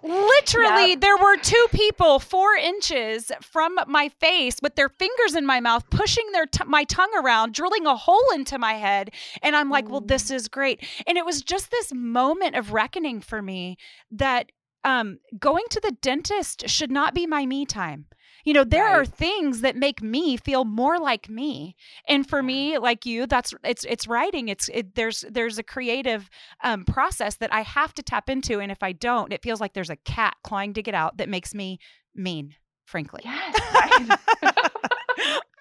Literally, 0.04 0.92
yep. 0.92 1.00
there 1.00 1.18
were 1.18 1.38
two 1.38 1.66
people 1.72 2.20
four 2.20 2.56
inches 2.56 3.32
from 3.42 3.80
my 3.88 4.10
face 4.20 4.58
with 4.62 4.76
their 4.76 4.90
fingers 4.90 5.34
in 5.34 5.46
my 5.46 5.62
mouth, 5.62 5.90
pushing 5.90 6.30
their 6.34 6.46
t- 6.46 6.66
my 6.66 6.84
tongue 6.84 7.12
around, 7.18 7.54
drilling 7.54 7.86
a 7.86 7.96
hole 7.96 8.32
into 8.36 8.60
my 8.60 8.74
head. 8.74 9.12
And 9.42 9.56
I'm 9.56 9.70
like, 9.70 9.86
mm. 9.86 9.92
well, 9.92 10.02
this 10.02 10.30
is 10.30 10.50
great. 10.50 10.86
And 11.08 11.18
it 11.18 11.26
was 11.26 11.42
just 11.42 11.72
this 11.72 11.94
moment 11.94 12.56
of 12.56 12.74
reckoning 12.74 13.22
for 13.22 13.42
me 13.42 13.78
that 14.12 14.52
um, 14.84 15.20
going 15.40 15.64
to 15.70 15.80
the 15.80 15.96
dentist 16.02 16.68
should 16.68 16.92
not 16.92 17.14
be 17.14 17.26
my 17.26 17.46
me 17.46 17.66
time. 17.66 18.08
You 18.44 18.54
know, 18.54 18.64
there 18.64 18.86
right. 18.86 18.96
are 18.96 19.06
things 19.06 19.62
that 19.62 19.76
make 19.76 20.02
me 20.02 20.38
feel 20.38 20.66
more 20.66 21.00
like 21.00 21.30
me. 21.30 21.76
And 22.08 22.28
for 22.28 22.44
me, 22.44 22.78
like 22.78 23.06
you, 23.06 23.26
that's 23.26 23.54
it's 23.64 23.86
it's 23.86 24.08
writing. 24.08 24.50
It's 24.50 24.70
it, 24.74 24.96
there's 24.96 25.24
there's 25.30 25.58
a 25.58 25.64
creative 25.64 26.30
um, 26.64 26.86
process 26.86 27.36
that 27.38 27.54
I 27.54 27.62
have 27.62 27.94
to 27.96 28.04
tap 28.04 28.30
into, 28.30 28.60
and 28.60 28.72
if 28.72 28.84
I 28.84 28.92
don't, 28.92 29.32
it 29.32 29.42
feels 29.44 29.62
like 29.62 29.74
there's 29.74 29.90
a 29.90 29.96
cat 29.96 30.36
clawing 30.44 30.74
to 30.74 30.82
get 30.82 30.94
out 30.94 31.18
that 31.18 31.30
makes 31.30 31.54
me 31.54 31.80
mean. 32.16 32.56
Frankly, 32.86 33.22
yes. 33.24 34.20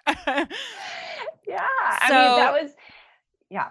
Yeah, 1.47 1.61
I 1.61 2.09
mean 2.09 2.39
that 2.39 2.61
was 2.61 2.71
yeah 3.49 3.69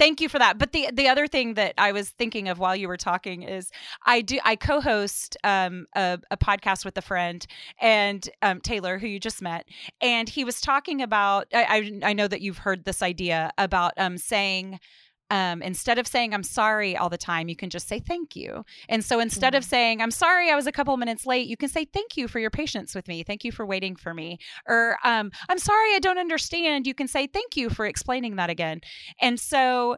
thank 0.00 0.20
you 0.20 0.28
for 0.28 0.38
that. 0.38 0.58
But 0.58 0.72
the 0.72 0.88
the 0.92 1.06
other 1.06 1.28
thing 1.28 1.54
that 1.54 1.74
I 1.78 1.92
was 1.92 2.08
thinking 2.10 2.48
of 2.48 2.58
while 2.58 2.74
you 2.74 2.88
were 2.88 2.96
talking 2.96 3.42
is 3.42 3.70
I 4.04 4.22
do 4.22 4.38
I 4.44 4.56
co-host 4.56 5.36
um, 5.44 5.86
a, 5.94 6.18
a, 6.30 6.36
podcast 6.36 6.84
with 6.84 6.96
a 6.96 7.02
friend 7.02 7.46
and 7.78 8.28
um, 8.40 8.60
Taylor, 8.60 8.98
who 8.98 9.06
you 9.06 9.20
just 9.20 9.42
met, 9.42 9.66
and 10.00 10.28
he 10.28 10.42
was 10.42 10.60
talking 10.60 11.02
about. 11.02 11.46
I 11.54 12.00
I, 12.02 12.10
I 12.10 12.12
know 12.14 12.26
that 12.26 12.40
you've 12.40 12.58
heard 12.58 12.84
this 12.84 13.02
idea 13.02 13.52
about 13.58 13.92
um, 13.98 14.16
saying 14.16 14.80
um, 15.30 15.62
instead 15.62 15.98
of 15.98 16.06
saying 16.06 16.34
I'm 16.34 16.42
sorry 16.42 16.96
all 16.96 17.08
the 17.08 17.18
time, 17.18 17.48
you 17.48 17.56
can 17.56 17.70
just 17.70 17.88
say 17.88 18.00
thank 18.00 18.36
you. 18.36 18.64
And 18.88 19.04
so 19.04 19.20
instead 19.20 19.52
mm-hmm. 19.52 19.58
of 19.58 19.64
saying 19.64 20.02
I'm 20.02 20.10
sorry 20.10 20.50
I 20.50 20.56
was 20.56 20.66
a 20.66 20.72
couple 20.72 20.96
minutes 20.96 21.26
late, 21.26 21.48
you 21.48 21.56
can 21.56 21.68
say 21.68 21.84
thank 21.84 22.16
you 22.16 22.28
for 22.28 22.38
your 22.38 22.50
patience 22.50 22.94
with 22.94 23.08
me. 23.08 23.22
Thank 23.22 23.44
you 23.44 23.52
for 23.52 23.64
waiting 23.64 23.96
for 23.96 24.12
me. 24.12 24.38
Or 24.66 24.98
um, 25.04 25.30
I'm 25.48 25.58
sorry 25.58 25.94
I 25.94 26.00
don't 26.00 26.18
understand. 26.18 26.86
You 26.86 26.94
can 26.94 27.08
say 27.08 27.26
thank 27.26 27.56
you 27.56 27.70
for 27.70 27.86
explaining 27.86 28.36
that 28.36 28.50
again. 28.50 28.80
And 29.20 29.38
so 29.38 29.96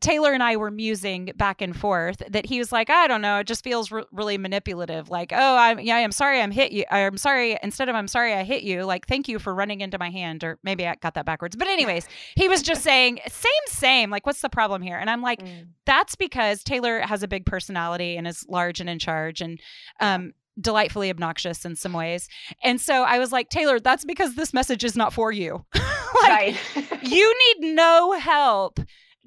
Taylor 0.00 0.32
and 0.32 0.42
I 0.42 0.56
were 0.56 0.70
musing 0.70 1.32
back 1.36 1.60
and 1.60 1.76
forth 1.76 2.22
that 2.28 2.46
he 2.46 2.58
was 2.58 2.70
like, 2.70 2.88
I 2.88 3.06
don't 3.06 3.20
know, 3.20 3.38
it 3.38 3.46
just 3.46 3.64
feels 3.64 3.90
re- 3.90 4.04
really 4.12 4.38
manipulative. 4.38 5.10
Like, 5.10 5.32
oh, 5.32 5.56
I'm 5.56 5.80
yeah, 5.80 5.96
I'm 5.96 6.12
sorry, 6.12 6.40
I'm 6.40 6.50
hit 6.50 6.72
you. 6.72 6.84
I'm 6.90 7.16
sorry. 7.16 7.58
Instead 7.62 7.88
of 7.88 7.96
I'm 7.96 8.08
sorry, 8.08 8.32
I 8.32 8.44
hit 8.44 8.62
you. 8.62 8.84
Like, 8.84 9.06
thank 9.06 9.28
you 9.28 9.38
for 9.38 9.54
running 9.54 9.80
into 9.80 9.98
my 9.98 10.10
hand, 10.10 10.44
or 10.44 10.58
maybe 10.62 10.86
I 10.86 10.94
got 10.96 11.14
that 11.14 11.26
backwards. 11.26 11.56
But 11.56 11.68
anyways, 11.68 12.06
he 12.36 12.48
was 12.48 12.62
just 12.62 12.82
saying 12.82 13.20
same, 13.28 13.50
same. 13.66 14.10
Like, 14.10 14.24
what's 14.24 14.40
the 14.40 14.48
problem 14.48 14.82
here? 14.82 14.96
And 14.96 15.10
I'm 15.10 15.22
like, 15.22 15.42
mm. 15.42 15.66
that's 15.84 16.14
because 16.14 16.62
Taylor 16.62 17.00
has 17.00 17.22
a 17.22 17.28
big 17.28 17.44
personality 17.44 18.16
and 18.16 18.26
is 18.28 18.44
large 18.48 18.80
and 18.80 18.88
in 18.88 18.98
charge, 18.98 19.40
and 19.40 19.60
um, 20.00 20.32
delightfully 20.60 21.10
obnoxious 21.10 21.64
in 21.64 21.76
some 21.76 21.92
ways. 21.92 22.28
And 22.62 22.80
so 22.80 23.02
I 23.02 23.18
was 23.18 23.32
like, 23.32 23.48
Taylor, 23.48 23.80
that's 23.80 24.04
because 24.04 24.34
this 24.36 24.54
message 24.54 24.84
is 24.84 24.96
not 24.96 25.12
for 25.12 25.32
you. 25.32 25.64
like, 26.22 26.56
you 27.02 27.34
need 27.60 27.74
no 27.74 28.12
help 28.18 28.78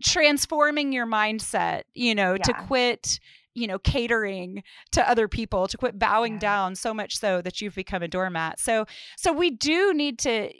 transforming 0.03 0.91
your 0.93 1.07
mindset, 1.07 1.83
you 1.93 2.15
know, 2.15 2.33
yeah. 2.33 2.43
to 2.43 2.53
quit 2.53 3.19
you 3.57 3.65
know 3.65 3.79
catering 3.79 4.61
to 4.91 5.09
other 5.09 5.27
people 5.27 5.67
to 5.67 5.77
quit 5.77 5.97
bowing 5.97 6.33
yeah. 6.33 6.39
down 6.39 6.75
so 6.75 6.93
much 6.93 7.17
so 7.17 7.41
that 7.41 7.59
you've 7.59 7.73
become 7.73 8.03
a 8.03 8.07
doormat 8.07 8.59
so 8.59 8.85
so 9.17 9.33
we 9.33 9.49
do 9.49 9.95
need 9.95 10.19
to 10.19 10.29
eh, 10.29 10.51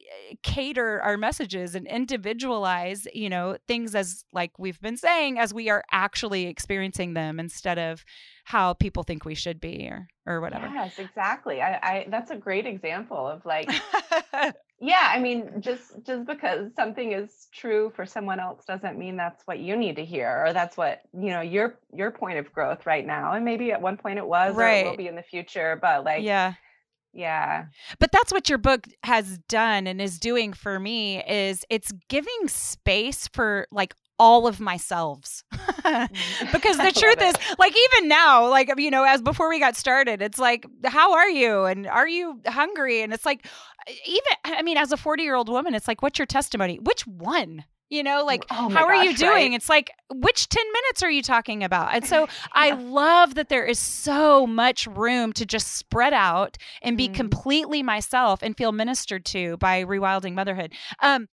cater 0.41 0.99
our 1.03 1.15
messages 1.15 1.75
and 1.75 1.85
individualize 1.87 3.07
you 3.13 3.29
know 3.29 3.55
things 3.67 3.93
as 3.93 4.25
like 4.33 4.57
we've 4.57 4.81
been 4.81 4.97
saying 4.97 5.37
as 5.37 5.53
we 5.53 5.69
are 5.69 5.83
actually 5.91 6.47
experiencing 6.47 7.13
them 7.13 7.39
instead 7.39 7.77
of 7.77 8.03
how 8.45 8.73
people 8.73 9.03
think 9.03 9.25
we 9.25 9.35
should 9.35 9.59
be 9.59 9.87
or 9.87 10.07
or 10.25 10.41
whatever 10.41 10.67
yes 10.73 10.97
exactly 10.97 11.61
i, 11.61 11.73
I 11.83 12.07
that's 12.09 12.31
a 12.31 12.35
great 12.35 12.65
example 12.65 13.27
of 13.27 13.45
like 13.45 13.69
yeah 14.79 15.11
i 15.13 15.19
mean 15.19 15.49
just 15.59 15.93
just 16.05 16.25
because 16.25 16.71
something 16.75 17.11
is 17.11 17.47
true 17.51 17.91
for 17.95 18.05
someone 18.05 18.39
else 18.39 18.63
doesn't 18.65 18.97
mean 18.97 19.17
that's 19.17 19.41
what 19.45 19.59
you 19.59 19.75
need 19.75 19.95
to 19.95 20.05
hear 20.05 20.43
or 20.45 20.53
that's 20.53 20.77
what 20.77 21.01
you 21.13 21.29
know 21.29 21.41
your 21.41 21.79
your 21.93 22.11
point 22.11 22.37
of 22.37 22.51
growth 22.53 22.85
right 22.85 23.05
now. 23.05 23.33
And 23.33 23.43
maybe 23.43 23.71
at 23.71 23.81
one 23.81 23.97
point 23.97 24.19
it 24.19 24.27
was 24.27 24.55
right. 24.55 24.85
or 24.85 24.87
it 24.87 24.89
will 24.91 24.97
be 24.97 25.07
in 25.07 25.15
the 25.15 25.23
future 25.23 25.77
but 25.81 26.03
like 26.03 26.23
yeah. 26.23 26.53
yeah. 27.13 27.65
But 27.99 28.11
that's 28.11 28.31
what 28.31 28.49
your 28.49 28.57
book 28.57 28.87
has 29.03 29.39
done 29.49 29.87
and 29.87 29.99
is 29.99 30.19
doing 30.19 30.53
for 30.53 30.79
me 30.79 31.23
is 31.23 31.65
it's 31.69 31.91
giving 32.07 32.47
space 32.47 33.27
for 33.27 33.67
like 33.71 33.95
all 34.19 34.47
of 34.47 34.59
myselves. 34.59 35.43
Mm. 35.87 36.51
because 36.51 36.77
the 36.77 36.91
truth 36.91 37.21
is 37.21 37.35
like 37.57 37.73
even 37.73 38.09
now 38.09 38.49
like 38.49 38.69
you 38.77 38.91
know 38.91 39.03
as 39.05 39.21
before 39.21 39.47
we 39.47 39.59
got 39.59 39.77
started 39.77 40.21
it's 40.21 40.37
like 40.37 40.65
how 40.83 41.13
are 41.13 41.29
you? 41.29 41.63
And 41.63 41.87
are 41.87 42.07
you 42.07 42.41
hungry? 42.45 43.01
And 43.01 43.13
it's 43.13 43.25
like 43.25 43.47
even 44.05 44.21
i 44.43 44.61
mean 44.61 44.77
as 44.77 44.91
a 44.91 44.97
40 44.97 45.23
year 45.23 45.35
old 45.35 45.47
woman 45.47 45.73
it's 45.73 45.87
like 45.87 46.01
what's 46.01 46.19
your 46.19 46.25
testimony? 46.25 46.77
Which 46.81 47.07
one? 47.07 47.63
You 47.89 48.03
know 48.03 48.25
like 48.25 48.45
oh 48.51 48.67
how 48.67 48.85
gosh, 48.85 48.97
are 48.97 49.05
you 49.05 49.15
doing 49.15 49.51
right? 49.51 49.53
it's 49.53 49.69
like 49.69 49.91
which 50.13 50.49
10 50.49 50.61
minutes 50.73 51.03
are 51.03 51.11
you 51.11 51.21
talking 51.21 51.63
about? 51.63 51.93
And 51.93 52.05
so 52.05 52.21
yeah. 52.21 52.27
i 52.51 52.71
love 52.71 53.35
that 53.35 53.47
there 53.47 53.65
is 53.65 53.79
so 53.79 54.45
much 54.45 54.87
room 54.87 55.31
to 55.33 55.45
just 55.45 55.77
spread 55.77 56.13
out 56.13 56.57
and 56.81 56.97
be 56.97 57.07
mm. 57.07 57.13
completely 57.13 57.81
myself 57.81 58.41
and 58.41 58.57
feel 58.57 58.73
ministered 58.73 59.23
to 59.25 59.55
by 59.57 59.85
rewilding 59.85 60.33
motherhood. 60.33 60.73
Um 61.01 61.29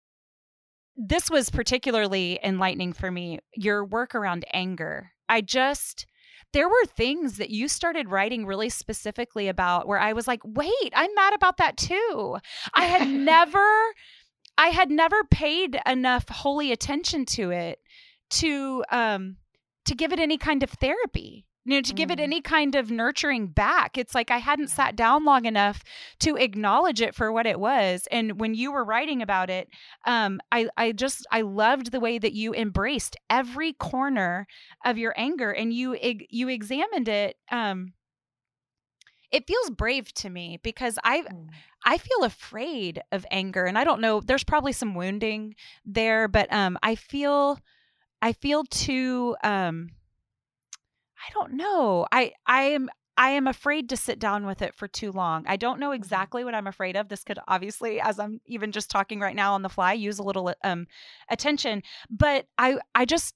this 0.97 1.31
was 1.31 1.51
particularly 1.51 2.39
enlightening 2.43 2.93
for 2.93 3.11
me 3.11 3.41
your 3.55 3.85
work 3.85 4.15
around 4.15 4.45
anger. 4.53 5.13
I 5.29 5.41
just, 5.41 6.07
there 6.53 6.69
were 6.69 6.87
things 6.87 7.39
that 7.39 7.51
you 7.51 7.69
started 7.69 8.11
writing 8.11 8.47
really 8.47 8.69
specifically 8.69 9.49
about 9.49 9.89
where 9.89 9.99
I 9.99 10.13
was 10.13 10.29
like, 10.29 10.41
wait, 10.45 10.93
I'm 10.95 11.15
mad 11.15 11.35
about 11.35 11.57
that 11.57 11.77
too. 11.77 12.37
I 12.75 12.85
had 12.85 13.09
never, 13.09 13.67
I 14.57 14.69
had 14.69 14.91
never 14.91 15.25
paid 15.25 15.81
enough 15.87 16.29
holy 16.29 16.71
attention 16.71 17.27
to 17.27 17.51
it 17.51 17.81
to, 18.31 18.85
um, 18.91 19.37
to 19.87 19.95
give 19.95 20.13
it 20.13 20.21
any 20.21 20.39
kind 20.39 20.63
of 20.63 20.71
therapy 20.71 21.45
you 21.65 21.75
know 21.75 21.81
to 21.81 21.95
give 21.95 22.11
it 22.11 22.19
mm. 22.19 22.23
any 22.23 22.41
kind 22.41 22.75
of 22.75 22.91
nurturing 22.91 23.47
back 23.47 23.97
it's 23.97 24.15
like 24.15 24.31
i 24.31 24.39
hadn't 24.39 24.69
sat 24.69 24.97
down 24.97 25.25
long 25.25 25.45
enough 25.45 25.83
to 26.19 26.37
acknowledge 26.37 27.01
it 27.01 27.15
for 27.15 27.33
what 27.33 27.47
it 27.47 27.59
was 27.59 28.07
and 28.11 28.41
when 28.41 28.55
you 28.55 28.73
were 28.73 28.85
writing 28.85 29.23
about 29.23 29.51
it 29.51 29.69
um, 30.07 30.41
i 30.53 30.69
i 30.77 30.93
just 30.93 31.27
i 31.31 31.41
loved 31.41 31.91
the 31.91 32.01
way 32.01 32.19
that 32.19 32.33
you 32.33 32.55
embraced 32.55 33.17
every 33.31 33.73
corner 33.73 34.47
of 34.85 34.99
your 34.99 35.15
anger 35.17 35.51
and 35.51 35.73
you 35.73 35.97
you 36.01 36.49
examined 36.49 37.09
it 37.09 37.37
um, 37.51 37.93
it 39.31 39.47
feels 39.47 39.71
brave 39.71 40.13
to 40.15 40.31
me 40.31 40.59
because 40.63 40.99
i 41.05 41.23
mm. 41.23 41.49
i 41.85 41.99
feel 41.99 42.25
afraid 42.25 43.03
of 43.11 43.27
anger 43.31 43.65
and 43.65 43.79
i 43.79 43.85
don't 43.85 44.01
know 44.01 44.21
there's 44.21 44.45
probably 44.45 44.73
some 44.73 44.95
wounding 44.95 45.55
there 45.85 46.29
but 46.29 46.53
um 46.53 46.79
i 46.83 46.95
feel 46.95 47.59
i 48.23 48.33
feel 48.33 48.65
too 48.65 49.35
um 49.43 49.89
I 51.27 51.33
don't 51.33 51.55
know. 51.55 52.07
I 52.13 52.33
I 52.47 52.63
am 52.63 52.89
I 53.17 53.31
am 53.31 53.47
afraid 53.47 53.89
to 53.91 53.97
sit 53.97 54.19
down 54.19 54.45
with 54.45 54.61
it 54.61 54.75
for 54.75 54.89
too 54.89 55.13
long. 55.13 55.45
I 55.47 55.57
don't 55.57 55.79
know 55.79 55.91
mm-hmm. 55.91 56.03
exactly 56.03 56.45
what 56.45 56.55
I'm 56.55 56.67
afraid 56.67 56.97
of. 56.97 57.09
This 57.09 57.23
could 57.23 57.39
obviously, 57.47 58.01
as 58.01 58.19
I'm 58.19 58.41
even 58.47 58.73
just 58.73 58.91
talking 58.91 59.21
right 59.21 59.37
now 59.37 59.55
on 59.55 59.63
the 59.63 59.69
fly, 59.69 59.93
use 59.93 60.19
a 60.19 60.25
little 60.25 60.53
um, 60.65 60.87
attention. 61.31 61.83
But 62.11 62.47
I, 62.59 62.79
I 62.95 63.05
just, 63.05 63.35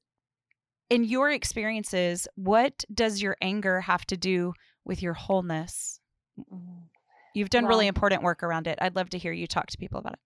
in 0.90 1.04
your 1.04 1.30
experiences, 1.30 2.26
what 2.34 2.84
does 2.92 3.22
your 3.22 3.36
anger 3.40 3.80
have 3.82 4.04
to 4.06 4.16
do 4.16 4.52
with 4.84 5.00
your 5.00 5.14
wholeness? 5.14 6.00
Mm-hmm. 6.38 6.86
You've 7.34 7.50
done 7.50 7.64
well, 7.64 7.70
really 7.70 7.86
important 7.86 8.22
work 8.22 8.42
around 8.42 8.66
it. 8.66 8.78
I'd 8.80 8.96
love 8.96 9.10
to 9.10 9.18
hear 9.18 9.32
you 9.32 9.46
talk 9.46 9.68
to 9.68 9.78
people 9.78 10.00
about 10.00 10.14
it. 10.14 10.18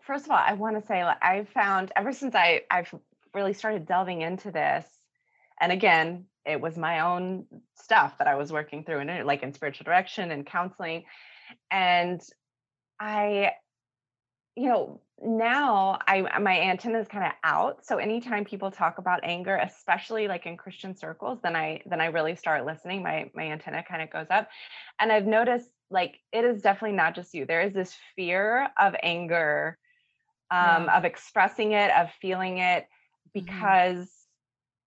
First 0.00 0.24
of 0.24 0.32
all, 0.32 0.40
I 0.44 0.54
want 0.54 0.80
to 0.80 0.84
say 0.86 1.04
like, 1.04 1.22
I've 1.22 1.48
found 1.50 1.92
ever 1.94 2.12
since 2.12 2.34
I 2.34 2.62
I've 2.70 2.92
really 3.32 3.52
started 3.52 3.86
delving 3.86 4.22
into 4.22 4.50
this, 4.50 4.86
and 5.60 5.70
again, 5.70 6.24
it 6.48 6.60
was 6.60 6.76
my 6.76 7.00
own 7.00 7.44
stuff 7.74 8.18
that 8.18 8.26
I 8.26 8.34
was 8.34 8.52
working 8.52 8.84
through 8.84 9.00
and 9.00 9.26
like 9.26 9.42
in 9.42 9.52
spiritual 9.52 9.84
direction 9.84 10.30
and 10.30 10.46
counseling. 10.46 11.04
And 11.70 12.20
I, 12.98 13.52
you 14.56 14.68
know, 14.68 15.00
now 15.20 15.98
I 16.06 16.38
my 16.38 16.60
antenna 16.60 16.98
is 16.98 17.08
kind 17.08 17.24
of 17.24 17.32
out. 17.42 17.84
So 17.84 17.98
anytime 17.98 18.44
people 18.44 18.70
talk 18.70 18.98
about 18.98 19.20
anger, 19.24 19.56
especially 19.56 20.28
like 20.28 20.46
in 20.46 20.56
Christian 20.56 20.96
circles, 20.96 21.40
then 21.42 21.56
I 21.56 21.82
then 21.86 22.00
I 22.00 22.06
really 22.06 22.36
start 22.36 22.64
listening. 22.64 23.02
My 23.02 23.30
my 23.34 23.44
antenna 23.44 23.82
kind 23.82 24.02
of 24.02 24.10
goes 24.10 24.26
up. 24.30 24.48
And 25.00 25.12
I've 25.12 25.26
noticed 25.26 25.68
like 25.90 26.18
it 26.32 26.44
is 26.44 26.62
definitely 26.62 26.96
not 26.96 27.14
just 27.14 27.34
you. 27.34 27.46
There 27.46 27.62
is 27.62 27.74
this 27.74 27.96
fear 28.14 28.68
of 28.78 28.94
anger, 29.02 29.78
um, 30.50 30.84
yeah. 30.84 30.96
of 30.96 31.04
expressing 31.04 31.72
it, 31.72 31.90
of 31.90 32.08
feeling 32.20 32.58
it, 32.58 32.84
mm-hmm. 32.84 33.44
because 33.44 33.98
mm-hmm. 33.98 34.17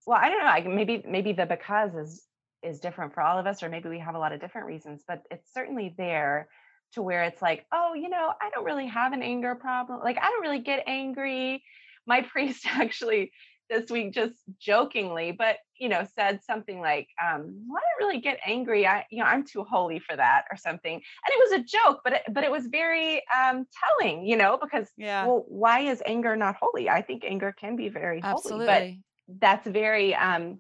Well, 0.06 0.20
I 0.22 0.30
don't 0.30 0.40
know. 0.40 0.46
I, 0.46 0.62
maybe 0.62 1.04
maybe 1.08 1.34
the 1.34 1.46
because 1.46 1.96
is 1.96 2.26
is 2.64 2.80
different 2.80 3.14
for 3.14 3.22
all 3.22 3.40
of 3.40 3.48
us, 3.48 3.64
or 3.64 3.70
maybe 3.70 3.90
we 3.90 4.00
have 4.00 4.16
a 4.16 4.20
lot 4.20 4.34
of 4.34 4.40
different 4.40 4.68
reasons, 4.68 5.04
but 5.08 5.24
it's 5.32 5.54
certainly 5.54 5.96
there 5.98 6.48
to 6.94 7.02
where 7.02 7.24
it's 7.24 7.42
like, 7.42 7.66
oh, 7.72 7.94
you 7.94 8.10
know, 8.10 8.34
I 8.42 8.50
don't 8.50 8.66
really 8.66 8.88
have 8.88 9.14
an 9.14 9.24
anger 9.24 9.56
problem. 9.56 10.02
Like, 10.04 10.18
I 10.18 10.30
don't 10.30 10.42
really 10.42 10.60
get 10.60 10.84
angry. 10.88 11.64
My 12.06 12.22
priest 12.32 12.66
actually 12.68 13.32
this 13.70 13.90
week 13.90 14.14
just 14.14 14.36
jokingly, 14.60 15.32
but 15.32 15.58
you 15.80 15.88
know, 15.88 16.06
said 16.16 16.44
something 16.44 16.82
like, 16.82 17.08
um, 17.24 17.66
well, 17.68 17.78
I 17.80 18.00
don't 18.00 18.08
really 18.08 18.22
get 18.22 18.38
angry. 18.46 18.86
I, 18.86 19.06
you 19.10 19.20
know, 19.20 19.26
I'm 19.26 19.46
too 19.46 19.64
holy 19.64 20.00
for 20.00 20.16
that 20.16 20.44
or 20.52 20.58
something. 20.58 20.94
And 20.94 21.02
it 21.30 21.40
was 21.40 21.60
a 21.60 21.64
joke, 21.64 22.02
but 22.04 22.14
it, 22.14 22.22
but 22.32 22.44
it 22.44 22.52
was 22.52 22.68
very 22.68 23.24
um 23.36 23.66
telling, 24.00 24.26
you 24.26 24.36
know, 24.36 24.60
because 24.62 24.90
yeah. 24.98 25.26
well, 25.26 25.46
why 25.48 25.80
is 25.80 26.04
anger 26.06 26.36
not 26.36 26.58
holy? 26.62 26.90
I 26.90 27.02
think 27.02 27.24
anger 27.24 27.56
can 27.58 27.78
be 27.78 27.88
very 27.88 28.20
Absolutely. 28.22 28.68
holy, 28.68 28.90
but 28.90 29.02
that's 29.40 29.68
very 29.68 30.16
um 30.16 30.60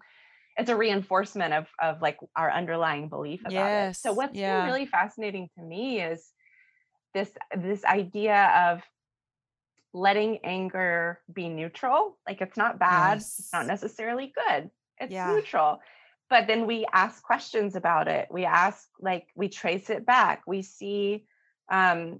it's 0.57 0.69
a 0.69 0.75
reinforcement 0.75 1.53
of 1.53 1.67
of 1.81 2.01
like 2.01 2.17
our 2.35 2.51
underlying 2.51 3.09
belief 3.09 3.41
about 3.41 3.53
yes. 3.53 3.97
it. 3.97 4.01
So 4.01 4.13
what's 4.13 4.37
yeah. 4.37 4.61
been 4.61 4.73
really 4.73 4.85
fascinating 4.85 5.49
to 5.57 5.63
me 5.63 6.01
is 6.01 6.29
this 7.13 7.31
this 7.55 7.83
idea 7.85 8.71
of 8.71 8.81
letting 9.93 10.39
anger 10.43 11.19
be 11.31 11.49
neutral. 11.49 12.17
Like 12.27 12.41
it's 12.41 12.57
not 12.57 12.79
bad, 12.79 13.17
yes. 13.17 13.39
it's 13.39 13.53
not 13.53 13.65
necessarily 13.65 14.33
good. 14.47 14.69
It's 14.99 15.11
yeah. 15.11 15.31
neutral. 15.33 15.79
But 16.29 16.47
then 16.47 16.65
we 16.65 16.85
ask 16.93 17.21
questions 17.23 17.75
about 17.75 18.07
it. 18.07 18.27
We 18.31 18.45
ask 18.45 18.87
like 18.99 19.27
we 19.35 19.49
trace 19.49 19.89
it 19.89 20.05
back. 20.05 20.43
We 20.47 20.61
see 20.61 21.25
um 21.71 22.19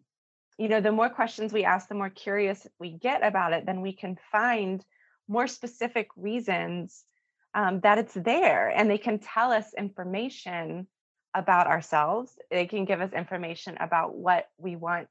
you 0.57 0.67
know 0.69 0.79
the 0.79 0.91
more 0.91 1.09
questions 1.09 1.51
we 1.51 1.65
ask 1.65 1.87
the 1.87 1.95
more 1.95 2.09
curious 2.09 2.67
we 2.79 2.91
get 2.91 3.25
about 3.25 3.51
it 3.51 3.65
then 3.65 3.81
we 3.81 3.93
can 3.93 4.17
find 4.31 4.85
more 5.31 5.47
specific 5.47 6.09
reasons 6.17 7.05
um, 7.53 7.79
that 7.81 7.97
it's 7.97 8.13
there 8.13 8.69
and 8.69 8.89
they 8.89 8.97
can 8.97 9.17
tell 9.17 9.51
us 9.51 9.73
information 9.77 10.87
about 11.33 11.67
ourselves. 11.67 12.33
They 12.49 12.65
can 12.65 12.83
give 12.83 12.99
us 12.99 13.13
information 13.13 13.77
about 13.79 14.15
what 14.15 14.47
we 14.57 14.75
want 14.75 15.07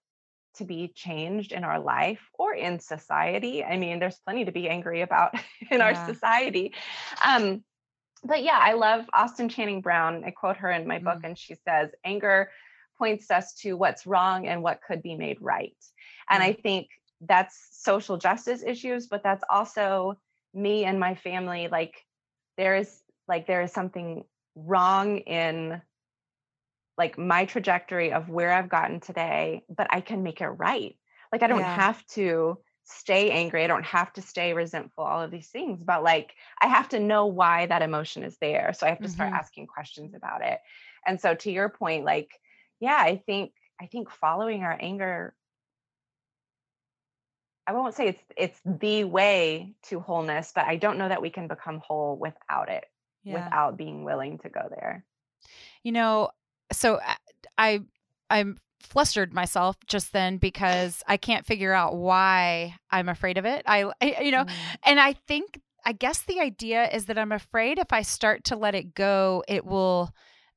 to 0.57 0.65
be 0.65 0.93
changed 0.95 1.53
in 1.53 1.65
our 1.65 1.81
life 1.81 2.21
or 2.39 2.55
in 2.55 2.81
society. 2.81 3.65
I 3.65 3.79
mean, 3.79 3.99
there's 3.99 4.19
plenty 4.19 4.45
to 4.45 4.53
be 4.53 4.69
angry 4.69 5.01
about 5.01 5.35
in 5.71 5.79
yeah. 5.79 5.85
our 5.85 6.07
society. 6.07 6.75
Um, 7.25 7.65
but 8.23 8.43
yeah, 8.43 8.59
I 8.61 8.75
love 8.75 9.07
Austin 9.15 9.49
Channing 9.49 9.81
Brown. 9.81 10.25
I 10.27 10.33
quote 10.33 10.59
her 10.59 10.71
in 10.71 10.87
my 10.87 10.99
mm. 10.99 11.05
book, 11.05 11.21
and 11.25 11.39
she 11.39 11.55
says, 11.67 11.89
Anger 12.05 12.51
points 12.99 13.31
us 13.31 13.55
to 13.55 13.75
what's 13.75 14.07
wrong 14.07 14.47
and 14.47 14.63
what 14.63 14.83
could 14.87 15.03
be 15.03 15.15
made 15.15 15.39
right. 15.41 15.77
And 16.29 16.43
mm. 16.43 16.47
I 16.47 16.53
think 16.53 16.89
that's 17.21 17.69
social 17.73 18.17
justice 18.17 18.63
issues, 18.67 19.07
but 19.07 19.23
that's 19.23 19.45
also 19.51 20.19
me 20.55 20.85
and 20.85 20.99
my 20.99 21.15
family 21.15 21.69
like 21.71 21.95
there 22.57 22.75
is 22.77 23.03
like 23.29 23.47
there 23.47 23.63
is 23.63 23.73
something 23.73 24.25
wrong 24.57 25.19
in 25.19 25.81
like 26.99 27.17
my 27.17 27.45
trajectory 27.45 28.13
of 28.13 28.29
where 28.29 28.53
I've 28.53 28.69
gotten 28.69 29.01
today, 29.01 29.63
but 29.75 29.87
I 29.91 30.01
can 30.01 30.23
make 30.23 30.41
it 30.41 30.49
right. 30.49 30.97
Like 31.33 31.43
I 31.43 31.47
don't 31.47 31.61
yeah. 31.61 31.75
have 31.75 32.05
to 32.09 32.59
stay 32.85 33.31
angry. 33.31 33.65
I 33.65 33.69
don't 33.69 33.87
have 33.87 34.13
to 34.15 34.23
stay 34.23 34.53
resentful, 34.53 35.05
all 35.05 35.23
of 35.23 35.31
these 35.31 35.49
things, 35.49 35.83
but 35.83 36.03
like 36.03 36.35
I 36.61 36.67
have 36.67 36.89
to 36.91 37.01
know 37.01 37.27
why 37.27 37.67
that 37.67 37.83
emotion 37.83 38.25
is 38.25 38.37
there. 38.41 38.73
So 38.77 38.85
I 38.85 38.91
have 38.91 38.99
to 38.99 39.05
mm-hmm. 39.05 39.13
start 39.15 39.33
asking 39.33 39.69
questions 39.69 40.15
about 40.15 40.43
it. 40.45 40.59
And 41.07 41.21
so 41.21 41.35
to 41.37 41.51
your 41.51 41.69
point, 41.69 42.05
like, 42.05 42.29
yeah, 42.81 42.99
I 42.99 43.23
think 43.25 43.53
I 43.81 43.87
think 43.87 44.11
following 44.11 44.63
our 44.63 44.77
anger 44.79 45.35
I 47.71 47.73
won't 47.73 47.95
say 47.95 48.09
it's 48.09 48.23
it's 48.37 48.61
the 48.65 49.05
way 49.05 49.77
to 49.85 50.01
wholeness, 50.01 50.51
but 50.53 50.65
I 50.65 50.75
don't 50.75 50.99
know 50.99 51.09
that 51.09 51.23
we 51.23 51.31
can 51.31 51.47
become 51.47 51.79
whole 51.79 52.17
without 52.17 52.69
it, 52.69 52.85
yeah. 53.23 53.45
without 53.45 53.77
being 53.77 54.03
willing 54.03 54.39
to 54.39 54.49
go 54.49 54.67
there. 54.69 55.05
You 55.85 55.93
know, 55.93 56.31
so 56.73 56.97
uh, 56.97 57.15
I 57.57 57.83
I'm 58.29 58.59
flustered 58.81 59.33
myself 59.33 59.77
just 59.87 60.13
then 60.13 60.39
because 60.39 61.05
I 61.07 61.17
can't 61.17 61.47
figure 61.47 61.73
out 61.73 61.95
why 61.95 62.75
I'm 62.91 63.09
afraid 63.09 63.39
of 63.39 63.45
it. 63.45 63.63
I, 63.67 63.85
I 64.03 64.17
you 64.21 64.33
know, 64.33 64.47
mm. 64.47 64.53
and 64.83 64.99
I 64.99 65.13
think 65.13 65.61
I 65.85 65.93
guess 65.93 66.23
the 66.23 66.41
idea 66.41 66.89
is 66.91 67.07
that 67.07 67.19
I'm 67.19 67.31
afraid 67.31 67.79
if 67.79 67.93
I 67.93 68.03
start 68.03 68.43
to 68.47 68.57
let 68.57 68.75
it 68.75 68.97
go, 68.97 69.45
it 69.47 69.65
will 69.65 70.13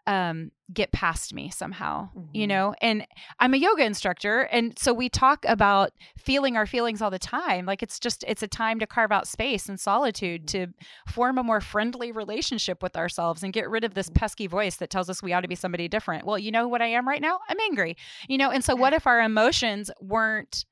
um 0.06 0.51
get 0.74 0.91
past 0.91 1.34
me 1.34 1.49
somehow 1.49 2.10
mm-hmm. 2.10 2.28
you 2.34 2.47
know? 2.47 2.74
And 2.82 3.06
i'm 3.39 3.54
a 3.54 3.58
yoga 3.58 3.84
instructor 3.84 4.41
and 4.41 4.78
so 4.78 4.93
we 4.93 5.10
talk 5.10 5.45
about 5.47 5.91
feeling 6.18 6.58
our 6.58 6.66
feelings 6.66 7.01
all 7.01 7.12
the 7.12 7.20
time. 7.20 7.66
Like 7.66 7.84
it's 7.84 7.99
just 7.99 8.24
it's 8.28 8.43
a 8.43 8.47
time 8.47 8.80
to 8.80 8.88
carve 8.88 9.12
out 9.12 9.28
space 9.28 9.70
and 9.70 9.80
solitude 9.80 10.47
to 10.49 10.68
form 11.08 11.38
a 11.38 11.43
more 11.43 11.62
friendly 11.62 12.12
relationship 12.12 12.82
with 12.82 12.95
ourselves 12.95 13.43
and 13.43 13.54
get 13.54 13.70
rid 13.70 13.84
of 13.84 13.93
this 13.93 14.08
mm-hmm. 14.08 14.20
pesky 14.20 14.47
voice 14.47 14.78
that 14.78 14.89
tells 14.89 15.10
us 15.10 15.22
we 15.22 15.34
ought 15.34 15.41
to 15.41 15.47
be 15.47 15.56
somebody 15.56 15.88
different. 15.88 16.26
Well 16.26 16.39
you 16.39 16.51
know 16.51 16.68
what 16.68 16.82
i 16.82 16.88
am 16.88 17.08
right 17.08 17.22
now? 17.22 17.39
I'm 17.47 17.60
angry 17.60 17.95
you 18.28 18.38
know? 18.38 18.49
And 18.49 18.64
so 18.64 18.76
what 18.76 18.93
if 18.97 19.08
our 19.08 19.22
emotions 19.22 19.91
weren't 20.01 20.66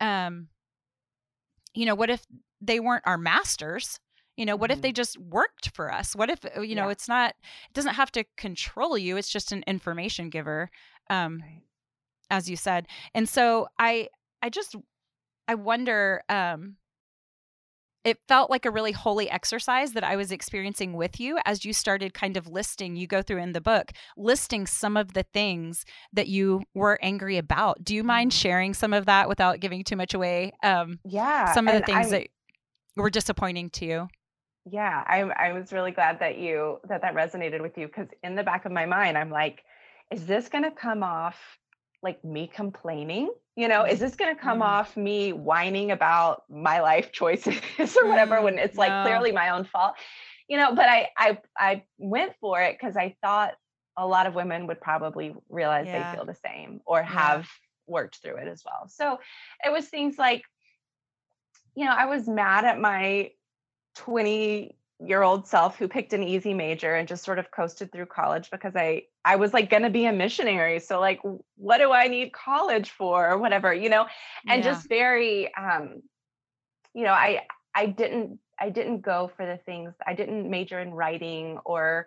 um 0.00 0.48
you 1.74 1.86
know 1.86 1.94
what 1.94 2.10
if 2.10 2.24
they 2.60 2.80
weren't 2.80 3.04
our 3.06 3.18
masters 3.18 4.00
you 4.36 4.44
know 4.44 4.56
what 4.56 4.70
mm-hmm. 4.70 4.78
if 4.78 4.82
they 4.82 4.92
just 4.92 5.18
worked 5.18 5.70
for 5.74 5.92
us 5.92 6.14
what 6.14 6.30
if 6.30 6.44
uh, 6.56 6.60
you 6.60 6.74
know 6.74 6.88
it's 6.88 7.08
not 7.08 7.30
it 7.30 7.74
doesn't 7.74 7.94
have 7.94 8.10
to 8.12 8.24
control 8.36 8.98
you 8.98 9.16
it's 9.16 9.30
just 9.30 9.52
an 9.52 9.62
information 9.66 10.30
giver 10.30 10.70
um 11.10 11.40
right. 11.40 11.62
as 12.30 12.48
you 12.48 12.56
said 12.56 12.86
and 13.14 13.28
so 13.28 13.66
i 13.78 14.08
i 14.42 14.48
just 14.48 14.76
i 15.48 15.54
wonder 15.54 16.22
um 16.28 16.76
it 18.04 18.18
felt 18.28 18.50
like 18.50 18.66
a 18.66 18.70
really 18.70 18.92
holy 18.92 19.30
exercise 19.30 19.92
that 19.92 20.04
I 20.04 20.16
was 20.16 20.30
experiencing 20.30 20.92
with 20.92 21.18
you 21.18 21.38
as 21.46 21.64
you 21.64 21.72
started 21.72 22.12
kind 22.12 22.36
of 22.36 22.46
listing, 22.46 22.96
you 22.96 23.06
go 23.06 23.22
through 23.22 23.38
in 23.38 23.52
the 23.52 23.62
book, 23.62 23.92
listing 24.14 24.66
some 24.66 24.98
of 24.98 25.14
the 25.14 25.22
things 25.22 25.86
that 26.12 26.28
you 26.28 26.64
were 26.74 26.98
angry 27.00 27.38
about. 27.38 27.82
Do 27.82 27.94
you 27.94 28.04
mind 28.04 28.30
mm-hmm. 28.30 28.36
sharing 28.36 28.74
some 28.74 28.92
of 28.92 29.06
that 29.06 29.26
without 29.26 29.60
giving 29.60 29.84
too 29.84 29.96
much 29.96 30.12
away? 30.12 30.52
Um, 30.62 30.98
yeah. 31.06 31.54
Some 31.54 31.66
of 31.66 31.72
the 31.72 31.80
things 31.80 32.08
I'm, 32.08 32.10
that 32.10 32.26
were 32.94 33.08
disappointing 33.08 33.70
to 33.70 33.86
you 33.86 34.08
yeah 34.70 35.04
i 35.06 35.20
i 35.20 35.52
was 35.52 35.72
really 35.72 35.90
glad 35.90 36.18
that 36.20 36.38
you 36.38 36.78
that 36.88 37.02
that 37.02 37.14
resonated 37.14 37.60
with 37.60 37.76
you 37.76 37.86
because 37.86 38.08
in 38.22 38.34
the 38.34 38.42
back 38.42 38.64
of 38.64 38.72
my 38.72 38.86
mind 38.86 39.18
i'm 39.18 39.30
like 39.30 39.62
is 40.10 40.26
this 40.26 40.48
going 40.48 40.64
to 40.64 40.70
come 40.70 41.02
off 41.02 41.36
like 42.02 42.22
me 42.24 42.46
complaining 42.46 43.30
you 43.56 43.68
know 43.68 43.84
is 43.84 43.98
this 43.98 44.16
going 44.16 44.34
to 44.34 44.40
come 44.40 44.60
mm. 44.60 44.64
off 44.64 44.96
me 44.96 45.32
whining 45.32 45.90
about 45.90 46.44
my 46.48 46.80
life 46.80 47.12
choices 47.12 47.56
or 48.02 48.08
whatever 48.08 48.40
when 48.42 48.58
it's 48.58 48.76
like 48.76 48.90
no. 48.90 49.02
clearly 49.02 49.32
my 49.32 49.50
own 49.50 49.64
fault 49.64 49.94
you 50.48 50.56
know 50.56 50.74
but 50.74 50.88
i 50.88 51.08
i 51.18 51.38
i 51.58 51.82
went 51.98 52.32
for 52.40 52.60
it 52.62 52.76
because 52.78 52.96
i 52.96 53.14
thought 53.22 53.54
a 53.96 54.06
lot 54.06 54.26
of 54.26 54.34
women 54.34 54.66
would 54.66 54.80
probably 54.80 55.34
realize 55.48 55.86
yeah. 55.86 56.10
they 56.10 56.16
feel 56.16 56.26
the 56.26 56.34
same 56.34 56.80
or 56.86 57.02
have 57.02 57.46
worked 57.86 58.16
through 58.22 58.36
it 58.36 58.48
as 58.48 58.62
well 58.64 58.88
so 58.88 59.20
it 59.64 59.70
was 59.70 59.86
things 59.88 60.16
like 60.18 60.42
you 61.74 61.84
know 61.84 61.92
i 61.92 62.06
was 62.06 62.26
mad 62.26 62.64
at 62.64 62.80
my 62.80 63.30
20 63.94 64.76
year 65.00 65.22
old 65.22 65.46
self 65.46 65.76
who 65.76 65.88
picked 65.88 66.12
an 66.12 66.22
easy 66.22 66.54
major 66.54 66.94
and 66.94 67.08
just 67.08 67.24
sort 67.24 67.38
of 67.38 67.50
coasted 67.50 67.90
through 67.92 68.06
college 68.06 68.50
because 68.50 68.74
I 68.76 69.02
I 69.24 69.36
was 69.36 69.52
like 69.52 69.68
going 69.70 69.82
to 69.82 69.90
be 69.90 70.06
a 70.06 70.12
missionary 70.12 70.78
so 70.80 71.00
like 71.00 71.20
what 71.56 71.78
do 71.78 71.92
I 71.92 72.06
need 72.08 72.32
college 72.32 72.90
for 72.90 73.28
or 73.28 73.38
whatever 73.38 73.74
you 73.74 73.88
know 73.88 74.06
and 74.48 74.64
yeah. 74.64 74.70
just 74.70 74.88
very 74.88 75.52
um 75.54 76.02
you 76.94 77.04
know 77.04 77.12
I 77.12 77.42
I 77.74 77.86
didn't 77.86 78.38
I 78.58 78.70
didn't 78.70 79.00
go 79.00 79.30
for 79.36 79.44
the 79.44 79.58
things 79.58 79.94
I 80.06 80.14
didn't 80.14 80.48
major 80.48 80.78
in 80.78 80.92
writing 80.92 81.58
or 81.64 82.06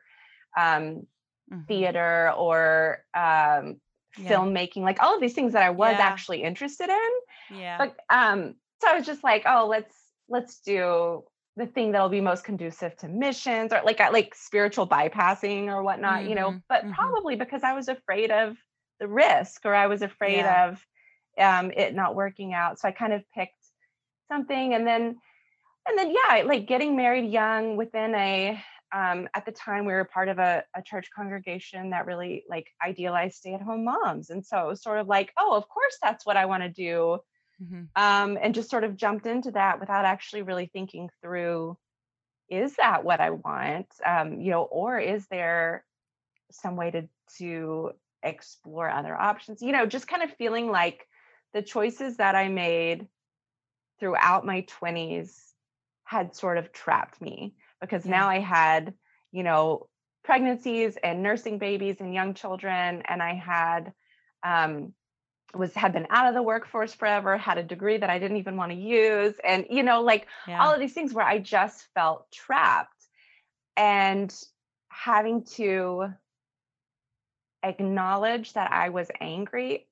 um 0.58 1.06
mm-hmm. 1.52 1.64
theater 1.68 2.32
or 2.38 3.04
um 3.14 3.82
yeah. 4.18 4.32
filmmaking 4.32 4.82
like 4.82 5.02
all 5.02 5.14
of 5.14 5.22
these 5.22 5.34
things 5.34 5.54
that 5.54 5.64
I 5.64 5.72
was 5.72 5.96
yeah. 5.98 6.06
actually 6.06 6.42
interested 6.42 6.90
in 6.90 7.58
yeah 7.60 7.78
but 7.78 7.96
um 8.10 8.56
so 8.82 8.90
I 8.90 8.96
was 8.96 9.06
just 9.06 9.24
like 9.24 9.44
oh 9.46 9.68
let's 9.68 9.94
let's 10.30 10.60
do 10.62 11.24
the 11.58 11.66
thing 11.66 11.92
that'll 11.92 12.08
be 12.08 12.22
most 12.22 12.44
conducive 12.44 12.96
to 12.98 13.08
missions 13.08 13.74
or 13.74 13.82
like 13.84 14.00
like 14.00 14.34
spiritual 14.36 14.88
bypassing 14.88 15.68
or 15.68 15.84
whatnot 15.84 16.20
mm-hmm, 16.20 16.30
you 16.30 16.36
know 16.36 16.50
mm-hmm, 16.50 16.58
but 16.70 16.84
mm-hmm. 16.84 16.94
probably 16.94 17.36
because 17.36 17.64
i 17.64 17.74
was 17.74 17.90
afraid 17.90 18.32
of 18.32 18.56
the 19.00 19.08
risk 19.08 19.66
or 19.66 19.74
i 19.74 19.88
was 19.88 20.02
afraid 20.02 20.38
yeah. 20.38 20.70
of 20.70 20.86
um, 21.40 21.72
it 21.72 21.94
not 21.94 22.16
working 22.16 22.54
out 22.54 22.80
so 22.80 22.88
i 22.88 22.92
kind 22.92 23.14
of 23.14 23.22
picked 23.36 23.54
something 24.32 24.74
and 24.74 24.88
then 24.88 25.18
and 25.88 25.98
then 25.98 26.14
yeah 26.14 26.44
like 26.44 26.68
getting 26.68 26.96
married 26.96 27.30
young 27.30 27.76
within 27.76 28.14
a 28.16 28.62
um, 28.96 29.28
at 29.36 29.46
the 29.46 29.52
time 29.52 29.86
we 29.86 29.92
were 29.92 30.06
part 30.06 30.30
of 30.30 30.40
a, 30.40 30.64
a 30.74 30.82
church 30.82 31.10
congregation 31.14 31.90
that 31.90 32.06
really 32.06 32.46
like 32.50 32.68
idealized 32.86 33.36
stay-at-home 33.36 33.84
moms 33.84 34.30
and 34.30 34.46
so 34.46 34.60
it 34.60 34.68
was 34.68 34.82
sort 34.82 35.00
of 35.00 35.08
like 35.08 35.34
oh 35.38 35.56
of 35.56 35.68
course 35.68 35.98
that's 36.02 36.26
what 36.26 36.38
i 36.38 36.46
want 36.46 36.64
to 36.64 36.70
do 36.70 37.20
mm-hmm. 37.62 37.84
um, 37.96 38.38
and 38.42 38.56
just 38.56 38.70
sort 38.70 38.84
of 38.84 38.96
jumped 38.96 39.26
into 39.26 39.52
that 39.52 39.80
without 39.80 40.06
actually 40.06 40.42
really 40.42 40.70
thinking 40.72 41.10
through 41.22 41.78
is 42.50 42.76
that 42.76 43.04
what 43.04 43.20
i 43.20 43.30
want 43.30 43.88
um, 44.06 44.40
you 44.40 44.52
know 44.52 44.64
or 44.64 45.00
is 45.00 45.26
there 45.28 45.84
some 46.52 46.76
way 46.76 46.92
to 46.92 47.08
to 47.38 47.92
explore 48.24 48.90
other 48.90 49.16
options 49.16 49.62
you 49.62 49.72
know 49.72 49.86
just 49.86 50.08
kind 50.08 50.24
of 50.24 50.34
feeling 50.38 50.70
like 50.72 51.08
the 51.54 51.62
choices 51.62 52.18
that 52.18 52.36
i 52.36 52.48
made 52.48 53.08
throughout 54.00 54.46
my 54.46 54.66
20s 54.82 55.48
had 56.04 56.36
sort 56.36 56.58
of 56.58 56.72
trapped 56.72 57.22
me 57.22 57.54
because 57.82 58.06
yeah. 58.06 58.12
now 58.12 58.30
I 58.30 58.40
had, 58.40 58.94
you 59.32 59.44
know, 59.44 59.88
pregnancies 60.24 60.98
and 61.04 61.24
nursing 61.24 61.58
babies 61.58 61.98
and 62.00 62.14
young 62.14 62.34
children 62.34 63.02
and 63.06 63.22
I 63.22 63.34
had 63.34 63.94
um 64.44 64.94
was 65.56 65.74
had 65.74 65.94
been 65.94 66.08
out 66.10 66.28
of 66.28 66.34
the 66.34 66.44
workforce 66.44 66.94
forever, 66.94 67.38
had 67.38 67.58
a 67.58 67.64
degree 67.64 67.98
that 67.98 68.10
I 68.10 68.20
didn't 68.20 68.38
even 68.38 68.58
want 68.58 68.72
to 68.72 68.78
use 68.78 69.36
and 69.44 69.66
you 69.70 69.84
know 69.84 70.02
like 70.02 70.28
yeah. 70.48 70.62
all 70.62 70.74
of 70.74 70.80
these 70.80 70.94
things 70.94 71.14
where 71.14 71.26
I 71.26 71.40
just 71.40 71.88
felt 71.94 72.30
trapped 72.32 73.06
and 73.76 74.34
having 74.90 75.44
to 75.56 76.14
acknowledge 77.64 78.54
that 78.54 78.72
I 78.72 78.90
was 78.90 79.10
angry 79.20 79.88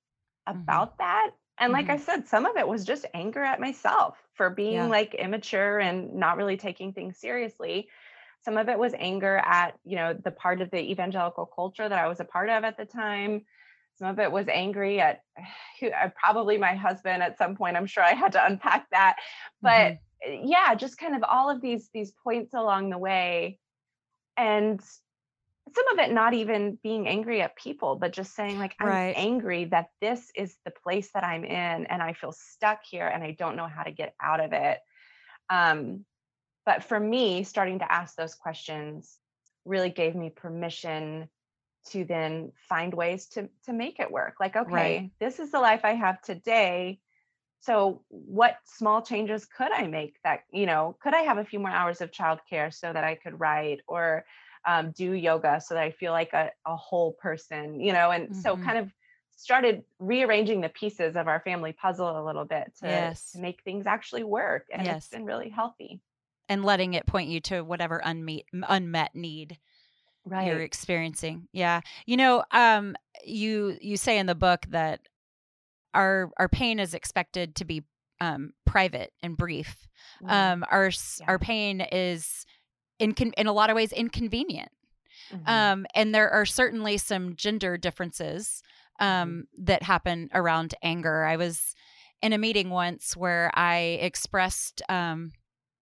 mm-hmm. 0.48 0.60
about 0.60 0.94
mm-hmm. 0.94 1.04
that 1.04 1.32
and 1.58 1.72
like 1.72 1.86
mm-hmm. 1.86 1.94
I 1.94 1.98
said, 1.98 2.28
some 2.28 2.46
of 2.46 2.58
it 2.58 2.68
was 2.68 2.84
just 2.84 3.06
anger 3.14 3.44
at 3.44 3.60
myself 3.60 4.18
for 4.34 4.50
being 4.50 4.74
yeah. 4.74 4.88
like 4.88 5.14
immature 5.14 5.80
and 5.80 6.16
not 6.16 6.38
really 6.38 6.58
taking 6.58 6.92
things 6.92 7.18
seriously. 7.18 7.88
Some 8.44 8.58
of 8.58 8.68
it 8.70 8.78
was 8.78 8.94
anger 9.00 9.42
at, 9.44 9.78
you 9.86 9.96
know, 9.96 10.14
the 10.14 10.32
part 10.32 10.62
of 10.62 10.70
the 10.70 10.80
evangelical 10.80 11.46
culture 11.46 11.88
that 11.88 11.98
I 11.98 12.08
was 12.08 12.20
a 12.20 12.26
part 12.26 12.50
of 12.50 12.64
at 12.64 12.78
the 12.78 12.86
time. 12.86 13.46
Some 13.98 14.10
of 14.10 14.20
it 14.20 14.32
was 14.32 14.48
angry 14.48 15.00
at 15.00 15.22
uh, 15.84 16.10
probably 16.22 16.58
my 16.58 16.76
husband 16.76 17.24
at 17.24 17.38
some 17.38 17.56
point. 17.56 17.78
I'm 17.78 17.86
sure 17.86 18.04
I 18.04 18.14
had 18.14 18.34
to 18.34 18.46
unpack 18.46 18.88
that. 18.92 19.18
But 19.62 19.98
mm-hmm. 20.28 20.48
yeah, 20.48 20.76
just 20.76 20.98
kind 20.98 21.16
of 21.16 21.24
all 21.24 21.50
of 21.50 21.62
these 21.62 21.90
these 21.94 22.12
points 22.24 22.54
along 22.54 22.90
the 22.90 22.98
way. 22.98 23.60
And 24.38 24.82
some 25.74 25.88
of 25.94 26.00
it 26.00 26.14
not 26.14 26.34
even 26.34 26.78
being 26.84 27.08
angry 27.08 27.42
at 27.42 27.56
people 27.56 27.96
but 27.96 28.14
just 28.14 28.36
saying 28.36 28.60
like 28.60 28.76
i'm 28.80 28.88
right. 28.88 29.14
angry 29.18 29.66
that 29.66 29.90
this 30.00 30.30
is 30.36 30.56
the 30.64 30.72
place 30.72 31.10
that 31.14 31.24
i'm 31.24 31.44
in 31.44 31.86
and 31.86 32.02
i 32.02 32.14
feel 32.14 32.32
stuck 32.32 32.82
here 32.90 33.08
and 33.08 33.24
i 33.24 33.32
don't 33.32 33.56
know 33.56 33.68
how 33.68 33.84
to 33.84 33.92
get 33.92 34.14
out 34.22 34.40
of 34.40 34.54
it 34.54 34.80
um, 35.50 36.06
but 36.66 36.84
for 36.84 37.00
me 37.00 37.44
starting 37.44 37.80
to 37.80 37.92
ask 37.92 38.16
those 38.16 38.36
questions 38.36 39.18
really 39.64 39.90
gave 39.90 40.16
me 40.16 40.30
permission 40.30 41.28
to 41.92 42.04
then 42.04 42.52
find 42.68 42.94
ways 42.94 43.28
to 43.28 43.50
to 43.66 43.74
make 43.74 44.00
it 44.00 44.12
work 44.12 44.36
like 44.40 44.56
okay 44.56 44.74
right. 44.74 45.12
this 45.20 45.40
is 45.40 45.52
the 45.52 45.60
life 45.60 45.82
i 45.84 45.94
have 45.94 46.22
today 46.22 47.00
so 47.62 48.02
what 48.10 48.58
small 48.66 49.02
changes 49.02 49.46
could 49.46 49.72
i 49.72 49.88
make 49.88 50.18
that 50.24 50.42
you 50.52 50.66
know 50.66 50.98
could 51.02 51.14
i 51.14 51.22
have 51.22 51.38
a 51.38 51.46
few 51.46 51.60
more 51.60 51.70
hours 51.70 52.02
of 52.02 52.12
childcare 52.12 52.74
so 52.74 52.92
that 52.92 53.04
i 53.04 53.16
could 53.16 53.40
write 53.40 53.82
or 53.88 54.26
um, 54.66 54.92
do 54.92 55.14
yoga 55.14 55.62
so 55.62 55.76
that 55.76 55.84
I 55.84 55.92
feel 55.92 56.12
like 56.12 56.34
a, 56.34 56.52
a 56.66 56.76
whole 56.76 57.14
person, 57.14 57.80
you 57.80 57.94
know, 57.94 58.12
and 58.12 58.30
mm-hmm. 58.30 58.42
so 58.42 58.58
kind 58.58 58.78
of 58.78 58.92
started 59.38 59.84
rearranging 60.00 60.62
the 60.62 60.70
pieces 60.70 61.16
of 61.16 61.28
our 61.28 61.42
family 61.42 61.74
puzzle 61.74 62.20
a 62.20 62.24
little 62.26 62.46
bit 62.46 62.72
to, 62.80 62.88
yes. 62.88 63.32
to 63.32 63.40
make 63.40 63.62
things 63.64 63.86
actually 63.86 64.24
work. 64.24 64.66
And 64.72 64.86
yes. 64.86 64.98
it's 64.98 65.08
been 65.10 65.26
really 65.26 65.50
healthy. 65.50 66.02
And 66.48 66.64
letting 66.64 66.94
it 66.94 67.06
point 67.06 67.30
you 67.30 67.40
to 67.42 67.62
whatever 67.64 68.02
unmet 68.04 68.44
unmet 68.54 69.16
need 69.16 69.58
right. 70.26 70.48
you're 70.48 70.62
experiencing. 70.62 71.48
Yeah. 71.52 71.82
You 72.06 72.18
know, 72.18 72.44
um, 72.52 72.96
you 73.24 73.78
you 73.82 73.98
say 73.98 74.18
in 74.18 74.26
the 74.26 74.36
book 74.36 74.66
that 74.70 75.02
our 75.94 76.32
our 76.38 76.50
pain 76.50 76.80
is 76.80 76.94
expected 76.94 77.56
to 77.56 77.66
be 77.66 77.84
um, 78.22 78.54
private 78.66 79.12
and 79.22 79.38
brief. 79.38 79.88
Mm. 80.24 80.32
Um, 80.32 80.66
our 80.70 80.90
yeah. 80.90 81.26
our 81.28 81.40
pain 81.40 81.82
is 81.82 82.46
in 83.00 83.14
in 83.38 83.48
a 83.48 83.54
lot 83.54 83.70
of 83.70 83.76
ways 83.76 83.92
inconvenient. 83.92 84.70
Mm-hmm. 85.34 85.50
Um, 85.50 85.86
and 85.96 86.14
there 86.14 86.30
are 86.30 86.46
certainly 86.46 86.98
some 86.98 87.36
gender 87.36 87.78
differences 87.78 88.62
mm-hmm. 89.02 89.06
um, 89.06 89.30
mm-hmm. 89.30 89.66
that 89.66 89.84
happen 89.84 90.30
around 90.34 90.76
anger. 90.84 91.24
I 91.24 91.38
was 91.38 91.74
in 92.22 92.34
a 92.34 92.38
meeting 92.38 92.70
once 92.70 93.16
where 93.16 93.50
I 93.54 94.00
expressed 94.02 94.82
um, 94.90 95.32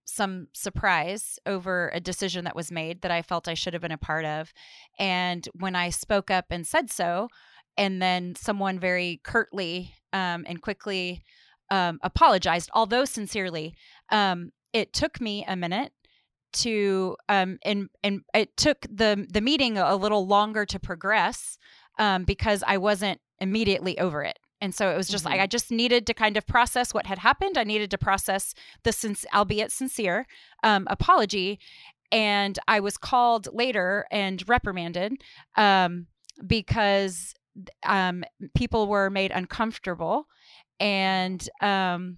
some 0.06 0.48
surprise 0.54 1.40
over 1.46 1.90
a 1.94 2.00
decision 2.00 2.46
that 2.46 2.56
was 2.56 2.72
made 2.72 3.02
that 3.02 3.12
I 3.12 3.22
felt 3.22 3.48
I 3.48 3.54
should 3.54 3.74
have 3.74 3.82
been 3.82 3.92
a 3.92 3.98
part 3.98 4.26
of. 4.26 4.54
And 5.00 5.48
when 5.54 5.76
I 5.76 5.90
spoke 5.90 6.30
up 6.30 6.46
and 6.50 6.68
said 6.68 6.92
so, 6.92 7.30
and 7.78 8.02
then 8.02 8.36
someone 8.36 8.80
very 8.80 9.22
curtly 9.24 9.94
um, 10.12 10.46
and 10.48 10.62
quickly 10.62 11.24
um, 11.70 12.00
apologized, 12.04 12.70
although 12.74 13.06
sincerely, 13.06 13.74
um, 14.12 14.52
it 14.74 14.94
took 14.94 15.20
me 15.20 15.46
a 15.48 15.56
minute 15.56 15.92
to 16.54 17.18
um, 17.30 17.58
and 17.64 17.90
and 18.04 18.22
it 18.34 18.56
took 18.58 18.86
the 18.90 19.26
the 19.30 19.42
meeting 19.42 19.78
a 19.78 19.96
little 19.96 20.28
longer 20.28 20.66
to 20.68 20.80
progress 20.80 21.58
um, 21.98 22.26
because 22.26 22.64
I 22.66 22.78
wasn't 22.78 23.20
immediately 23.40 23.98
over 24.00 24.24
it. 24.24 24.38
And 24.64 24.74
so 24.74 24.90
it 24.90 24.96
was 24.96 25.10
just 25.10 25.26
mm-hmm. 25.26 25.34
like 25.34 25.42
I 25.42 25.48
just 25.48 25.72
needed 25.72 26.08
to 26.08 26.14
kind 26.14 26.38
of 26.38 26.48
process 26.48 26.94
what 26.94 27.06
had 27.06 27.20
happened. 27.20 27.58
I 27.58 27.66
needed 27.66 27.92
to 27.92 27.98
process 27.98 28.54
the 28.84 28.94
since 28.94 29.26
albeit 29.36 29.74
sincere 29.74 30.26
um, 30.64 30.88
apology, 30.90 31.60
and 32.14 32.58
I 32.66 32.80
was 32.80 32.98
called 32.98 33.50
later 33.52 34.06
and 34.10 34.42
reprimanded 34.48 35.22
um, 35.58 36.08
because 36.48 37.34
um, 37.86 38.24
people 38.56 38.88
were 38.88 39.10
made 39.10 39.32
uncomfortable, 39.32 40.28
and 40.80 41.46
um, 41.60 42.18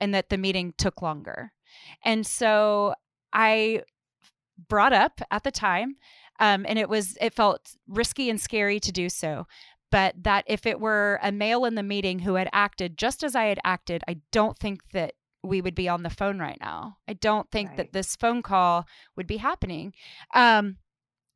and 0.00 0.14
that 0.14 0.28
the 0.28 0.36
meeting 0.36 0.74
took 0.76 1.00
longer. 1.00 1.50
And 2.04 2.26
so 2.26 2.92
I 3.32 3.84
brought 4.68 4.92
up 4.92 5.22
at 5.30 5.44
the 5.44 5.50
time, 5.50 5.96
um, 6.40 6.66
and 6.68 6.78
it 6.78 6.90
was 6.90 7.16
it 7.22 7.32
felt 7.32 7.70
risky 7.88 8.28
and 8.28 8.38
scary 8.38 8.78
to 8.80 8.92
do 8.92 9.08
so. 9.08 9.46
But 9.94 10.24
that 10.24 10.44
if 10.48 10.66
it 10.66 10.80
were 10.80 11.20
a 11.22 11.30
male 11.30 11.64
in 11.64 11.76
the 11.76 11.82
meeting 11.84 12.18
who 12.18 12.34
had 12.34 12.48
acted 12.52 12.98
just 12.98 13.22
as 13.22 13.36
I 13.36 13.44
had 13.44 13.60
acted, 13.62 14.02
I 14.08 14.16
don't 14.32 14.58
think 14.58 14.80
that 14.90 15.12
we 15.44 15.60
would 15.60 15.76
be 15.76 15.88
on 15.88 16.02
the 16.02 16.10
phone 16.10 16.40
right 16.40 16.58
now. 16.60 16.96
I 17.06 17.12
don't 17.12 17.48
think 17.52 17.68
right. 17.68 17.76
that 17.76 17.92
this 17.92 18.16
phone 18.16 18.42
call 18.42 18.88
would 19.14 19.28
be 19.28 19.36
happening. 19.36 19.94
Um, 20.34 20.78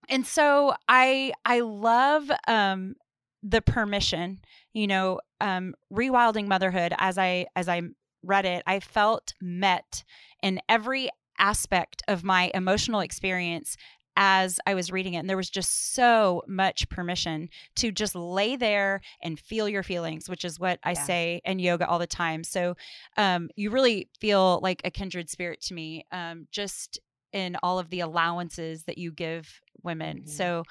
and 0.09 0.27
so 0.27 0.75
I 0.89 1.35
I 1.45 1.61
love 1.61 2.33
um, 2.49 2.97
the 3.45 3.63
permission. 3.63 4.41
You 4.73 4.89
know, 4.89 5.21
um, 5.41 5.77
rewilding 5.93 6.49
motherhood. 6.49 6.93
As 6.99 7.17
I 7.17 7.47
as 7.55 7.69
I 7.69 7.83
read 8.25 8.45
it, 8.45 8.65
I 8.67 8.81
felt 8.81 9.35
met 9.41 10.03
in 10.43 10.61
every 10.69 11.11
aspect 11.39 12.03
of 12.09 12.25
my 12.25 12.51
emotional 12.55 12.99
experience 12.99 13.77
as 14.21 14.59
I 14.67 14.75
was 14.75 14.91
reading 14.91 15.15
it. 15.15 15.19
And 15.19 15.31
there 15.31 15.37
was 15.37 15.49
just 15.49 15.95
so 15.95 16.43
much 16.49 16.89
permission 16.89 17.49
to 17.77 17.93
just 17.93 18.17
lay 18.17 18.57
there 18.57 19.01
and 19.23 19.39
feel 19.39 19.69
your 19.69 19.85
feelings, 19.85 20.29
which 20.29 20.45
is 20.45 20.59
what 20.59 20.81
I 20.83 20.91
yeah. 20.91 21.05
say 21.05 21.41
in 21.45 21.61
yoga 21.61 21.87
all 21.87 22.01
the 22.01 22.07
time. 22.07 22.43
So 22.43 22.77
um, 23.17 23.49
you 23.55 23.71
really 23.71 24.09
feel 24.21 24.59
like 24.61 24.83
a 24.85 24.91
kindred 24.91 25.31
spirit 25.31 25.61
to 25.63 25.75
me, 25.75 26.05
um, 26.11 26.49
just 26.51 26.99
in 27.33 27.57
all 27.63 27.79
of 27.79 27.91
the 27.91 28.01
allowances 28.01 28.83
that 28.85 28.99
you 28.99 29.13
give 29.13 29.61
women. 29.85 30.19
Mm-hmm. 30.19 30.31
So, 30.31 30.65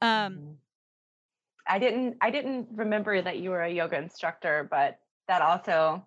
um, 0.00 0.32
mm-hmm. 0.32 0.52
I 1.66 1.78
didn't, 1.78 2.16
I 2.22 2.30
didn't 2.30 2.68
remember 2.72 3.20
that 3.20 3.38
you 3.38 3.50
were 3.50 3.62
a 3.62 3.70
yoga 3.70 3.98
instructor, 3.98 4.66
but 4.70 4.98
that 5.28 5.42
also 5.42 6.04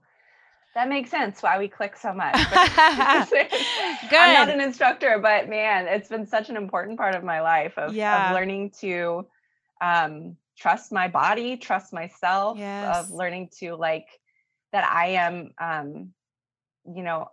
that 0.78 0.90
makes 0.90 1.10
sense 1.10 1.42
why 1.42 1.58
we 1.58 1.68
click 1.68 1.98
so 1.98 2.14
much. 2.14 2.36
Good. 3.32 3.50
I'm 4.14 4.34
not 4.34 4.50
an 4.50 4.62
instructor, 4.62 5.18
but 5.20 5.50
man, 5.50 5.88
it's 5.88 6.08
been 6.08 6.28
such 6.28 6.52
an 6.52 6.56
important 6.56 7.00
part 7.00 7.16
of 7.16 7.24
my 7.24 7.42
life 7.42 7.76
of, 7.80 7.96
yeah. 7.96 8.30
of 8.30 8.36
learning 8.36 8.70
to 8.82 9.26
um, 9.82 10.38
trust 10.56 10.92
my 10.92 11.08
body, 11.08 11.58
trust 11.58 11.94
myself, 11.94 12.60
yes. 12.60 12.96
of 12.96 13.10
learning 13.10 13.50
to 13.58 13.76
like 13.76 14.06
that 14.72 14.88
I 14.88 15.08
am, 15.14 15.50
um, 15.60 16.14
you 16.86 17.02
know, 17.02 17.32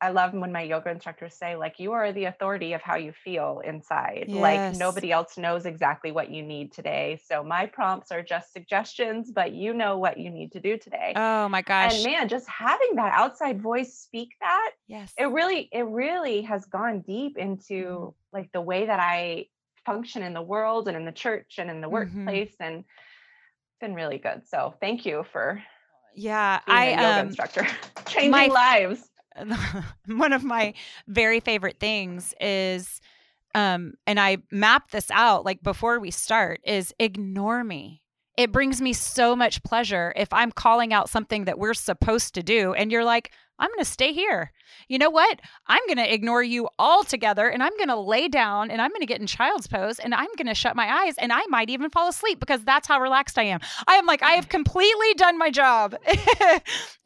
I 0.00 0.10
love 0.10 0.34
when 0.34 0.52
my 0.52 0.62
yoga 0.62 0.90
instructors 0.90 1.34
say, 1.34 1.56
like, 1.56 1.78
you 1.78 1.92
are 1.92 2.12
the 2.12 2.26
authority 2.26 2.74
of 2.74 2.82
how 2.82 2.96
you 2.96 3.12
feel 3.12 3.62
inside. 3.64 4.26
Yes. 4.28 4.36
Like, 4.36 4.76
nobody 4.76 5.10
else 5.10 5.38
knows 5.38 5.64
exactly 5.64 6.12
what 6.12 6.30
you 6.30 6.42
need 6.42 6.72
today. 6.72 7.18
So, 7.26 7.42
my 7.42 7.64
prompts 7.64 8.12
are 8.12 8.22
just 8.22 8.52
suggestions, 8.52 9.30
but 9.30 9.52
you 9.52 9.72
know 9.72 9.96
what 9.96 10.18
you 10.18 10.28
need 10.30 10.52
to 10.52 10.60
do 10.60 10.76
today. 10.76 11.14
Oh 11.16 11.48
my 11.48 11.62
gosh. 11.62 11.94
And 11.94 12.04
man, 12.04 12.28
just 12.28 12.46
having 12.46 12.96
that 12.96 13.12
outside 13.14 13.62
voice 13.62 13.94
speak 13.94 14.30
that, 14.40 14.72
yes, 14.86 15.12
it 15.16 15.26
really, 15.26 15.68
it 15.72 15.86
really 15.86 16.42
has 16.42 16.66
gone 16.66 17.00
deep 17.00 17.38
into 17.38 17.84
mm-hmm. 17.84 18.36
like 18.36 18.52
the 18.52 18.60
way 18.60 18.86
that 18.86 19.00
I 19.00 19.46
function 19.86 20.22
in 20.22 20.34
the 20.34 20.42
world 20.42 20.88
and 20.88 20.96
in 20.96 21.06
the 21.06 21.12
church 21.12 21.54
and 21.58 21.70
in 21.70 21.80
the 21.80 21.86
mm-hmm. 21.86 22.24
workplace. 22.24 22.54
And 22.60 22.80
it's 22.80 23.80
been 23.80 23.94
really 23.94 24.18
good. 24.18 24.42
So, 24.46 24.74
thank 24.78 25.06
you 25.06 25.24
for 25.32 25.62
yeah, 26.16 26.60
I 26.66 26.90
yoga 26.90 27.20
um, 27.20 27.26
instructor 27.28 27.66
changing 28.06 28.30
my, 28.30 28.46
lives. 28.46 29.06
one 30.06 30.32
of 30.32 30.44
my 30.44 30.74
very 31.06 31.40
favorite 31.40 31.78
things 31.80 32.34
is 32.40 33.00
um, 33.56 33.94
and 34.06 34.20
I 34.20 34.36
map 34.50 34.90
this 34.90 35.10
out 35.10 35.46
like 35.46 35.62
before 35.62 35.98
we 35.98 36.10
start, 36.10 36.60
is 36.64 36.92
ignore 36.98 37.64
me. 37.64 38.02
It 38.36 38.52
brings 38.52 38.82
me 38.82 38.92
so 38.92 39.34
much 39.34 39.62
pleasure 39.62 40.12
if 40.14 40.30
I'm 40.30 40.52
calling 40.52 40.92
out 40.92 41.08
something 41.08 41.46
that 41.46 41.58
we're 41.58 41.72
supposed 41.72 42.34
to 42.34 42.42
do, 42.42 42.74
and 42.74 42.92
you're 42.92 43.04
like, 43.04 43.32
I'm 43.58 43.68
going 43.68 43.78
to 43.78 43.84
stay 43.84 44.12
here. 44.12 44.52
You 44.88 44.98
know 44.98 45.10
what? 45.10 45.40
I'm 45.66 45.84
going 45.86 45.98
to 45.98 46.12
ignore 46.12 46.42
you 46.42 46.68
altogether 46.78 47.48
and 47.48 47.62
I'm 47.62 47.76
going 47.76 47.88
to 47.88 47.96
lay 47.98 48.28
down 48.28 48.70
and 48.70 48.80
I'm 48.82 48.90
going 48.90 49.00
to 49.00 49.06
get 49.06 49.20
in 49.20 49.26
child's 49.26 49.66
pose 49.66 49.98
and 49.98 50.14
I'm 50.14 50.28
going 50.36 50.46
to 50.46 50.54
shut 50.54 50.76
my 50.76 51.04
eyes 51.04 51.14
and 51.18 51.32
I 51.32 51.42
might 51.48 51.70
even 51.70 51.90
fall 51.90 52.08
asleep 52.08 52.38
because 52.38 52.62
that's 52.64 52.86
how 52.86 53.00
relaxed 53.00 53.38
I 53.38 53.44
am. 53.44 53.60
I 53.86 53.94
am 53.94 54.06
like, 54.06 54.22
I 54.22 54.32
have 54.32 54.48
completely 54.48 55.14
done 55.14 55.38
my 55.38 55.50
job 55.50 55.96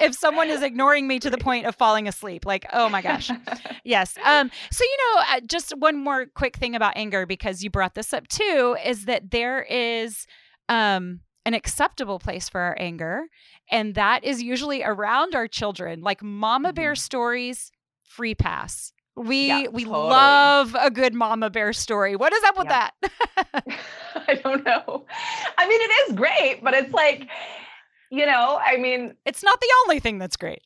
if 0.01 0.15
someone 0.15 0.49
is 0.49 0.63
ignoring 0.63 1.07
me 1.07 1.19
to 1.21 1.31
the 1.31 1.39
point 1.39 1.67
of 1.67 1.77
falling 1.77 2.09
asleep. 2.09 2.45
Like, 2.45 2.67
oh 2.73 2.89
my 2.89 3.03
gosh. 3.03 3.31
yes. 3.85 4.17
Um, 4.25 4.51
so, 4.71 4.85
you 4.85 4.97
know, 4.99 5.23
uh, 5.31 5.41
just 5.47 5.77
one 5.79 5.97
more 5.97 6.27
quick 6.27 6.57
thing 6.57 6.75
about 6.75 6.95
anger 6.97 7.27
because 7.27 7.63
you 7.63 7.71
brought 7.71 7.95
this 7.95 8.13
up 8.13 8.27
too 8.29 8.77
is 8.85 9.05
that 9.05 9.31
there 9.31 9.63
is. 9.63 10.27
Um, 10.69 11.21
an 11.45 11.55
acceptable 11.55 12.19
place 12.19 12.49
for 12.49 12.61
our 12.61 12.77
anger. 12.79 13.25
And 13.71 13.95
that 13.95 14.25
is 14.25 14.43
usually 14.43 14.83
around 14.83 15.35
our 15.35 15.49
children, 15.49 16.01
like 16.01 16.23
mama 16.23 16.73
bear 16.73 16.93
mm-hmm. 16.93 16.99
stories, 16.99 17.73
free 18.05 18.35
pass. 18.35 18.93
We 19.17 19.49
yeah, 19.49 19.67
we 19.69 19.85
totally. 19.85 20.09
love 20.09 20.77
a 20.79 20.91
good 20.91 21.15
mama 21.15 21.51
bear 21.51 21.73
story. 21.73 22.17
What 22.17 22.33
is 22.33 22.43
up 22.45 22.57
with 22.57 22.69
yeah. 22.69 22.91
that? 23.03 23.79
I 24.29 24.35
don't 24.35 24.65
know. 24.65 25.05
I 25.59 25.69
mean, 25.69 25.81
it 25.81 26.11
is 26.11 26.17
great, 26.17 26.61
but 26.63 26.75
it's 26.75 26.93
like, 26.93 27.29
you 28.11 28.25
know, 28.25 28.59
I 28.65 28.77
mean, 28.77 29.15
it's 29.27 29.43
not 29.43 29.61
the 29.61 29.69
only 29.85 30.01
thing 30.01 30.19
that's 30.19 30.37
great. 30.37 30.63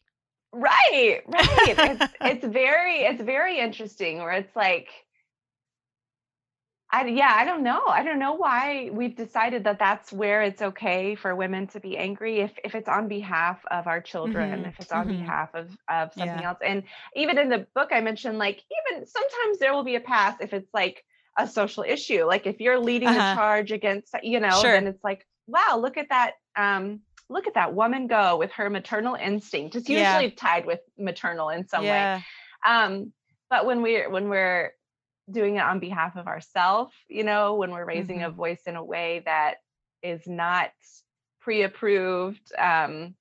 Right, 0.53 1.21
right. 1.27 1.49
it's 1.69 2.13
it's 2.21 2.45
very 2.45 3.01
it's 3.01 3.23
very 3.23 3.59
interesting 3.59 4.19
where 4.19 4.33
it's 4.33 4.55
like 4.55 4.89
I, 6.95 7.07
yeah, 7.07 7.35
I 7.35 7.45
don't 7.45 7.65
know. 7.65 7.83
I 7.89 8.05
don't 8.05 8.21
know 8.21 8.35
why 8.35 8.89
we've 8.93 9.17
decided 9.17 9.65
that 9.65 9.81
that's 9.81 10.13
where 10.13 10.43
it's 10.43 10.63
okay 10.63 11.17
for 11.17 11.35
women 11.35 11.67
to 11.69 11.81
be 11.81 11.99
angry 11.99 12.39
if 12.39 12.53
if 12.63 12.77
it's 12.77 12.89
on 12.89 13.09
behalf 13.09 13.59
of 13.69 13.89
our 13.89 14.01
children, 14.01 14.61
mm-hmm. 14.61 14.69
if 14.69 14.79
it's 14.79 14.93
on 14.93 15.09
mm-hmm. 15.09 15.19
behalf 15.19 15.53
of 15.55 15.77
of 15.89 16.13
something 16.15 16.39
yeah. 16.39 16.51
else. 16.51 16.59
And 16.65 16.85
even 17.17 17.37
in 17.37 17.49
the 17.49 17.67
book, 17.75 17.89
I 17.91 18.01
mentioned 18.01 18.39
like 18.39 18.63
even 18.93 19.05
sometimes 19.07 19.59
there 19.59 19.75
will 19.75 19.83
be 19.83 19.97
a 19.97 20.01
pass 20.01 20.37
if 20.41 20.53
it's 20.53 20.73
like 20.73 21.05
a 21.37 21.49
social 21.49 21.83
issue. 21.83 22.27
Like 22.27 22.47
if 22.47 22.61
you're 22.61 22.79
leading 22.79 23.09
uh-huh. 23.09 23.31
the 23.31 23.35
charge 23.35 23.73
against, 23.73 24.15
you 24.23 24.39
know, 24.39 24.61
sure. 24.61 24.71
then 24.71 24.87
it's 24.87 25.03
like, 25.03 25.27
wow, 25.49 25.77
look 25.81 25.97
at 25.97 26.11
that. 26.11 26.35
Um, 26.55 27.01
look 27.29 27.49
at 27.49 27.55
that 27.55 27.75
woman 27.75 28.07
go 28.07 28.37
with 28.37 28.53
her 28.53 28.71
maternal 28.71 29.17
instinct. 29.17 29.75
It's 29.75 29.89
usually 29.89 30.27
yeah. 30.27 30.37
tied 30.37 30.65
with 30.65 30.79
maternal 30.97 31.49
in 31.49 31.67
some 31.67 31.85
yeah. 31.85 32.19
way. 32.19 32.25
Um, 32.65 33.13
but 33.51 33.67
when 33.67 33.83
we're 33.83 34.09
when 34.09 34.29
we're 34.29 34.73
doing 35.31 35.57
it 35.57 35.63
on 35.63 35.81
behalf 35.81 36.17
of 36.17 36.27
ourselves, 36.27 36.95
you 37.09 37.25
know, 37.25 37.55
when 37.55 37.71
we're 37.71 37.85
raising 37.85 38.19
mm-hmm. 38.19 38.31
a 38.31 38.31
voice 38.31 38.63
in 38.67 38.77
a 38.77 38.85
way 38.85 39.23
that 39.25 39.57
is 40.03 40.27
not 40.27 40.71
pre-approved 41.41 42.53
um 42.59 43.15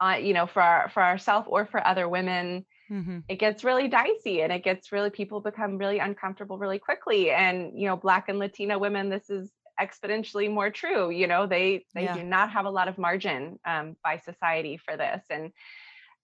uh, 0.00 0.16
you 0.16 0.34
know 0.34 0.46
for 0.46 0.60
our 0.60 0.88
for 0.88 1.02
ourselves 1.02 1.46
or 1.48 1.64
for 1.64 1.86
other 1.86 2.08
women 2.08 2.64
mm-hmm. 2.90 3.18
it 3.28 3.38
gets 3.38 3.62
really 3.62 3.88
dicey 3.88 4.42
and 4.42 4.52
it 4.52 4.64
gets 4.64 4.90
really 4.90 5.10
people 5.10 5.40
become 5.40 5.78
really 5.78 5.98
uncomfortable 5.98 6.58
really 6.58 6.78
quickly 6.78 7.30
and 7.30 7.78
you 7.78 7.86
know 7.86 7.96
black 7.96 8.28
and 8.28 8.38
latina 8.38 8.78
women 8.78 9.08
this 9.08 9.30
is 9.30 9.52
exponentially 9.80 10.52
more 10.52 10.70
true 10.70 11.10
you 11.10 11.26
know 11.26 11.46
they 11.46 11.84
they 11.94 12.04
yeah. 12.04 12.14
do 12.14 12.24
not 12.24 12.50
have 12.50 12.66
a 12.66 12.70
lot 12.70 12.88
of 12.88 12.98
margin 12.98 13.58
um, 13.64 13.96
by 14.02 14.18
society 14.18 14.76
for 14.76 14.96
this 14.96 15.22
and 15.30 15.52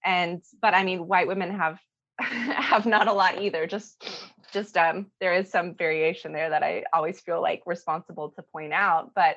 and 0.04 0.42
but 0.60 0.74
i 0.74 0.82
mean 0.82 1.06
white 1.06 1.28
women 1.28 1.50
have 1.50 1.78
have 2.18 2.84
not 2.84 3.06
a 3.06 3.12
lot 3.12 3.40
either 3.40 3.66
just 3.66 4.04
just 4.52 4.76
um, 4.76 5.06
there 5.20 5.34
is 5.34 5.50
some 5.50 5.74
variation 5.74 6.32
there 6.32 6.50
that 6.50 6.62
I 6.62 6.84
always 6.92 7.20
feel 7.20 7.40
like 7.40 7.62
responsible 7.66 8.30
to 8.30 8.42
point 8.42 8.72
out. 8.72 9.12
But 9.14 9.36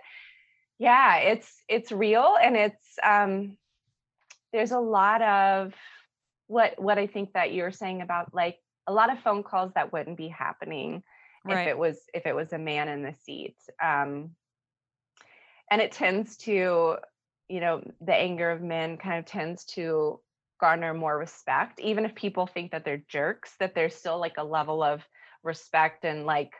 yeah, 0.79 1.17
it's 1.17 1.51
it's 1.67 1.91
real 1.91 2.37
and 2.41 2.55
it's 2.55 2.99
um, 3.03 3.57
there's 4.51 4.71
a 4.71 4.79
lot 4.79 5.21
of 5.21 5.73
what 6.47 6.81
what 6.81 6.97
I 6.97 7.07
think 7.07 7.33
that 7.33 7.53
you're 7.53 7.71
saying 7.71 8.01
about 8.01 8.33
like 8.33 8.57
a 8.87 8.93
lot 8.93 9.11
of 9.11 9.19
phone 9.19 9.43
calls 9.43 9.71
that 9.75 9.93
wouldn't 9.93 10.17
be 10.17 10.27
happening 10.27 11.03
right. 11.45 11.61
if 11.61 11.67
it 11.67 11.77
was 11.77 11.99
if 12.13 12.25
it 12.25 12.35
was 12.35 12.51
a 12.53 12.57
man 12.57 12.87
in 12.87 13.03
the 13.03 13.13
seat. 13.23 13.55
Um, 13.81 14.31
and 15.69 15.81
it 15.81 15.93
tends 15.93 16.35
to, 16.37 16.97
you 17.47 17.59
know, 17.61 17.81
the 18.01 18.13
anger 18.13 18.51
of 18.51 18.61
men 18.61 18.97
kind 18.97 19.19
of 19.19 19.25
tends 19.25 19.63
to 19.63 20.19
garner 20.61 20.93
more 20.93 21.17
respect 21.17 21.79
even 21.79 22.05
if 22.05 22.13
people 22.13 22.45
think 22.45 22.71
that 22.71 22.85
they're 22.85 23.03
jerks 23.09 23.55
that 23.59 23.73
there's 23.73 23.95
still 23.95 24.19
like 24.19 24.35
a 24.37 24.43
level 24.43 24.83
of 24.83 25.01
respect 25.43 26.05
and 26.05 26.25
like 26.25 26.51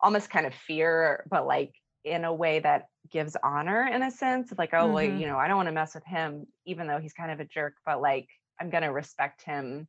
almost 0.00 0.30
kind 0.30 0.46
of 0.46 0.54
fear 0.54 1.24
but 1.30 1.46
like 1.46 1.74
in 2.02 2.24
a 2.24 2.32
way 2.32 2.58
that 2.58 2.86
gives 3.12 3.36
honor 3.44 3.86
in 3.86 4.02
a 4.02 4.10
sense 4.10 4.50
like 4.56 4.72
oh 4.72 4.84
mm-hmm. 4.84 4.92
well 4.94 5.04
you 5.04 5.26
know 5.26 5.36
i 5.36 5.46
don't 5.46 5.58
want 5.58 5.68
to 5.68 5.72
mess 5.72 5.94
with 5.94 6.04
him 6.06 6.46
even 6.64 6.86
though 6.86 6.98
he's 6.98 7.12
kind 7.12 7.30
of 7.30 7.38
a 7.38 7.44
jerk 7.44 7.74
but 7.84 8.00
like 8.00 8.26
i'm 8.58 8.70
going 8.70 8.82
to 8.82 8.88
respect 8.88 9.42
him 9.42 9.86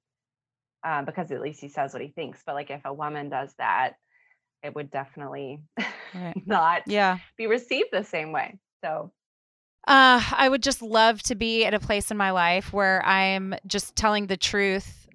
uh, 0.83 1.03
because 1.03 1.31
at 1.31 1.41
least 1.41 1.61
he 1.61 1.69
says 1.69 1.93
what 1.93 2.01
he 2.01 2.09
thinks 2.09 2.41
but 2.45 2.55
like 2.55 2.69
if 2.69 2.81
a 2.83 2.93
woman 2.93 3.29
does 3.29 3.53
that 3.57 3.93
it 4.63 4.75
would 4.75 4.91
definitely 4.91 5.63
right. 6.13 6.33
not 6.45 6.81
yeah 6.87 7.19
be 7.37 7.47
received 7.47 7.89
the 7.93 8.03
same 8.03 8.33
way 8.33 8.59
so 8.83 9.11
uh, 9.87 10.21
I 10.31 10.47
would 10.47 10.61
just 10.61 10.81
love 10.81 11.23
to 11.23 11.35
be 11.35 11.65
at 11.65 11.73
a 11.73 11.79
place 11.79 12.11
in 12.11 12.17
my 12.17 12.31
life 12.31 12.71
where 12.71 13.03
I'm 13.05 13.55
just 13.65 13.95
telling 13.95 14.27
the 14.27 14.37
truth 14.37 15.07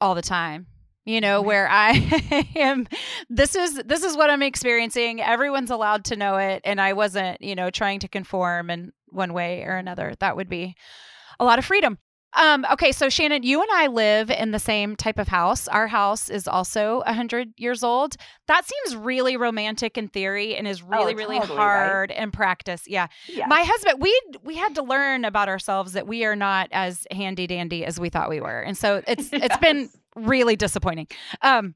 all 0.00 0.14
the 0.14 0.22
time. 0.22 0.66
You 1.04 1.20
know, 1.20 1.40
mm-hmm. 1.40 1.48
where 1.48 1.68
I 1.68 2.48
am 2.54 2.86
this 3.28 3.56
is 3.56 3.74
this 3.86 4.04
is 4.04 4.16
what 4.16 4.30
I'm 4.30 4.42
experiencing. 4.42 5.20
Everyone's 5.20 5.70
allowed 5.70 6.04
to 6.06 6.16
know 6.16 6.36
it 6.36 6.60
and 6.64 6.80
I 6.80 6.92
wasn't, 6.92 7.42
you 7.42 7.56
know, 7.56 7.70
trying 7.70 7.98
to 8.00 8.08
conform 8.08 8.70
in 8.70 8.92
one 9.08 9.32
way 9.32 9.64
or 9.64 9.76
another. 9.76 10.14
That 10.20 10.36
would 10.36 10.48
be 10.48 10.76
a 11.40 11.44
lot 11.44 11.58
of 11.58 11.64
freedom. 11.64 11.98
Um, 12.34 12.66
okay, 12.72 12.92
so 12.92 13.08
Shannon, 13.08 13.42
you 13.42 13.60
and 13.60 13.70
I 13.72 13.88
live 13.88 14.30
in 14.30 14.52
the 14.52 14.58
same 14.58 14.96
type 14.96 15.18
of 15.18 15.28
house. 15.28 15.68
Our 15.68 15.86
house 15.86 16.30
is 16.30 16.48
also 16.48 17.02
100 17.06 17.52
years 17.58 17.82
old. 17.82 18.16
That 18.48 18.64
seems 18.66 18.96
really 18.96 19.36
romantic 19.36 19.98
in 19.98 20.08
theory 20.08 20.56
and 20.56 20.66
is 20.66 20.82
really, 20.82 21.12
oh, 21.12 21.16
really 21.16 21.38
hard 21.38 22.10
right? 22.10 22.18
in 22.18 22.30
practice. 22.30 22.84
Yeah. 22.86 23.08
yeah. 23.28 23.46
My 23.46 23.62
husband, 23.62 24.00
we 24.00 24.18
we 24.42 24.56
had 24.56 24.74
to 24.76 24.82
learn 24.82 25.24
about 25.24 25.48
ourselves 25.48 25.92
that 25.92 26.06
we 26.06 26.24
are 26.24 26.36
not 26.36 26.68
as 26.72 27.06
handy 27.10 27.46
dandy 27.46 27.84
as 27.84 28.00
we 28.00 28.08
thought 28.08 28.30
we 28.30 28.40
were. 28.40 28.60
And 28.60 28.76
so 28.76 29.02
it's 29.06 29.30
yes. 29.30 29.42
it's 29.44 29.58
been 29.58 29.90
really 30.16 30.56
disappointing. 30.56 31.08
Um, 31.42 31.74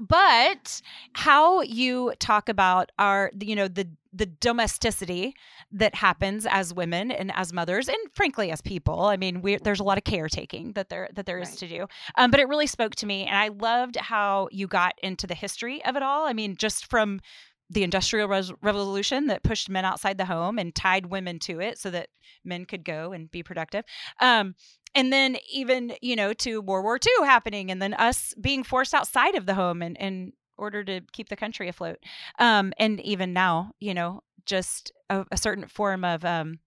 but 0.00 0.80
how 1.12 1.60
you 1.62 2.12
talk 2.18 2.48
about 2.48 2.90
our 2.98 3.30
you 3.38 3.54
know 3.54 3.68
the 3.68 3.88
the 4.14 4.26
domesticity 4.26 5.34
that 5.72 5.94
happens 5.94 6.46
as 6.46 6.72
women 6.72 7.10
and 7.10 7.32
as 7.34 7.52
mothers 7.52 7.88
and 7.88 7.98
frankly 8.14 8.50
as 8.50 8.60
people. 8.60 9.02
I 9.02 9.16
mean 9.16 9.42
we, 9.42 9.56
there's 9.56 9.80
a 9.80 9.84
lot 9.84 9.98
of 9.98 10.04
caretaking 10.04 10.72
that 10.74 10.88
there 10.88 11.08
that 11.14 11.26
there 11.26 11.38
is 11.38 11.50
right. 11.50 11.58
to 11.58 11.68
do. 11.68 11.86
Um, 12.16 12.30
but 12.30 12.40
it 12.40 12.48
really 12.48 12.66
spoke 12.66 12.94
to 12.96 13.06
me 13.06 13.26
and 13.26 13.36
i 13.36 13.48
loved 13.48 13.96
how 13.96 14.48
you 14.52 14.66
got 14.66 14.94
into 15.02 15.26
the 15.26 15.34
history 15.34 15.84
of 15.84 15.96
it 15.96 16.02
all. 16.02 16.26
I 16.26 16.32
mean 16.32 16.56
just 16.56 16.86
from 16.86 17.20
the 17.70 17.82
industrial 17.82 18.28
Res- 18.28 18.52
revolution 18.62 19.26
that 19.26 19.42
pushed 19.42 19.68
men 19.68 19.84
outside 19.84 20.18
the 20.18 20.26
home 20.26 20.58
and 20.58 20.74
tied 20.74 21.06
women 21.06 21.38
to 21.40 21.60
it 21.60 21.78
so 21.78 21.90
that 21.90 22.08
men 22.44 22.66
could 22.66 22.84
go 22.84 23.12
and 23.12 23.30
be 23.30 23.42
productive. 23.42 23.84
Um, 24.20 24.54
and 24.94 25.12
then 25.12 25.36
even 25.50 25.94
you 26.02 26.14
know 26.14 26.32
to 26.32 26.60
world 26.60 26.84
war 26.84 26.98
ii 27.04 27.26
happening 27.26 27.70
and 27.70 27.82
then 27.82 27.94
us 27.94 28.32
being 28.40 28.62
forced 28.62 28.94
outside 28.94 29.34
of 29.34 29.46
the 29.46 29.54
home 29.54 29.82
and, 29.82 30.00
and 30.00 30.32
order 30.56 30.84
to 30.84 31.00
keep 31.12 31.28
the 31.28 31.36
country 31.36 31.68
afloat. 31.68 31.98
Um, 32.38 32.72
and 32.78 33.00
even 33.00 33.32
now, 33.32 33.72
you 33.80 33.94
know, 33.94 34.22
just 34.46 34.92
a, 35.10 35.24
a 35.30 35.36
certain 35.36 35.66
form 35.66 36.04
of 36.04 36.24
um, 36.24 36.58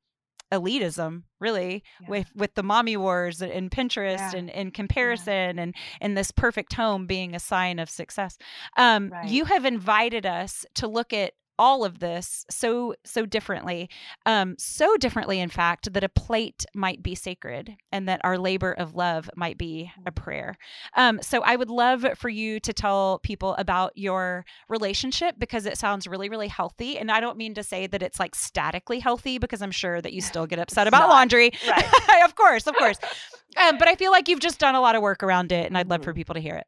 elitism 0.51 1.23
really 1.39 1.83
yeah. 2.01 2.09
with 2.09 2.27
with 2.35 2.53
the 2.55 2.63
mommy 2.63 2.95
wars 2.95 3.41
and 3.41 3.69
pinterest 3.69 4.33
yeah. 4.33 4.35
and, 4.35 4.49
and 4.49 4.73
comparison 4.73 5.57
yeah. 5.57 5.63
and 5.63 5.75
and 5.99 6.17
this 6.17 6.31
perfect 6.31 6.73
home 6.73 7.05
being 7.05 7.35
a 7.35 7.39
sign 7.39 7.79
of 7.79 7.89
success 7.89 8.37
um, 8.77 9.09
right. 9.09 9.27
you 9.27 9.43
have 9.43 9.65
invited 9.65 10.25
us 10.25 10.65
to 10.73 10.87
look 10.87 11.11
at 11.11 11.33
all 11.59 11.83
of 11.83 11.99
this 11.99 12.45
so 12.49 12.93
so 13.03 13.25
differently 13.25 13.89
um 14.25 14.55
so 14.57 14.95
differently 14.97 15.39
in 15.39 15.49
fact 15.49 15.91
that 15.93 16.03
a 16.03 16.09
plate 16.09 16.65
might 16.73 17.01
be 17.01 17.15
sacred 17.15 17.75
and 17.91 18.07
that 18.07 18.21
our 18.23 18.37
labor 18.37 18.71
of 18.73 18.95
love 18.95 19.29
might 19.35 19.57
be 19.57 19.91
a 20.05 20.11
mm. 20.11 20.15
prayer 20.15 20.57
um 20.95 21.19
so 21.21 21.41
i 21.41 21.55
would 21.55 21.69
love 21.69 22.05
for 22.15 22.29
you 22.29 22.59
to 22.59 22.73
tell 22.73 23.19
people 23.23 23.55
about 23.55 23.91
your 23.95 24.45
relationship 24.69 25.35
because 25.37 25.65
it 25.65 25.77
sounds 25.77 26.07
really 26.07 26.29
really 26.29 26.47
healthy 26.47 26.97
and 26.97 27.11
i 27.11 27.19
don't 27.19 27.37
mean 27.37 27.53
to 27.53 27.63
say 27.63 27.87
that 27.87 28.03
it's 28.03 28.19
like 28.19 28.35
statically 28.35 28.99
healthy 28.99 29.37
because 29.37 29.61
i'm 29.61 29.71
sure 29.71 30.01
that 30.01 30.13
you 30.13 30.21
still 30.21 30.45
get 30.45 30.59
upset 30.67 30.87
about 30.87 31.07
not. 31.07 31.09
laundry 31.09 31.51
right. 31.67 32.23
of 32.25 32.35
course 32.35 32.67
of 32.67 32.75
course 32.75 32.97
um, 33.57 33.77
but 33.77 33.87
i 33.87 33.95
feel 33.95 34.11
like 34.11 34.27
you've 34.27 34.39
just 34.39 34.59
done 34.59 34.75
a 34.75 34.81
lot 34.81 34.95
of 34.95 35.01
work 35.01 35.23
around 35.23 35.51
it 35.51 35.65
and 35.65 35.77
i'd 35.77 35.89
love 35.89 36.03
for 36.03 36.11
mm-hmm. 36.11 36.17
people 36.17 36.35
to 36.35 36.41
hear 36.41 36.55
it 36.55 36.65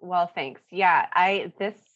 well 0.00 0.30
thanks 0.34 0.60
yeah 0.70 1.06
i 1.14 1.52
this 1.58 1.87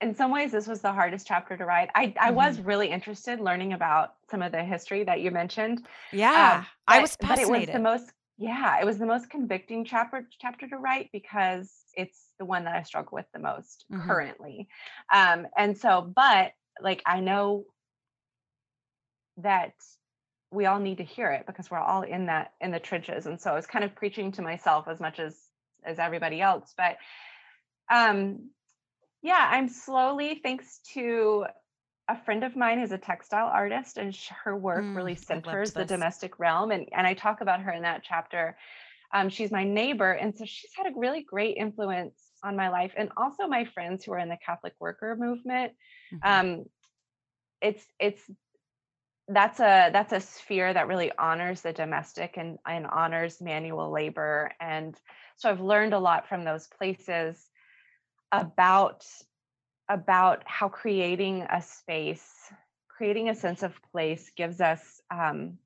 in 0.00 0.14
some 0.14 0.30
ways 0.30 0.52
this 0.52 0.66
was 0.66 0.80
the 0.80 0.92
hardest 0.92 1.26
chapter 1.26 1.56
to 1.56 1.64
write 1.64 1.88
i 1.94 2.02
i 2.20 2.28
mm-hmm. 2.28 2.36
was 2.36 2.60
really 2.60 2.88
interested 2.88 3.40
learning 3.40 3.72
about 3.72 4.14
some 4.30 4.42
of 4.42 4.52
the 4.52 4.62
history 4.62 5.04
that 5.04 5.20
you 5.20 5.30
mentioned 5.30 5.86
yeah 6.12 6.58
um, 6.58 6.66
but, 6.86 6.94
i 6.96 7.00
was 7.00 7.16
fascinated. 7.16 7.48
but 7.48 7.58
it 7.58 7.66
was 7.66 7.72
the 7.72 7.78
most 7.80 8.12
yeah, 8.38 8.80
it 8.80 8.84
was 8.84 8.98
the 8.98 9.06
most 9.06 9.30
convicting 9.30 9.84
chapter 9.84 10.28
chapter 10.38 10.68
to 10.68 10.76
write 10.76 11.08
because 11.12 11.72
it's 11.94 12.32
the 12.38 12.44
one 12.44 12.64
that 12.64 12.76
I 12.76 12.82
struggle 12.82 13.14
with 13.14 13.26
the 13.32 13.38
most 13.38 13.86
mm-hmm. 13.90 14.06
currently. 14.06 14.68
Um, 15.12 15.46
and 15.56 15.76
so, 15.76 16.12
but 16.14 16.52
like 16.82 17.02
I 17.06 17.20
know 17.20 17.64
that 19.38 19.72
we 20.50 20.66
all 20.66 20.78
need 20.78 20.98
to 20.98 21.04
hear 21.04 21.30
it 21.30 21.46
because 21.46 21.70
we're 21.70 21.78
all 21.78 22.02
in 22.02 22.26
that 22.26 22.52
in 22.60 22.70
the 22.70 22.78
trenches. 22.78 23.24
And 23.24 23.40
so 23.40 23.50
I 23.50 23.54
was 23.54 23.66
kind 23.66 23.84
of 23.84 23.94
preaching 23.94 24.32
to 24.32 24.42
myself 24.42 24.86
as 24.86 25.00
much 25.00 25.18
as 25.18 25.34
as 25.84 25.98
everybody 25.98 26.42
else. 26.42 26.74
But 26.76 26.98
um 27.90 28.50
yeah, 29.26 29.48
I'm 29.50 29.68
slowly, 29.68 30.40
thanks 30.40 30.78
to 30.94 31.46
a 32.08 32.16
friend 32.24 32.44
of 32.44 32.54
mine 32.54 32.78
who's 32.78 32.92
a 32.92 32.98
textile 32.98 33.48
artist 33.48 33.98
and 33.98 34.16
her 34.44 34.56
work 34.56 34.84
mm, 34.84 34.94
really 34.94 35.16
centers 35.16 35.72
the 35.72 35.84
domestic 35.84 36.38
realm 36.38 36.70
and, 36.70 36.88
and 36.92 37.04
i 37.04 37.12
talk 37.12 37.40
about 37.40 37.60
her 37.60 37.72
in 37.72 37.82
that 37.82 38.04
chapter. 38.04 38.56
Um, 39.12 39.28
she's 39.28 39.50
my 39.50 39.64
neighbor 39.64 40.12
and 40.12 40.36
so 40.36 40.44
she's 40.44 40.70
had 40.76 40.86
a 40.86 40.96
really 40.96 41.22
great 41.22 41.56
influence 41.56 42.14
on 42.44 42.54
my 42.54 42.68
life 42.68 42.92
and 42.96 43.10
also 43.16 43.48
my 43.48 43.64
friends 43.64 44.04
who 44.04 44.12
are 44.12 44.18
in 44.20 44.28
the 44.28 44.38
catholic 44.44 44.74
worker 44.78 45.16
movement. 45.18 45.72
Mm-hmm. 46.14 46.32
um, 46.32 46.64
it's 47.60 47.84
it's 47.98 48.22
that's 49.28 49.58
a 49.58 49.90
that's 49.92 50.12
a 50.12 50.20
sphere 50.20 50.72
that 50.72 50.86
really 50.86 51.10
honors 51.18 51.62
the 51.62 51.72
domestic 51.72 52.36
and, 52.36 52.58
and 52.64 52.86
honors 52.86 53.40
manual 53.40 53.90
labor 53.90 54.52
and 54.60 54.94
so 55.36 55.50
i've 55.50 55.60
learned 55.60 55.94
a 55.94 55.98
lot 55.98 56.28
from 56.28 56.44
those 56.44 56.68
places 56.78 57.48
about 58.40 59.04
about 59.88 60.42
how 60.46 60.68
creating 60.68 61.42
a 61.42 61.62
space, 61.62 62.28
creating 62.88 63.28
a 63.28 63.34
sense 63.34 63.62
of 63.62 63.72
place 63.92 64.30
gives 64.36 64.60
us 64.60 65.00
um, 65.10 65.58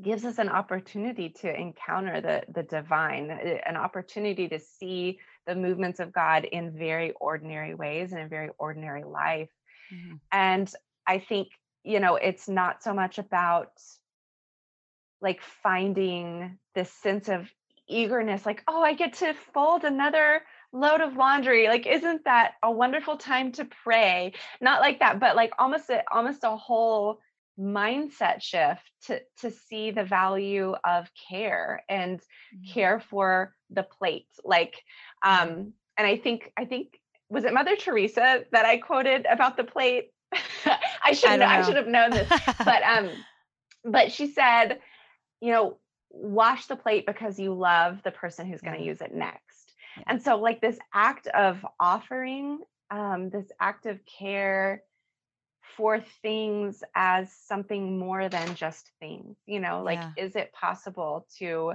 gives 0.00 0.24
us 0.24 0.38
an 0.38 0.48
opportunity 0.48 1.28
to 1.28 1.54
encounter 1.54 2.20
the 2.20 2.42
the 2.52 2.62
divine, 2.62 3.30
eh, 3.30 3.58
an 3.66 3.76
opportunity 3.76 4.48
to 4.48 4.58
see 4.58 5.18
the 5.46 5.54
movements 5.54 6.00
of 6.00 6.12
God 6.12 6.44
in 6.44 6.76
very 6.76 7.12
ordinary 7.12 7.74
ways 7.74 8.12
and 8.12 8.20
in 8.20 8.28
very 8.28 8.50
ordinary 8.58 9.04
life. 9.04 9.50
Mm-hmm. 9.92 10.16
And 10.30 10.72
I 11.06 11.18
think, 11.18 11.48
you 11.84 12.00
know, 12.00 12.16
it's 12.16 12.48
not 12.48 12.82
so 12.82 12.92
much 12.92 13.18
about 13.18 13.72
like 15.20 15.40
finding 15.62 16.58
this 16.74 16.92
sense 16.92 17.28
of 17.28 17.50
eagerness, 17.88 18.46
like, 18.46 18.62
oh, 18.68 18.82
I 18.82 18.92
get 18.92 19.14
to 19.14 19.34
fold 19.54 19.84
another 19.84 20.42
load 20.72 21.00
of 21.00 21.16
laundry 21.16 21.66
like 21.66 21.86
isn't 21.86 22.24
that 22.24 22.52
a 22.62 22.70
wonderful 22.70 23.16
time 23.16 23.52
to 23.52 23.64
pray? 23.64 24.32
Not 24.60 24.80
like 24.80 25.00
that 25.00 25.20
but 25.20 25.36
like 25.36 25.52
almost 25.58 25.90
a, 25.90 26.02
almost 26.12 26.44
a 26.44 26.56
whole 26.56 27.20
mindset 27.58 28.40
shift 28.40 28.90
to 29.06 29.20
to 29.40 29.50
see 29.50 29.90
the 29.90 30.04
value 30.04 30.74
of 30.84 31.10
care 31.28 31.82
and 31.88 32.20
mm-hmm. 32.20 32.72
care 32.72 33.00
for 33.00 33.54
the 33.70 33.82
plate 33.82 34.28
like 34.44 34.76
um 35.24 35.72
and 35.96 36.06
i 36.06 36.16
think 36.16 36.52
i 36.56 36.64
think 36.64 37.00
was 37.28 37.44
it 37.44 37.52
mother 37.52 37.74
teresa 37.74 38.44
that 38.52 38.64
i 38.64 38.76
quoted 38.76 39.26
about 39.26 39.56
the 39.56 39.64
plate? 39.64 40.12
I 41.02 41.12
should 41.12 41.40
I, 41.40 41.58
I 41.58 41.62
should 41.62 41.76
have 41.76 41.88
known 41.88 42.10
this 42.10 42.28
but 42.64 42.82
um 42.82 43.10
but 43.84 44.12
she 44.12 44.28
said 44.28 44.78
you 45.40 45.50
know 45.50 45.78
wash 46.10 46.66
the 46.66 46.76
plate 46.76 47.06
because 47.06 47.38
you 47.38 47.54
love 47.54 48.02
the 48.04 48.10
person 48.10 48.46
who's 48.46 48.60
going 48.60 48.78
to 48.78 48.84
use 48.84 49.00
it 49.00 49.14
next 49.14 49.57
and 50.06 50.22
so, 50.22 50.36
like 50.36 50.60
this 50.60 50.78
act 50.92 51.26
of 51.28 51.64
offering, 51.78 52.60
um, 52.90 53.30
this 53.30 53.50
act 53.60 53.86
of 53.86 53.98
care 54.04 54.82
for 55.76 56.00
things 56.22 56.82
as 56.94 57.32
something 57.46 57.98
more 57.98 58.28
than 58.28 58.54
just 58.54 58.90
things, 59.00 59.36
you 59.46 59.60
know, 59.60 59.82
like 59.82 59.98
yeah. 59.98 60.24
is 60.24 60.36
it 60.36 60.52
possible 60.52 61.26
to 61.38 61.74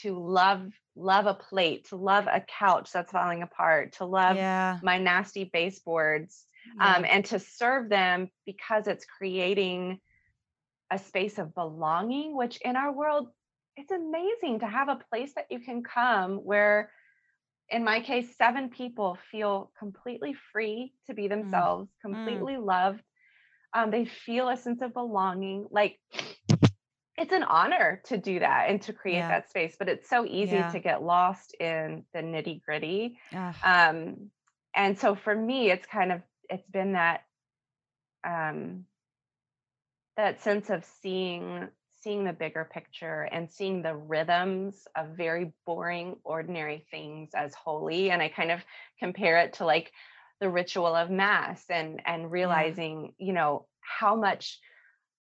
to 0.00 0.18
love 0.18 0.70
love 0.96 1.26
a 1.26 1.34
plate, 1.34 1.88
to 1.88 1.96
love 1.96 2.26
a 2.26 2.40
couch 2.40 2.90
that's 2.92 3.12
falling 3.12 3.42
apart, 3.42 3.92
to 3.94 4.04
love 4.04 4.36
yeah. 4.36 4.78
my 4.82 4.98
nasty 4.98 5.44
baseboards, 5.44 6.44
yeah. 6.76 6.96
um, 6.96 7.04
and 7.08 7.24
to 7.24 7.38
serve 7.38 7.88
them 7.88 8.28
because 8.44 8.86
it's 8.86 9.04
creating 9.04 10.00
a 10.90 10.98
space 10.98 11.38
of 11.38 11.54
belonging, 11.54 12.36
which 12.36 12.58
in 12.62 12.76
our 12.76 12.92
world, 12.92 13.28
it's 13.76 13.90
amazing 13.90 14.60
to 14.60 14.66
have 14.66 14.88
a 14.88 15.00
place 15.10 15.32
that 15.34 15.46
you 15.50 15.60
can 15.60 15.82
come 15.82 16.36
where 16.38 16.90
in 17.70 17.84
my 17.84 18.00
case, 18.00 18.26
seven 18.36 18.70
people 18.70 19.18
feel 19.30 19.70
completely 19.78 20.34
free 20.52 20.92
to 21.06 21.14
be 21.14 21.24
mm, 21.24 21.30
themselves, 21.30 21.88
mm. 21.88 22.02
completely 22.02 22.54
mm. 22.54 22.64
loved. 22.64 23.02
Um, 23.74 23.90
they 23.90 24.06
feel 24.06 24.48
a 24.48 24.56
sense 24.56 24.80
of 24.80 24.94
belonging. 24.94 25.66
Like 25.70 25.98
it's 27.18 27.32
an 27.32 27.42
honor 27.42 28.00
to 28.06 28.16
do 28.16 28.38
that 28.38 28.66
and 28.68 28.80
to 28.82 28.92
create 28.92 29.16
yeah. 29.16 29.28
that 29.28 29.50
space, 29.50 29.76
but 29.78 29.88
it's 29.88 30.08
so 30.08 30.24
easy 30.24 30.56
yeah. 30.56 30.70
to 30.70 30.78
get 30.78 31.02
lost 31.02 31.54
in 31.60 32.04
the 32.14 32.20
nitty 32.20 32.62
gritty. 32.62 33.18
Um, 33.62 34.30
and 34.74 34.98
so 34.98 35.14
for 35.14 35.34
me, 35.34 35.70
it's 35.70 35.86
kind 35.86 36.12
of 36.12 36.22
it's 36.48 36.68
been 36.70 36.92
that 36.92 37.22
um, 38.24 38.84
that 40.16 40.40
sense 40.42 40.70
of 40.70 40.84
seeing 41.02 41.68
seeing 42.02 42.24
the 42.24 42.32
bigger 42.32 42.68
picture 42.70 43.28
and 43.32 43.50
seeing 43.50 43.82
the 43.82 43.96
rhythms 43.96 44.86
of 44.96 45.16
very 45.16 45.52
boring, 45.66 46.16
ordinary 46.24 46.86
things 46.90 47.30
as 47.34 47.54
holy. 47.54 48.10
And 48.10 48.22
I 48.22 48.28
kind 48.28 48.50
of 48.50 48.60
compare 48.98 49.38
it 49.38 49.54
to 49.54 49.64
like 49.64 49.92
the 50.40 50.50
ritual 50.50 50.94
of 50.94 51.10
mass 51.10 51.64
and 51.68 52.00
and 52.06 52.30
realizing, 52.30 53.14
yeah. 53.18 53.26
you 53.26 53.32
know, 53.32 53.66
how 53.80 54.14
much 54.14 54.58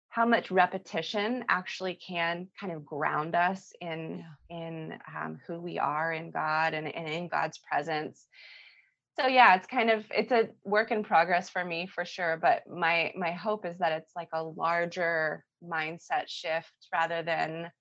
how 0.10 0.26
much 0.28 0.52
repetition 0.52 1.44
actually 1.50 1.96
can 1.96 2.48
kind 2.60 2.72
of 2.72 2.86
ground 2.86 3.36
us 3.36 3.74
in 3.82 4.24
yeah. 4.50 4.58
in 4.58 4.94
um, 5.16 5.40
who 5.48 5.60
we 5.60 5.80
are 5.80 6.14
in 6.14 6.32
God 6.32 6.74
and, 6.74 6.88
and 6.88 7.08
in 7.08 7.28
God's 7.28 7.60
presence 7.60 8.28
so 9.20 9.28
yeah 9.28 9.56
it's 9.56 9.68
kind 9.68 9.90
of 9.90 10.06
it's 10.12 10.32
a 10.32 10.50
work 10.64 10.92
in 10.92 11.04
progress 11.04 11.50
for 11.50 11.64
me 11.64 11.88
for 11.88 12.06
sure 12.06 12.38
but 12.42 12.64
my 12.68 13.12
my 13.16 13.32
hope 13.32 13.66
is 13.66 13.78
that 13.80 13.92
it's 13.92 14.12
like 14.16 14.30
a 14.34 14.44
larger 14.44 15.44
mindset 15.64 16.28
shift 16.28 16.74
rather 16.94 17.24
than 17.24 17.72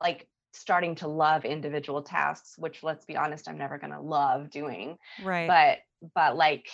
like 0.00 0.26
starting 0.52 0.94
to 0.94 1.08
love 1.08 1.44
individual 1.44 2.02
tasks 2.02 2.54
which 2.56 2.82
let's 2.82 3.04
be 3.04 3.16
honest 3.16 3.48
i'm 3.48 3.58
never 3.58 3.78
going 3.78 3.92
to 3.92 4.00
love 4.00 4.50
doing 4.50 4.96
right 5.22 5.48
but 5.48 6.10
but 6.14 6.36
like 6.36 6.66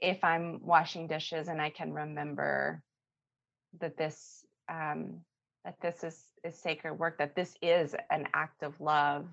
if 0.00 0.22
i'm 0.24 0.58
washing 0.62 1.06
dishes 1.06 1.48
and 1.48 1.60
i 1.60 1.68
can 1.68 1.92
remember 1.92 2.82
that 3.80 3.96
this 3.96 4.44
um 4.68 5.20
that 5.64 5.76
this 5.80 6.02
is 6.02 6.24
is 6.44 6.58
sacred 6.58 6.94
work 6.94 7.18
that 7.18 7.36
this 7.36 7.54
is 7.60 7.94
an 8.10 8.26
act 8.34 8.62
of 8.62 8.80
love 8.80 9.26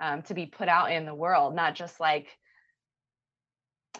um, 0.00 0.22
to 0.22 0.34
be 0.34 0.46
put 0.46 0.68
out 0.68 0.92
in 0.92 1.06
the 1.06 1.14
world 1.14 1.54
not 1.54 1.74
just 1.74 1.98
like 1.98 2.28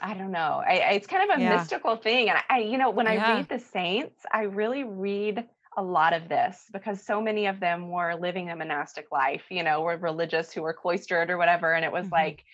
I 0.00 0.14
don't 0.14 0.30
know. 0.30 0.62
I, 0.64 0.78
I, 0.78 0.90
it's 0.92 1.06
kind 1.06 1.28
of 1.30 1.38
a 1.38 1.42
yeah. 1.42 1.56
mystical 1.56 1.96
thing. 1.96 2.28
And 2.30 2.38
I, 2.48 2.58
you 2.60 2.78
know, 2.78 2.90
when 2.90 3.06
yeah. 3.06 3.32
I 3.32 3.36
read 3.36 3.48
the 3.48 3.58
saints, 3.58 4.24
I 4.32 4.42
really 4.42 4.84
read 4.84 5.44
a 5.78 5.82
lot 5.82 6.12
of 6.12 6.28
this 6.28 6.64
because 6.72 7.00
so 7.00 7.22
many 7.22 7.46
of 7.46 7.60
them 7.60 7.88
were 7.88 8.16
living 8.16 8.50
a 8.50 8.56
monastic 8.56 9.06
life, 9.12 9.44
you 9.48 9.62
know, 9.62 9.80
were 9.80 9.96
religious 9.96 10.52
who 10.52 10.60
were 10.60 10.74
cloistered 10.74 11.30
or 11.30 11.38
whatever. 11.38 11.72
And 11.72 11.84
it 11.84 11.92
was 11.92 12.06
mm-hmm. 12.06 12.14
like, 12.14 12.44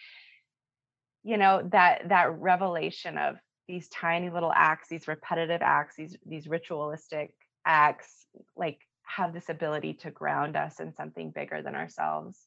you 1.22 1.38
know, 1.38 1.66
that 1.72 2.10
that 2.10 2.38
revelation 2.38 3.16
of 3.16 3.36
these 3.66 3.88
tiny 3.88 4.28
little 4.28 4.52
acts, 4.54 4.88
these 4.90 5.08
repetitive 5.08 5.62
acts, 5.62 5.96
these 5.96 6.18
these 6.26 6.46
ritualistic 6.46 7.34
acts, 7.64 8.26
like 8.56 8.78
have 9.04 9.32
this 9.32 9.48
ability 9.48 9.94
to 9.94 10.10
ground 10.10 10.54
us 10.54 10.78
in 10.78 10.94
something 10.94 11.30
bigger 11.30 11.62
than 11.62 11.74
ourselves. 11.74 12.38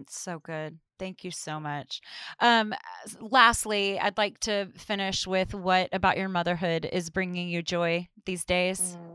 It's 0.00 0.16
so 0.16 0.38
good. 0.38 0.78
Thank 1.00 1.24
you 1.24 1.32
so 1.32 1.58
much. 1.58 2.00
Um, 2.38 2.72
lastly, 3.20 3.98
I'd 3.98 4.16
like 4.16 4.38
to 4.40 4.68
finish 4.76 5.26
with 5.26 5.54
what 5.54 5.88
about 5.92 6.18
your 6.18 6.28
motherhood 6.28 6.88
is 6.92 7.10
bringing 7.10 7.48
you 7.48 7.62
joy 7.62 8.06
these 8.26 8.44
days? 8.44 8.96
Mm. 8.96 9.09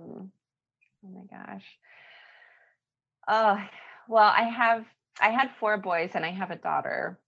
Oh 1.05 1.09
my 1.13 1.37
gosh. 1.37 1.65
Oh, 3.27 3.61
well, 4.07 4.33
I 4.35 4.43
have 4.43 4.85
I 5.21 5.29
had 5.29 5.49
four 5.59 5.77
boys 5.77 6.11
and 6.13 6.25
I 6.25 6.31
have 6.31 6.51
a 6.51 6.55
daughter 6.55 7.19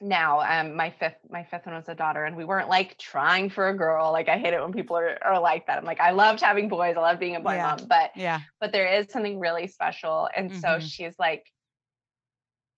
now. 0.00 0.40
Um, 0.40 0.76
my 0.76 0.90
fifth 0.90 1.16
my 1.30 1.44
fifth 1.44 1.66
one 1.66 1.74
was 1.74 1.88
a 1.88 1.94
daughter, 1.94 2.24
and 2.24 2.36
we 2.36 2.44
weren't 2.44 2.68
like 2.68 2.98
trying 2.98 3.50
for 3.50 3.68
a 3.68 3.76
girl. 3.76 4.12
Like 4.12 4.28
I 4.28 4.38
hate 4.38 4.54
it 4.54 4.60
when 4.60 4.72
people 4.72 4.96
are, 4.96 5.18
are 5.22 5.40
like 5.40 5.66
that. 5.66 5.78
I'm 5.78 5.84
like, 5.84 6.00
I 6.00 6.10
loved 6.10 6.40
having 6.40 6.68
boys, 6.68 6.96
I 6.96 7.00
love 7.00 7.18
being 7.18 7.36
a 7.36 7.40
boy 7.40 7.54
yeah. 7.54 7.76
mom, 7.76 7.86
but 7.88 8.10
yeah, 8.16 8.40
but 8.60 8.72
there 8.72 8.86
is 8.86 9.06
something 9.10 9.38
really 9.38 9.66
special. 9.66 10.28
And 10.36 10.50
mm-hmm. 10.50 10.60
so 10.60 10.78
she's 10.80 11.14
like, 11.18 11.46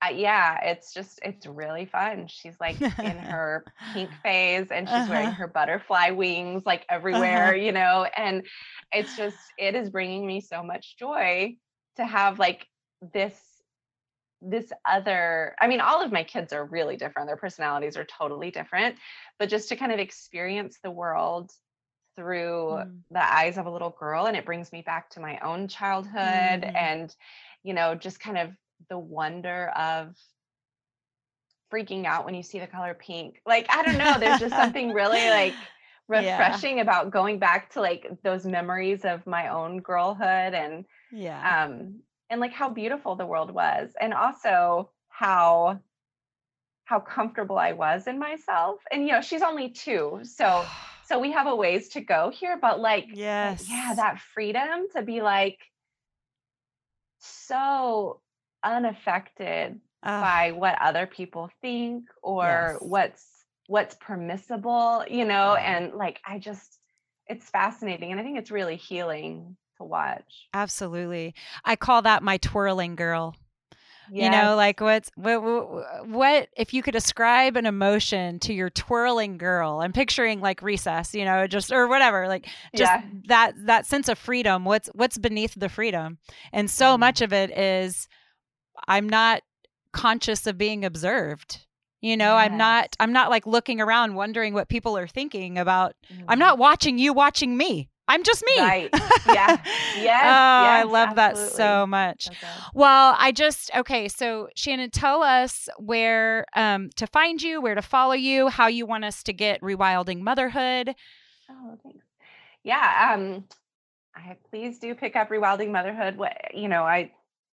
uh, 0.02 0.10
yeah, 0.10 0.58
it's 0.62 0.94
just 0.94 1.20
it's 1.22 1.46
really 1.46 1.84
fun. 1.84 2.26
She's 2.26 2.56
like 2.58 2.80
in 2.80 2.88
her 3.18 3.64
pink 3.92 4.10
phase 4.22 4.68
and 4.70 4.88
she's 4.88 4.94
uh-huh. 4.94 5.10
wearing 5.10 5.30
her 5.32 5.46
butterfly 5.46 6.10
wings 6.10 6.62
like 6.64 6.86
everywhere, 6.88 7.48
uh-huh. 7.48 7.56
you 7.56 7.72
know, 7.72 8.06
and 8.16 8.46
it's 8.92 9.16
just 9.16 9.36
it 9.58 9.74
is 9.74 9.90
bringing 9.90 10.26
me 10.26 10.40
so 10.40 10.62
much 10.62 10.96
joy 10.98 11.56
to 11.96 12.04
have 12.04 12.38
like 12.38 12.66
this 13.12 13.34
this 14.42 14.72
other 14.88 15.54
I 15.60 15.66
mean 15.68 15.82
all 15.82 16.02
of 16.02 16.12
my 16.12 16.24
kids 16.24 16.52
are 16.54 16.64
really 16.64 16.96
different. 16.96 17.28
Their 17.28 17.36
personalities 17.36 17.98
are 17.98 18.06
totally 18.06 18.50
different, 18.50 18.96
but 19.38 19.50
just 19.50 19.68
to 19.68 19.76
kind 19.76 19.92
of 19.92 19.98
experience 19.98 20.78
the 20.82 20.90
world 20.90 21.50
through 22.16 22.70
mm. 22.70 22.98
the 23.10 23.34
eyes 23.34 23.58
of 23.58 23.66
a 23.66 23.70
little 23.70 23.94
girl 23.98 24.26
and 24.26 24.36
it 24.36 24.46
brings 24.46 24.72
me 24.72 24.82
back 24.82 25.10
to 25.10 25.20
my 25.20 25.38
own 25.40 25.68
childhood 25.68 26.62
mm. 26.62 26.74
and 26.74 27.14
you 27.62 27.72
know 27.74 27.94
just 27.94 28.18
kind 28.18 28.38
of 28.38 28.50
the 28.88 28.98
wonder 28.98 29.68
of 29.76 30.14
freaking 31.72 32.04
out 32.04 32.24
when 32.24 32.34
you 32.34 32.42
see 32.42 32.58
the 32.58 32.66
color 32.66 32.94
pink. 32.94 33.40
Like, 33.46 33.66
I 33.70 33.82
don't 33.82 33.98
know, 33.98 34.18
there's 34.18 34.40
just 34.40 34.54
something 34.62 34.92
really 34.92 35.28
like 35.30 35.54
refreshing 36.08 36.76
yeah. 36.76 36.82
about 36.82 37.10
going 37.10 37.38
back 37.38 37.72
to 37.72 37.80
like 37.80 38.06
those 38.24 38.44
memories 38.44 39.04
of 39.04 39.26
my 39.26 39.48
own 39.48 39.80
girlhood 39.80 40.54
and 40.54 40.84
yeah. 41.12 41.64
Um 41.66 42.00
and 42.28 42.40
like 42.40 42.52
how 42.52 42.68
beautiful 42.68 43.16
the 43.16 43.26
world 43.26 43.52
was 43.52 43.90
and 44.00 44.12
also 44.12 44.90
how 45.08 45.80
how 46.84 46.98
comfortable 46.98 47.56
I 47.56 47.72
was 47.72 48.08
in 48.08 48.18
myself. 48.18 48.80
And 48.90 49.06
you 49.06 49.12
know, 49.12 49.20
she's 49.20 49.42
only 49.42 49.70
2. 49.70 50.20
So 50.24 50.64
so 51.06 51.18
we 51.18 51.32
have 51.32 51.46
a 51.46 51.54
ways 51.54 51.88
to 51.90 52.00
go 52.00 52.30
here, 52.30 52.58
but 52.60 52.80
like 52.80 53.06
yes. 53.12 53.66
yeah, 53.68 53.94
that 53.94 54.20
freedom 54.34 54.86
to 54.94 55.02
be 55.02 55.22
like 55.22 55.58
so 57.18 58.20
unaffected 58.64 59.80
uh, 60.02 60.20
by 60.20 60.52
what 60.52 60.80
other 60.80 61.06
people 61.06 61.50
think 61.60 62.04
or 62.22 62.72
yes. 62.74 62.88
what's 62.88 63.26
what's 63.66 63.94
permissible, 64.00 65.04
you 65.08 65.24
know, 65.24 65.54
and 65.54 65.94
like 65.94 66.20
I 66.26 66.38
just 66.38 66.78
it's 67.26 67.48
fascinating 67.48 68.10
and 68.10 68.20
I 68.20 68.24
think 68.24 68.38
it's 68.38 68.50
really 68.50 68.76
healing 68.76 69.56
to 69.76 69.84
watch. 69.84 70.48
Absolutely. 70.52 71.34
I 71.64 71.76
call 71.76 72.02
that 72.02 72.22
my 72.22 72.38
twirling 72.38 72.96
girl. 72.96 73.36
Yes. 74.12 74.24
You 74.24 74.30
know, 74.30 74.56
like 74.56 74.80
what's 74.80 75.10
what, 75.14 75.40
what, 75.40 76.08
what 76.08 76.48
if 76.56 76.74
you 76.74 76.82
could 76.82 76.96
ascribe 76.96 77.56
an 77.56 77.64
emotion 77.64 78.40
to 78.40 78.52
your 78.52 78.68
twirling 78.68 79.38
girl? 79.38 79.80
I'm 79.80 79.92
picturing 79.92 80.40
like 80.40 80.62
recess, 80.62 81.14
you 81.14 81.24
know, 81.24 81.46
just 81.46 81.70
or 81.70 81.86
whatever, 81.86 82.26
like 82.26 82.48
just 82.74 82.90
yeah. 82.90 83.02
that 83.28 83.52
that 83.66 83.86
sense 83.86 84.08
of 84.08 84.18
freedom. 84.18 84.64
What's 84.64 84.88
what's 84.94 85.16
beneath 85.16 85.54
the 85.56 85.68
freedom? 85.68 86.18
And 86.52 86.68
so 86.68 86.86
mm-hmm. 86.86 87.00
much 87.00 87.20
of 87.20 87.32
it 87.32 87.56
is 87.56 88.08
I'm 88.88 89.08
not 89.08 89.42
conscious 89.92 90.46
of 90.46 90.56
being 90.56 90.84
observed 90.84 91.66
you 92.00 92.16
know 92.16 92.36
yes. 92.36 92.50
i'm 92.50 92.56
not 92.56 92.96
i'm 93.00 93.12
not 93.12 93.30
like 93.30 93.46
looking 93.46 93.80
around 93.80 94.14
wondering 94.14 94.54
what 94.54 94.68
people 94.68 94.96
are 94.96 95.06
thinking 95.06 95.58
about 95.58 95.94
mm-hmm. 96.12 96.24
i'm 96.28 96.38
not 96.38 96.58
watching 96.58 96.98
you 96.98 97.12
watching 97.12 97.56
me 97.56 97.88
i'm 98.08 98.22
just 98.22 98.44
me 98.44 98.60
right 98.60 98.90
yeah 99.26 99.56
yes, 99.96 99.96
oh 99.96 99.96
yes, 99.96 100.24
i 100.24 100.82
love 100.84 101.18
absolutely. 101.18 101.50
that 101.50 101.56
so 101.56 101.86
much 101.86 102.28
okay. 102.28 102.52
well 102.74 103.14
i 103.18 103.32
just 103.32 103.70
okay 103.76 104.08
so 104.08 104.48
shannon 104.54 104.90
tell 104.90 105.22
us 105.22 105.68
where 105.78 106.46
um 106.54 106.90
to 106.96 107.06
find 107.06 107.42
you 107.42 107.60
where 107.60 107.74
to 107.74 107.82
follow 107.82 108.14
you 108.14 108.48
how 108.48 108.66
you 108.66 108.86
want 108.86 109.04
us 109.04 109.22
to 109.22 109.32
get 109.32 109.60
rewilding 109.60 110.20
motherhood 110.20 110.94
oh 111.50 111.78
thanks 111.82 112.04
yeah 112.62 113.14
um 113.14 113.44
I 114.12 114.36
please 114.50 114.78
do 114.80 114.94
pick 114.94 115.16
up 115.16 115.30
rewilding 115.30 115.70
motherhood 115.70 116.16
what 116.16 116.36
you 116.52 116.68
know 116.68 116.82
i 116.82 117.12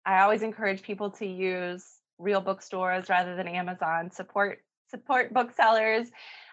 i 0.06 0.22
always 0.22 0.42
encourage 0.42 0.82
people 0.82 1.10
to 1.12 1.26
use 1.26 2.00
real 2.18 2.42
bookstores 2.42 3.10
rather 3.10 3.36
than 3.36 3.48
Amazon. 3.48 4.12
Support 4.12 4.60
support 4.90 5.34
booksellers 5.34 6.10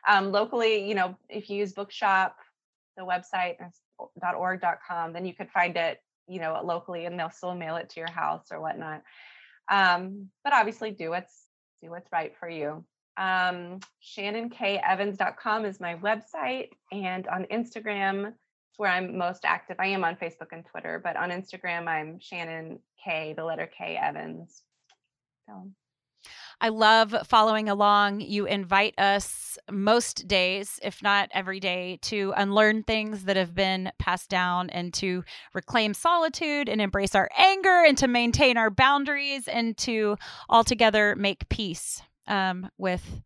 um, 0.08 0.32
locally. 0.32 0.88
You 0.88 0.94
know, 0.94 1.16
if 1.28 1.50
you 1.50 1.56
use 1.56 1.72
Bookshop, 1.72 2.36
the 2.96 3.04
website 3.04 3.56
.org.com, 4.36 5.12
then 5.12 5.26
you 5.26 5.34
could 5.34 5.50
find 5.50 5.76
it. 5.76 5.98
You 6.26 6.40
know, 6.40 6.60
locally, 6.62 7.06
and 7.06 7.18
they'll 7.18 7.30
still 7.30 7.56
mail 7.56 7.76
it 7.76 7.90
to 7.90 8.00
your 8.00 8.10
house 8.10 8.52
or 8.52 8.60
whatnot. 8.60 9.02
Um, 9.68 10.28
but 10.44 10.52
obviously, 10.52 10.92
do 10.92 11.10
what's 11.10 11.46
do 11.82 11.90
what's 11.90 12.10
right 12.12 12.32
for 12.38 12.48
you. 12.48 12.84
Um, 13.16 13.80
ShannonKEvans.com 14.16 15.64
is 15.64 15.80
my 15.80 15.96
website, 15.96 16.68
and 16.92 17.26
on 17.26 17.46
Instagram, 17.52 18.32
where 18.80 18.90
I'm 18.90 19.18
most 19.18 19.44
active. 19.44 19.76
I 19.78 19.88
am 19.88 20.04
on 20.04 20.16
Facebook 20.16 20.52
and 20.52 20.64
Twitter, 20.64 20.98
but 21.04 21.14
on 21.14 21.28
Instagram, 21.28 21.86
I'm 21.86 22.18
Shannon 22.18 22.78
K, 23.04 23.34
the 23.36 23.44
letter 23.44 23.70
K 23.76 23.98
Evans. 24.02 24.62
So 25.46 25.68
I 26.62 26.70
love 26.70 27.14
following 27.26 27.68
along. 27.68 28.22
You 28.22 28.46
invite 28.46 28.98
us 28.98 29.58
most 29.70 30.26
days, 30.26 30.80
if 30.82 31.02
not 31.02 31.28
every 31.34 31.60
day, 31.60 31.98
to 32.04 32.32
unlearn 32.38 32.82
things 32.82 33.24
that 33.24 33.36
have 33.36 33.54
been 33.54 33.92
passed 33.98 34.30
down 34.30 34.70
and 34.70 34.94
to 34.94 35.24
reclaim 35.52 35.92
solitude 35.92 36.70
and 36.70 36.80
embrace 36.80 37.14
our 37.14 37.28
anger 37.36 37.84
and 37.86 37.98
to 37.98 38.08
maintain 38.08 38.56
our 38.56 38.70
boundaries 38.70 39.46
and 39.46 39.76
to 39.76 40.16
altogether 40.48 41.14
make 41.16 41.50
peace 41.50 42.00
um, 42.28 42.70
with 42.78 43.20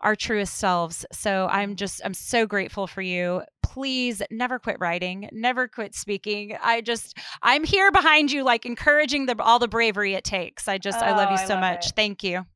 our 0.00 0.16
truest 0.16 0.54
selves. 0.54 1.06
So 1.12 1.48
I'm 1.50 1.76
just, 1.76 2.00
I'm 2.04 2.14
so 2.14 2.46
grateful 2.46 2.86
for 2.86 3.02
you. 3.02 3.42
Please 3.62 4.22
never 4.30 4.58
quit 4.58 4.78
writing, 4.80 5.28
never 5.32 5.68
quit 5.68 5.94
speaking. 5.94 6.56
I 6.62 6.80
just, 6.80 7.18
I'm 7.42 7.64
here 7.64 7.90
behind 7.92 8.32
you, 8.32 8.44
like 8.44 8.64
encouraging 8.64 9.26
the, 9.26 9.40
all 9.42 9.58
the 9.58 9.68
bravery 9.68 10.14
it 10.14 10.24
takes. 10.24 10.68
I 10.68 10.78
just, 10.78 10.98
oh, 10.98 11.04
I 11.04 11.10
love 11.10 11.30
you 11.30 11.38
oh, 11.40 11.46
so 11.46 11.54
love 11.54 11.60
much. 11.60 11.86
It. 11.88 11.96
Thank 11.96 12.22
you. 12.22 12.46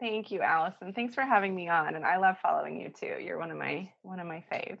Thank 0.00 0.30
you, 0.30 0.42
Allison. 0.42 0.92
Thanks 0.92 1.14
for 1.14 1.22
having 1.22 1.54
me 1.54 1.68
on. 1.68 1.96
And 1.96 2.04
I 2.04 2.18
love 2.18 2.36
following 2.40 2.80
you 2.80 2.90
too. 2.90 3.16
You're 3.20 3.38
one 3.38 3.50
of 3.50 3.56
my, 3.56 3.90
one 4.02 4.20
of 4.20 4.26
my 4.26 4.44
faves. 4.52 4.80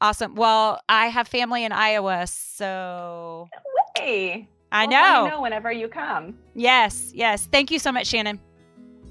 Awesome. 0.00 0.34
Well, 0.34 0.80
I 0.88 1.06
have 1.06 1.28
family 1.28 1.64
in 1.64 1.72
Iowa, 1.72 2.26
so. 2.26 3.48
Hey. 3.96 4.48
I 4.72 4.86
well, 4.86 5.24
know. 5.24 5.30
know 5.30 5.40
whenever 5.42 5.70
you 5.70 5.88
come. 5.88 6.36
Yes, 6.54 7.12
yes. 7.14 7.46
Thank 7.52 7.70
you 7.70 7.78
so 7.78 7.92
much, 7.92 8.08
Shannon. 8.08 8.40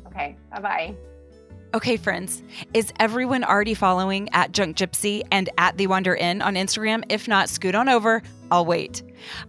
Okay. 0.07 0.35
Bye 0.51 0.59
bye. 0.59 0.95
Okay, 1.75 1.97
friends, 1.97 2.43
is 2.75 2.93
everyone 2.99 3.43
already 3.43 3.73
following 3.73 4.29
at 4.31 4.51
Junk 4.51 4.77
Gypsy 4.77 5.23
and 5.31 5.49
at 5.57 5.75
The 5.75 5.87
Wander 5.87 6.13
Inn 6.13 6.39
on 6.39 6.53
Instagram? 6.53 7.03
If 7.09 7.27
not, 7.27 7.49
scoot 7.49 7.73
on 7.73 7.89
over. 7.89 8.21
I'll 8.51 8.63
wait. 8.63 9.01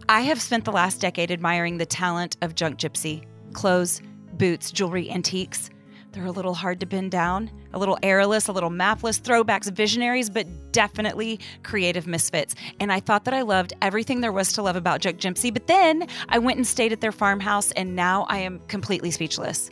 I 0.09 0.21
have 0.21 0.41
spent 0.41 0.65
the 0.65 0.71
last 0.71 0.99
decade 0.99 1.29
admiring 1.29 1.77
the 1.77 1.85
talent 1.85 2.35
of 2.41 2.55
Junk 2.55 2.79
Gypsy 2.79 3.23
clothes, 3.53 4.01
boots, 4.33 4.71
jewelry, 4.71 5.11
antiques. 5.11 5.69
They're 6.13 6.25
a 6.25 6.31
little 6.31 6.55
hard 6.55 6.79
to 6.79 6.87
pin 6.87 7.11
down, 7.11 7.51
a 7.73 7.77
little 7.77 7.99
airless, 8.01 8.47
a 8.47 8.51
little 8.51 8.71
mapless, 8.71 9.19
throwbacks, 9.19 9.71
visionaries, 9.71 10.31
but 10.31 10.47
definitely 10.71 11.39
creative 11.61 12.07
misfits. 12.07 12.55
And 12.79 12.91
I 12.91 13.01
thought 13.01 13.25
that 13.25 13.35
I 13.35 13.43
loved 13.43 13.73
everything 13.83 14.21
there 14.21 14.31
was 14.31 14.51
to 14.53 14.63
love 14.63 14.75
about 14.75 14.99
Junk 14.99 15.19
Gypsy, 15.19 15.53
but 15.53 15.67
then 15.67 16.07
I 16.27 16.39
went 16.39 16.57
and 16.57 16.65
stayed 16.65 16.91
at 16.91 17.01
their 17.01 17.11
farmhouse, 17.11 17.71
and 17.73 17.95
now 17.95 18.25
I 18.29 18.39
am 18.39 18.61
completely 18.67 19.11
speechless 19.11 19.69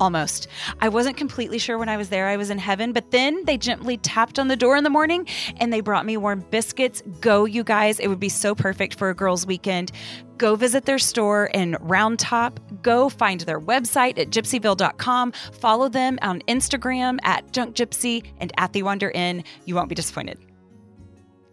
almost. 0.00 0.48
I 0.80 0.88
wasn't 0.88 1.16
completely 1.16 1.58
sure 1.58 1.78
when 1.78 1.88
I 1.88 1.96
was 1.96 2.08
there 2.08 2.28
I 2.28 2.36
was 2.36 2.50
in 2.50 2.58
heaven, 2.58 2.92
but 2.92 3.10
then 3.10 3.44
they 3.44 3.56
gently 3.56 3.96
tapped 3.96 4.38
on 4.38 4.48
the 4.48 4.56
door 4.56 4.76
in 4.76 4.84
the 4.84 4.90
morning 4.90 5.26
and 5.58 5.72
they 5.72 5.80
brought 5.80 6.06
me 6.06 6.16
warm 6.16 6.40
biscuits. 6.50 7.02
Go, 7.20 7.44
you 7.44 7.64
guys. 7.64 8.00
It 8.00 8.08
would 8.08 8.20
be 8.20 8.28
so 8.28 8.54
perfect 8.54 8.94
for 8.94 9.10
a 9.10 9.14
girls' 9.14 9.46
weekend. 9.46 9.92
Go 10.38 10.56
visit 10.56 10.86
their 10.86 10.98
store 10.98 11.46
in 11.46 11.76
Round 11.80 12.18
Top. 12.18 12.58
Go 12.82 13.08
find 13.08 13.40
their 13.42 13.60
website 13.60 14.18
at 14.18 14.30
gypsyville.com. 14.30 15.32
Follow 15.32 15.88
them 15.88 16.18
on 16.22 16.40
Instagram 16.48 17.18
at 17.22 17.52
Junk 17.52 17.76
Gypsy 17.76 18.24
and 18.38 18.52
at 18.56 18.72
The 18.72 18.82
Wander 18.82 19.10
Inn. 19.10 19.44
You 19.66 19.74
won't 19.74 19.88
be 19.88 19.94
disappointed. 19.94 20.38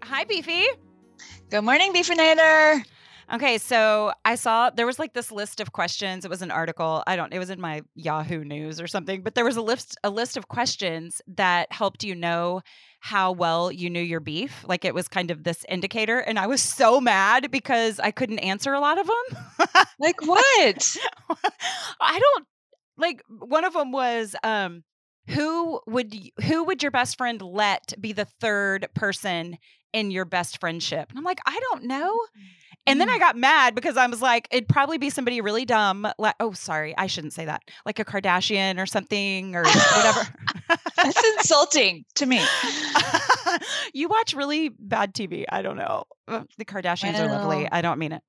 Hi, 0.04 0.24
Beefy. 0.24 0.66
Good 1.52 1.62
morning, 1.62 1.94
Beefinator. 1.94 2.84
Okay, 3.32 3.60
so 3.60 4.12
I 4.26 4.34
saw 4.36 4.72
there 4.72 4.88
was 4.88 4.98
like 4.98 5.14
this 5.14 5.32
list 5.32 5.60
of 5.60 5.72
questions. 5.72 6.26
It 6.26 6.30
was 6.30 6.42
an 6.42 6.50
article. 6.50 7.04
I 7.06 7.16
don't. 7.16 7.32
It 7.32 7.38
was 7.38 7.52
in 7.52 7.62
my 7.62 7.82
Yahoo 7.94 8.44
News 8.44 8.82
or 8.82 8.88
something. 8.88 9.22
But 9.22 9.36
there 9.36 9.46
was 9.46 9.56
a 9.56 9.62
list 9.62 9.98
a 10.04 10.10
list 10.10 10.36
of 10.36 10.48
questions 10.48 11.22
that 11.28 11.72
helped 11.72 12.04
you 12.04 12.16
know 12.16 12.62
how 13.02 13.32
well 13.32 13.72
you 13.72 13.90
knew 13.90 14.02
your 14.02 14.20
beef. 14.20 14.66
Like 14.68 14.84
it 14.84 14.96
was 14.96 15.08
kind 15.08 15.30
of 15.30 15.44
this 15.44 15.64
indicator. 15.70 16.18
And 16.20 16.40
I 16.40 16.48
was 16.48 16.62
so 16.62 17.00
mad 17.00 17.52
because 17.52 18.00
I 18.00 18.10
couldn't 18.10 18.40
answer 18.40 18.74
a 18.74 18.80
lot 18.80 18.98
of 19.00 19.06
them. 19.08 19.68
like 20.00 20.26
what? 20.26 20.98
I 22.02 22.20
don't 22.20 22.48
like. 22.98 23.22
One 23.30 23.64
of 23.64 23.74
them 23.74 23.92
was 23.92 24.36
um, 24.44 24.84
who 25.28 25.82
would 25.86 26.16
who 26.44 26.64
would 26.64 26.82
your 26.82 26.92
best 26.92 27.16
friend 27.16 27.40
let 27.44 27.94
be 28.02 28.12
the 28.12 28.26
third 28.26 28.88
person 28.96 29.58
in 29.94 30.10
your 30.10 30.26
best 30.26 30.60
friendship? 30.60 31.10
And 31.10 31.20
I'm 31.20 31.24
like, 31.26 31.42
I 31.46 31.60
don't 31.70 31.84
know. 31.84 32.20
And 32.88 33.00
then 33.00 33.10
I 33.10 33.18
mm. 33.18 33.20
got 33.20 33.38
mad 33.38 33.76
because 33.76 33.98
I 33.98 34.08
was 34.08 34.22
like, 34.22 34.48
it'd 34.52 34.68
probably 34.68 34.98
be 34.98 35.10
somebody 35.10 35.42
really 35.42 35.66
dumb. 35.66 36.08
Like, 36.18 36.36
oh, 36.40 36.54
sorry, 36.54 36.98
I 36.98 37.08
shouldn't 37.08 37.34
say 37.34 37.46
that. 37.46 37.62
Like 37.86 38.00
a 38.00 38.06
Kardashian 38.06 38.80
or 38.80 38.86
something 38.86 39.56
or 39.56 39.64
whatever. 39.64 40.28
That's 40.96 41.24
insulting 41.38 42.06
to 42.16 42.26
me. 42.26 42.44
you 43.94 44.08
watch 44.08 44.34
really 44.34 44.70
bad 44.70 45.14
TV. 45.14 45.46
I 45.50 45.62
don't 45.62 45.78
know. 45.78 46.06
The 46.28 46.66
Kardashians 46.66 47.14
well, 47.14 47.30
are 47.30 47.40
lovely. 47.40 47.68
I 47.72 47.82
don't 47.82 48.00
mean 48.00 48.14
it. 48.14 48.24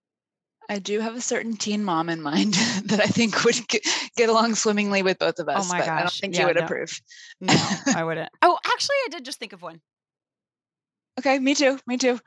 I 0.70 0.78
do 0.78 1.00
have 1.00 1.16
a 1.16 1.20
certain 1.20 1.56
teen 1.56 1.82
mom 1.82 2.08
in 2.08 2.22
mind 2.22 2.54
that 2.84 3.00
I 3.00 3.06
think 3.06 3.44
would 3.44 3.66
get, 3.68 4.28
along 4.28 4.54
swimmingly 4.54 5.02
with 5.02 5.18
both 5.18 5.40
of 5.40 5.48
oh 5.48 5.52
us. 5.52 5.66
Oh 5.66 5.72
my 5.72 5.80
gosh. 5.80 5.88
I 5.88 6.00
don't 6.00 6.12
think 6.12 6.34
yeah, 6.34 6.40
you 6.42 6.46
would 6.46 6.56
no. 6.56 6.64
approve. 6.64 7.00
No, 7.40 7.54
I 7.96 8.04
wouldn't. 8.04 8.30
Oh, 8.40 8.56
actually, 8.64 8.96
I 9.06 9.08
did 9.10 9.24
just 9.24 9.40
think 9.40 9.52
of 9.52 9.62
one. 9.62 9.80
Okay, 11.18 11.40
me 11.40 11.56
too. 11.56 11.78
Me 11.88 11.96
too. 11.96 12.20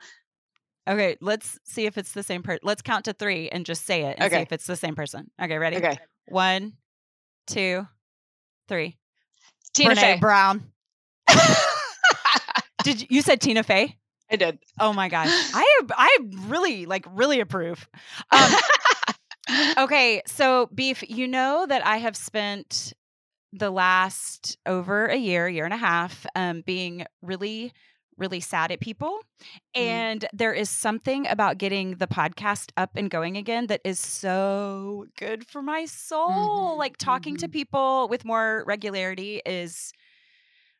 Okay, 0.88 1.16
let's 1.20 1.58
see 1.64 1.86
if 1.86 1.96
it's 1.96 2.12
the 2.12 2.22
same 2.22 2.42
person. 2.42 2.60
Let's 2.62 2.82
count 2.82 3.06
to 3.06 3.12
three 3.12 3.48
and 3.48 3.64
just 3.64 3.86
say 3.86 4.04
it 4.04 4.16
and 4.18 4.26
okay. 4.26 4.36
see 4.36 4.42
if 4.42 4.52
it's 4.52 4.66
the 4.66 4.76
same 4.76 4.94
person. 4.94 5.30
Okay, 5.40 5.56
ready? 5.56 5.78
Okay. 5.78 5.96
One, 6.28 6.74
two, 7.46 7.86
three. 8.68 8.96
Tina 9.72 9.94
Brene 9.94 10.00
Fey 10.00 10.18
Brown. 10.18 10.70
did 12.84 13.00
you, 13.00 13.06
you 13.10 13.22
said 13.22 13.40
Tina 13.40 13.62
Fey? 13.62 13.96
I 14.30 14.36
did. 14.36 14.58
Oh 14.78 14.92
my 14.92 15.08
gosh, 15.08 15.28
I 15.30 15.80
I 15.90 16.18
really 16.46 16.86
like 16.86 17.06
really 17.10 17.40
approve. 17.40 17.88
Um, 18.30 18.52
okay, 19.78 20.22
so 20.26 20.68
beef, 20.74 21.02
you 21.08 21.28
know 21.28 21.66
that 21.68 21.86
I 21.86 21.98
have 21.98 22.16
spent 22.16 22.92
the 23.52 23.70
last 23.70 24.58
over 24.66 25.06
a 25.06 25.16
year, 25.16 25.48
year 25.48 25.64
and 25.64 25.74
a 25.74 25.78
half, 25.78 26.26
um, 26.34 26.62
being 26.62 27.06
really 27.22 27.72
really 28.16 28.40
sad 28.40 28.70
at 28.72 28.80
people. 28.80 29.18
Mm. 29.76 29.80
And 29.80 30.28
there 30.32 30.52
is 30.52 30.70
something 30.70 31.26
about 31.26 31.58
getting 31.58 31.96
the 31.96 32.06
podcast 32.06 32.70
up 32.76 32.90
and 32.96 33.10
going 33.10 33.36
again 33.36 33.66
that 33.68 33.80
is 33.84 33.98
so 33.98 35.06
good 35.18 35.46
for 35.46 35.62
my 35.62 35.84
soul. 35.84 36.30
Mm-hmm. 36.30 36.78
Like 36.78 36.96
talking 36.96 37.34
mm-hmm. 37.34 37.46
to 37.46 37.48
people 37.48 38.08
with 38.08 38.24
more 38.24 38.64
regularity 38.66 39.40
is 39.44 39.92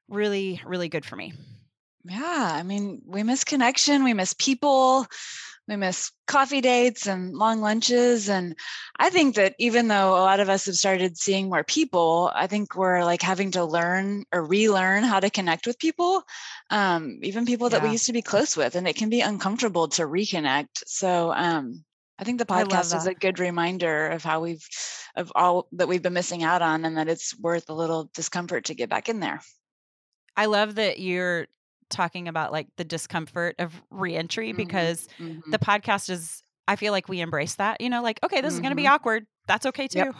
really, 0.08 0.60
really 0.64 0.88
good 0.88 1.04
for 1.04 1.16
me. 1.16 1.32
Yeah. 2.04 2.50
I 2.52 2.62
mean, 2.62 3.02
we 3.06 3.22
miss 3.22 3.44
connection, 3.44 4.04
we 4.04 4.14
miss 4.14 4.34
people 4.34 5.06
we 5.66 5.76
miss 5.76 6.10
coffee 6.26 6.60
dates 6.60 7.06
and 7.06 7.34
long 7.34 7.60
lunches 7.60 8.28
and 8.28 8.56
i 8.98 9.10
think 9.10 9.34
that 9.36 9.54
even 9.58 9.88
though 9.88 10.10
a 10.10 10.24
lot 10.24 10.40
of 10.40 10.48
us 10.48 10.66
have 10.66 10.74
started 10.74 11.16
seeing 11.16 11.48
more 11.48 11.64
people 11.64 12.30
i 12.34 12.46
think 12.46 12.74
we're 12.74 13.04
like 13.04 13.22
having 13.22 13.50
to 13.50 13.64
learn 13.64 14.24
or 14.32 14.44
relearn 14.44 15.02
how 15.02 15.20
to 15.20 15.30
connect 15.30 15.66
with 15.66 15.78
people 15.78 16.22
um, 16.70 17.18
even 17.22 17.46
people 17.46 17.68
that 17.68 17.82
yeah. 17.82 17.88
we 17.88 17.92
used 17.92 18.06
to 18.06 18.12
be 18.12 18.22
close 18.22 18.56
with 18.56 18.74
and 18.74 18.88
it 18.88 18.96
can 18.96 19.10
be 19.10 19.20
uncomfortable 19.20 19.88
to 19.88 20.02
reconnect 20.02 20.82
so 20.86 21.32
um, 21.32 21.84
i 22.18 22.24
think 22.24 22.38
the 22.38 22.46
podcast 22.46 22.96
is 22.96 23.06
a 23.06 23.14
good 23.14 23.38
reminder 23.38 24.08
of 24.08 24.22
how 24.22 24.40
we've 24.40 24.66
of 25.16 25.32
all 25.34 25.68
that 25.72 25.88
we've 25.88 26.02
been 26.02 26.12
missing 26.12 26.42
out 26.42 26.62
on 26.62 26.84
and 26.84 26.96
that 26.96 27.08
it's 27.08 27.38
worth 27.38 27.68
a 27.70 27.74
little 27.74 28.10
discomfort 28.14 28.66
to 28.66 28.74
get 28.74 28.88
back 28.88 29.08
in 29.08 29.20
there 29.20 29.40
I 30.36 30.46
love 30.46 30.74
that 30.74 30.98
you're 30.98 31.46
talking 31.94 32.28
about 32.28 32.52
like 32.52 32.68
the 32.76 32.84
discomfort 32.84 33.56
of 33.58 33.82
reentry 33.90 34.48
mm-hmm. 34.48 34.56
because 34.56 35.08
mm-hmm. 35.18 35.50
the 35.50 35.58
podcast 35.58 36.10
is 36.10 36.42
I 36.66 36.76
feel 36.76 36.92
like 36.92 37.08
we 37.08 37.20
embrace 37.20 37.56
that, 37.56 37.80
you 37.80 37.90
know, 37.90 38.02
like, 38.02 38.20
okay, 38.22 38.40
this 38.40 38.48
mm-hmm. 38.48 38.56
is 38.56 38.60
going 38.60 38.70
to 38.70 38.76
be 38.76 38.86
awkward. 38.86 39.26
That's 39.46 39.66
okay 39.66 39.86
too. 39.86 39.98
Yep. 39.98 40.14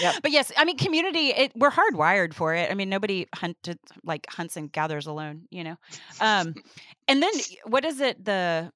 yep. 0.00 0.14
but 0.22 0.32
yes, 0.32 0.50
I 0.56 0.64
mean, 0.64 0.76
community, 0.76 1.28
it, 1.28 1.52
we're 1.54 1.70
hardwired 1.70 2.34
for 2.34 2.54
it. 2.54 2.70
I 2.70 2.74
mean, 2.74 2.88
nobody 2.88 3.26
hunted 3.34 3.78
like 4.02 4.26
hunts 4.28 4.56
and 4.56 4.70
gathers 4.70 5.06
alone, 5.06 5.42
you 5.50 5.62
know? 5.62 5.76
Um, 6.20 6.54
and 7.06 7.22
then 7.22 7.32
what 7.66 7.84
is 7.84 8.00
it? 8.00 8.24
The, 8.24 8.72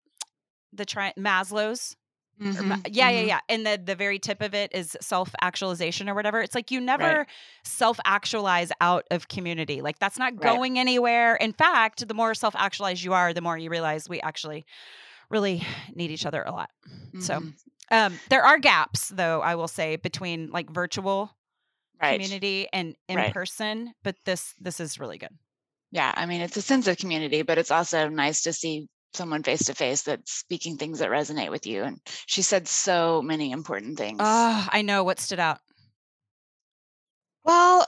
the 0.73 0.85
tri- 0.85 1.15
Maslow's 1.19 1.97
Mm-hmm. 2.41 2.71
Yeah, 2.71 3.11
yeah, 3.11 3.11
mm-hmm. 3.11 3.29
yeah. 3.29 3.41
And 3.49 3.67
the 3.67 3.81
the 3.85 3.95
very 3.95 4.19
tip 4.19 4.41
of 4.41 4.55
it 4.55 4.75
is 4.75 4.97
self 5.01 5.35
actualization 5.41 6.09
or 6.09 6.15
whatever. 6.15 6.41
It's 6.41 6.55
like 6.55 6.71
you 6.71 6.81
never 6.81 7.05
right. 7.05 7.27
self 7.65 8.01
actualize 8.05 8.73
out 8.81 9.07
of 9.11 9.29
community. 9.29 9.83
Like 9.83 9.99
that's 9.99 10.19
not 10.19 10.37
going 10.37 10.75
right. 10.75 10.81
anywhere. 10.81 11.37
In 11.37 11.53
fact, 11.53 12.07
the 12.07 12.15
more 12.15 12.35
self 12.35 12.55
actualized 12.57 13.03
you 13.03 13.13
are, 13.13 13.35
the 13.35 13.43
more 13.43 13.59
you 13.59 13.71
realize 13.71 14.09
we 14.09 14.21
actually 14.21 14.65
really 15.29 15.63
need 15.95 16.11
each 16.11 16.27
other 16.27 16.43
a 16.43 16.51
lot. 16.51 16.71
Mm-hmm. 16.89 17.21
So 17.21 17.43
um, 17.91 18.19
there 18.31 18.43
are 18.43 18.59
gaps, 18.59 19.09
though 19.09 19.41
I 19.41 19.55
will 19.55 19.69
say, 19.69 19.97
between 19.97 20.51
like 20.51 20.71
virtual 20.71 21.31
right. 22.01 22.15
community 22.15 22.69
and 22.73 22.97
in 23.09 23.33
person. 23.33 23.93
But 24.03 24.17
this 24.25 24.55
this 24.61 24.81
is 24.81 24.99
really 24.99 25.19
good. 25.19 25.37
Yeah, 25.93 26.13
I 26.17 26.27
mean, 26.27 26.41
it's 26.41 26.57
a 26.57 26.63
sense 26.63 26.87
of 26.87 26.97
community, 26.99 27.43
but 27.43 27.59
it's 27.59 27.73
also 27.73 28.09
nice 28.09 28.43
to 28.43 28.53
see 28.53 28.87
someone 29.15 29.43
face 29.43 29.65
to 29.67 29.75
face 29.75 30.03
that's 30.03 30.33
speaking 30.33 30.77
things 30.77 31.01
that 31.01 31.11
resonate 31.11 31.51
with 31.51 31.67
you. 31.67 31.83
And 31.83 32.01
she 32.27 32.43
said 32.43 32.69
so 32.69 33.23
many 33.23 33.53
important 33.53 33.99
things. 33.99 34.19
Oh, 34.21 34.69
I 34.71 34.83
know 34.83 35.05
what 35.05 35.21
stood 35.21 35.41
out. 35.41 35.59
Well, 37.45 37.87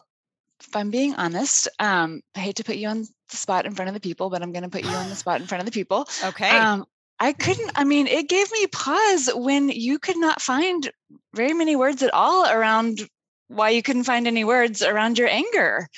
if 0.61 0.75
I'm 0.75 0.91
being 0.91 1.15
honest, 1.15 1.69
um, 1.79 2.23
I 2.35 2.41
hate 2.41 2.57
to 2.57 2.65
put 2.65 2.77
you 2.77 2.89
on 2.89 3.01
the 3.31 3.37
spot 3.37 3.67
in 3.67 3.75
front 3.75 3.89
of 3.89 3.95
the 3.95 4.01
people, 4.01 4.31
but 4.31 4.43
I'm 4.43 4.53
going 4.53 4.63
to 4.63 4.69
put 4.69 4.85
you 4.85 4.91
on 4.91 5.09
the 5.09 5.15
spot 5.23 5.41
in 5.41 5.47
front 5.47 5.61
of 5.61 5.67
the 5.67 5.73
people. 5.73 6.09
Okay. 6.25 6.51
Um, 6.51 6.87
I 7.21 7.33
couldn't, 7.33 7.71
I 7.77 7.85
mean, 7.85 8.07
it 8.09 8.29
gave 8.29 8.51
me 8.51 8.67
pause 8.67 9.31
when 9.33 9.69
you 9.69 9.99
could 9.99 10.17
not 10.17 10.43
find 10.43 10.91
very 11.35 11.53
many 11.53 11.77
words 11.77 12.03
at 12.03 12.13
all 12.13 12.47
around 12.47 13.01
why 13.49 13.71
you 13.71 13.83
couldn't 13.83 14.05
find 14.05 14.27
any 14.27 14.45
words 14.45 14.83
around 14.83 15.19
your 15.19 15.29
anger. 15.29 15.89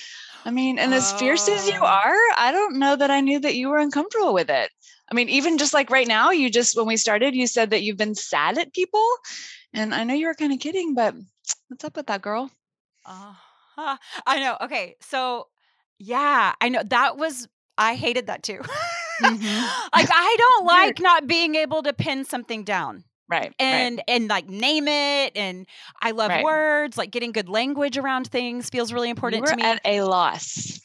I 0.45 0.51
mean, 0.51 0.79
and 0.79 0.93
as 0.93 1.12
fierce 1.14 1.49
as 1.49 1.66
you 1.66 1.79
oh. 1.81 1.87
are, 1.87 2.16
I 2.37 2.51
don't 2.53 2.79
know 2.79 2.97
that 2.97 3.11
I 3.11 3.20
knew 3.20 3.41
that 3.41 3.55
you 3.55 3.68
were 3.68 3.79
uncomfortable 3.79 4.35
with 4.35 4.51
it. 4.51 4.70
I 5.11 5.14
mean, 5.14 5.28
even 5.28 5.59
just 5.59 5.74
like 5.74 5.90
right 5.90 6.09
now, 6.09 6.30
you 6.30 6.50
just, 6.50 6.76
when 6.76 6.86
we 6.86 6.96
started, 6.96 7.34
you 7.34 7.46
said 7.46 7.70
that 7.70 7.82
you've 7.82 7.96
been 7.96 8.14
sad 8.14 8.59
at 8.59 8.72
people. 8.72 9.07
And 9.72 9.94
I 9.94 10.05
know 10.05 10.14
you 10.14 10.26
were 10.26 10.34
kind 10.34 10.52
of 10.52 10.61
kidding, 10.61 10.94
but 10.94 11.14
what's 11.68 11.84
up 11.84 11.96
with 11.96 12.07
that 12.07 12.22
girl? 12.22 12.50
Uh, 13.05 13.34
I 14.26 14.40
know. 14.40 14.57
Okay. 14.62 14.96
So, 15.00 15.48
yeah, 15.98 16.55
I 16.61 16.68
know 16.68 16.82
that 16.86 17.16
was, 17.16 17.48
I 17.76 17.96
hated 17.96 18.28
that 18.28 18.42
too. 18.42 18.61
Mm-hmm. 19.22 19.88
like, 19.94 20.09
I 20.11 20.36
don't 20.59 20.66
like 20.66 21.00
not 21.00 21.26
being 21.26 21.55
able 21.55 21.82
to 21.82 21.92
pin 21.92 22.24
something 22.24 22.64
down 22.64 23.05
right 23.28 23.55
and 23.59 23.96
right. 23.96 24.05
and 24.07 24.28
like 24.28 24.48
name 24.48 24.86
it 24.86 25.32
and 25.34 25.66
i 26.02 26.11
love 26.11 26.28
right. 26.28 26.44
words 26.44 26.98
like 26.98 27.11
getting 27.11 27.32
good 27.32 27.48
language 27.48 27.96
around 27.96 28.26
things 28.26 28.68
feels 28.68 28.92
really 28.92 29.09
important 29.09 29.46
to 29.46 29.57
me 29.57 29.62
at 29.62 29.80
a 29.86 30.02
loss 30.02 30.78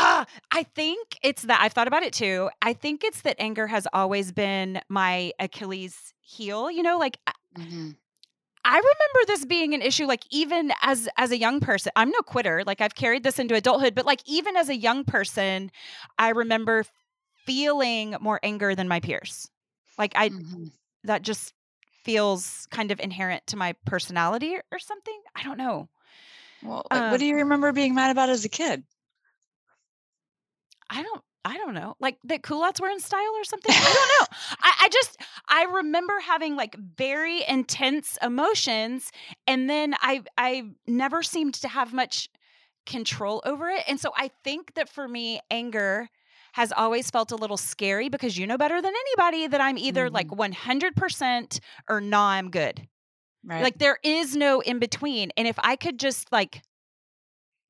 uh, 0.00 0.24
I 0.50 0.62
think 0.62 1.18
it's 1.22 1.42
that 1.42 1.60
I've 1.60 1.72
thought 1.72 1.88
about 1.88 2.02
it 2.02 2.12
too. 2.12 2.48
I 2.62 2.72
think 2.72 3.04
it's 3.04 3.20
that 3.22 3.36
anger 3.38 3.66
has 3.66 3.86
always 3.92 4.32
been 4.32 4.80
my 4.88 5.32
Achilles 5.38 6.14
heel, 6.20 6.70
you 6.70 6.82
know, 6.82 6.98
like 6.98 7.18
mm-hmm. 7.56 7.90
I 8.64 8.76
remember 8.76 9.26
this 9.26 9.44
being 9.44 9.74
an 9.74 9.82
issue 9.82 10.06
like 10.06 10.24
even 10.30 10.72
as 10.82 11.08
as 11.16 11.32
a 11.32 11.38
young 11.38 11.60
person. 11.60 11.92
I'm 11.96 12.10
no 12.10 12.20
quitter. 12.20 12.62
Like 12.66 12.80
I've 12.80 12.94
carried 12.94 13.24
this 13.24 13.38
into 13.38 13.54
adulthood, 13.54 13.94
but 13.94 14.06
like 14.06 14.20
even 14.26 14.56
as 14.56 14.68
a 14.68 14.76
young 14.76 15.04
person, 15.04 15.70
I 16.18 16.30
remember 16.30 16.84
feeling 17.44 18.16
more 18.20 18.40
anger 18.42 18.74
than 18.74 18.88
my 18.88 19.00
peers. 19.00 19.50
Like 19.98 20.12
I 20.14 20.30
mm-hmm. 20.30 20.66
that 21.04 21.22
just 21.22 21.52
feels 22.04 22.66
kind 22.70 22.90
of 22.90 23.00
inherent 23.00 23.46
to 23.48 23.56
my 23.56 23.74
personality 23.84 24.56
or, 24.56 24.62
or 24.72 24.78
something. 24.78 25.20
I 25.36 25.42
don't 25.42 25.58
know. 25.58 25.88
Well, 26.62 26.86
um, 26.90 27.10
what 27.10 27.20
do 27.20 27.26
you 27.26 27.36
remember 27.36 27.72
being 27.72 27.94
mad 27.94 28.10
about 28.10 28.30
as 28.30 28.44
a 28.44 28.48
kid? 28.48 28.82
I 30.90 31.02
don't 31.02 31.22
I 31.42 31.56
don't 31.56 31.72
know, 31.72 31.96
like 32.00 32.18
that 32.24 32.42
culottes 32.42 32.80
were 32.80 32.90
in 32.90 33.00
style 33.00 33.32
or 33.34 33.44
something. 33.44 33.74
I 33.74 33.82
don't 33.82 33.94
know. 34.20 34.36
I, 34.60 34.74
I, 34.82 34.88
just 34.90 35.16
I 35.48 35.64
remember 35.64 36.20
having 36.20 36.54
like 36.54 36.76
very 36.76 37.42
intense 37.48 38.18
emotions, 38.22 39.10
and 39.46 39.68
then 39.70 39.94
I 40.00 40.22
I 40.36 40.64
never 40.86 41.22
seemed 41.22 41.54
to 41.54 41.68
have 41.68 41.94
much 41.94 42.28
control 42.84 43.40
over 43.46 43.70
it. 43.70 43.84
And 43.88 43.98
so 43.98 44.12
I 44.16 44.30
think 44.44 44.74
that 44.74 44.90
for 44.90 45.08
me, 45.08 45.40
anger 45.50 46.08
has 46.52 46.72
always 46.72 47.10
felt 47.10 47.32
a 47.32 47.36
little 47.36 47.56
scary 47.56 48.08
because 48.08 48.36
you 48.36 48.46
know 48.46 48.58
better 48.58 48.82
than 48.82 48.92
anybody 48.92 49.46
that 49.46 49.60
I'm 49.60 49.78
either 49.78 50.10
mm-hmm. 50.10 50.14
like 50.14 50.28
100% 50.28 51.60
or 51.88 52.00
nah, 52.00 52.30
I'm 52.30 52.50
good. 52.50 52.86
Right. 53.44 53.62
Like 53.62 53.78
there 53.78 53.98
is 54.02 54.36
no 54.36 54.60
in 54.60 54.78
between. 54.78 55.30
And 55.36 55.46
if 55.46 55.58
I 55.60 55.76
could 55.76 55.98
just 55.98 56.30
like 56.32 56.62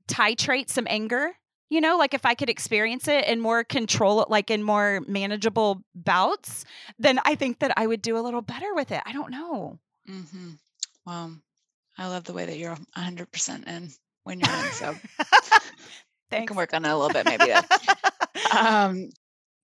titrate 0.08 0.70
some 0.70 0.86
anger 0.88 1.32
you 1.70 1.80
know 1.80 1.96
like 1.96 2.12
if 2.12 2.26
i 2.26 2.34
could 2.34 2.50
experience 2.50 3.08
it 3.08 3.24
in 3.26 3.40
more 3.40 3.64
control 3.64 4.26
like 4.28 4.50
in 4.50 4.62
more 4.62 5.00
manageable 5.06 5.82
bouts 5.94 6.64
then 6.98 7.18
i 7.24 7.34
think 7.34 7.58
that 7.60 7.72
i 7.76 7.86
would 7.86 8.02
do 8.02 8.18
a 8.18 8.20
little 8.20 8.42
better 8.42 8.74
with 8.74 8.92
it 8.92 9.02
i 9.06 9.12
don't 9.12 9.30
know 9.30 9.78
mm-hmm. 10.08 10.50
well 11.06 11.32
i 11.96 12.06
love 12.06 12.24
the 12.24 12.32
way 12.34 12.44
that 12.44 12.58
you're 12.58 12.76
100% 12.96 13.66
in 13.66 13.90
when 14.24 14.40
you're 14.40 14.54
in 14.54 14.72
so 14.72 14.94
Thanks. 16.30 16.44
I 16.44 16.46
can 16.46 16.56
work 16.56 16.74
on 16.74 16.84
it 16.84 16.88
a 16.88 16.96
little 16.96 17.12
bit 17.12 17.24
maybe 17.24 17.52
um, 18.56 19.10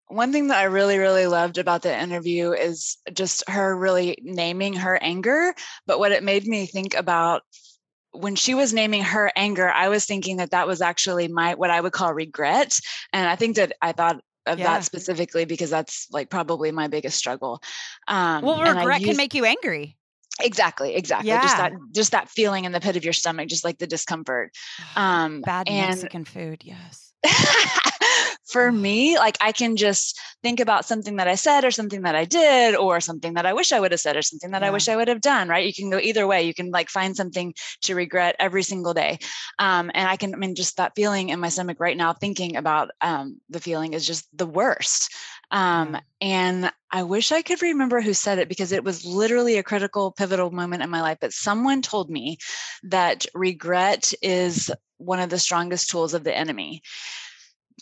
one 0.09 0.33
thing 0.33 0.49
that 0.49 0.59
I 0.59 0.65
really, 0.65 0.99
really 0.99 1.27
loved 1.27 1.59
about 1.59 1.83
the 1.83 2.01
interview 2.01 2.53
is 2.53 2.97
just 3.13 3.49
her 3.51 3.77
really 3.77 4.19
naming 4.23 4.75
her 4.75 4.97
anger. 5.03 5.55
But 5.87 5.99
what 5.99 6.13
it 6.13 6.23
made 6.23 6.47
me 6.47 6.67
think 6.67 6.95
about 6.95 7.43
when 8.17 8.37
she 8.37 8.55
was 8.55 8.73
naming 8.73 9.03
her 9.03 9.31
anger, 9.37 9.69
I 9.69 9.89
was 9.89 10.05
thinking 10.05 10.39
that 10.39 10.51
that 10.51 10.67
was 10.67 10.81
actually 10.81 11.29
my 11.29 11.55
what 11.55 11.71
I 11.71 11.81
would 11.81 11.93
call 11.93 12.13
regret, 12.13 12.79
and 13.13 13.29
I 13.29 13.37
think 13.37 13.57
that 13.57 13.73
I 13.83 13.93
thought 13.93 14.21
of 14.47 14.59
yeah. 14.59 14.67
that 14.67 14.85
specifically 14.85 15.45
because 15.45 15.71
that's 15.71 16.07
like 16.11 16.31
probably 16.31 16.71
my 16.71 16.89
biggest 16.89 17.19
struggle. 17.19 17.61
Um, 18.09 18.43
well, 18.43 18.63
regret 18.63 19.03
can 19.03 19.17
make 19.17 19.35
you 19.35 19.45
angry. 19.45 19.97
Exactly, 20.41 20.95
exactly. 20.95 21.29
Yeah. 21.29 21.43
Just 21.43 21.57
that 21.57 21.73
just 21.93 22.13
that 22.13 22.29
feeling 22.29 22.65
in 22.65 22.73
the 22.73 22.81
pit 22.81 22.97
of 22.97 23.05
your 23.05 23.13
stomach, 23.13 23.49
just 23.49 23.65
like 23.65 23.79
the 23.79 23.87
discomfort. 23.87 24.53
Um, 24.95 25.41
Bad 25.41 25.69
and, 25.69 25.89
Mexican 25.89 26.25
food, 26.25 26.63
yes. 26.63 27.06
for 28.47 28.71
me, 28.71 29.19
like 29.19 29.37
I 29.41 29.53
can 29.53 29.77
just 29.77 30.19
think 30.43 30.61
about 30.61 30.85
something 30.85 31.17
that 31.17 31.29
I 31.29 31.35
said 31.35 31.65
or 31.65 31.71
something 31.71 32.03
that 32.03 32.15
I 32.15 32.25
did 32.25 32.77
or 32.77 33.01
something 33.01 33.35
that 33.35 33.47
I 33.47 33.53
wish 33.53 33.73
I 33.73 33.81
would 33.81 33.91
have 33.91 34.01
said 34.01 34.17
or 34.17 34.23
something 34.23 34.53
that 34.53 34.63
yeah. 34.63 34.69
I 34.69 34.71
wish 34.71 34.89
I 34.89 34.97
would 34.97 35.09
have 35.09 35.21
done, 35.21 35.49
right? 35.49 35.67
You 35.67 35.75
can 35.75 35.91
go 35.91 35.99
either 35.99 36.27
way. 36.27 36.45
You 36.45 36.55
can 36.55 36.71
like 36.71 36.89
find 36.89 37.17
something 37.17 37.55
to 37.83 37.95
regret 37.95 38.37
every 38.39 38.63
single 38.63 38.95
day. 38.95 39.19
Um, 39.59 39.91
and 39.95 40.09
I 40.09 40.17
can, 40.17 40.35
I 40.35 40.39
mean, 40.39 40.55
just 40.55 40.77
that 40.77 40.93
feeling 40.95 41.31
in 41.31 41.41
my 41.41 41.49
stomach 41.49 41.81
right 41.81 41.97
now, 41.97 42.13
thinking 42.13 42.57
about 42.57 42.91
um, 43.01 43.41
the 43.51 43.61
feeling 43.61 43.95
is 43.95 44.07
just 44.07 44.27
the 44.37 44.47
worst. 44.47 45.13
Um, 45.51 45.97
and 46.21 46.71
I 46.91 47.03
wish 47.05 47.33
I 47.33 47.43
could 47.43 47.63
remember 47.63 48.01
who 48.01 48.15
said 48.15 48.39
it 48.39 48.49
because 48.49 48.73
it 48.73 48.85
was 48.85 49.05
literally 49.05 49.59
a 49.59 49.63
critical, 49.63 50.13
pivotal 50.13 50.51
moment 50.51 50.83
in 50.83 50.91
my 50.91 51.01
life. 51.01 51.19
But 51.21 51.33
someone 51.33 51.83
told 51.83 52.11
me 52.11 52.39
that 52.85 53.27
regret 53.35 54.13
is 54.23 54.71
one 54.99 55.21
of 55.21 55.31
the 55.31 55.39
strongest 55.39 55.91
tools 55.91 56.15
of 56.15 56.25
the 56.25 56.37
enemy 56.37 56.83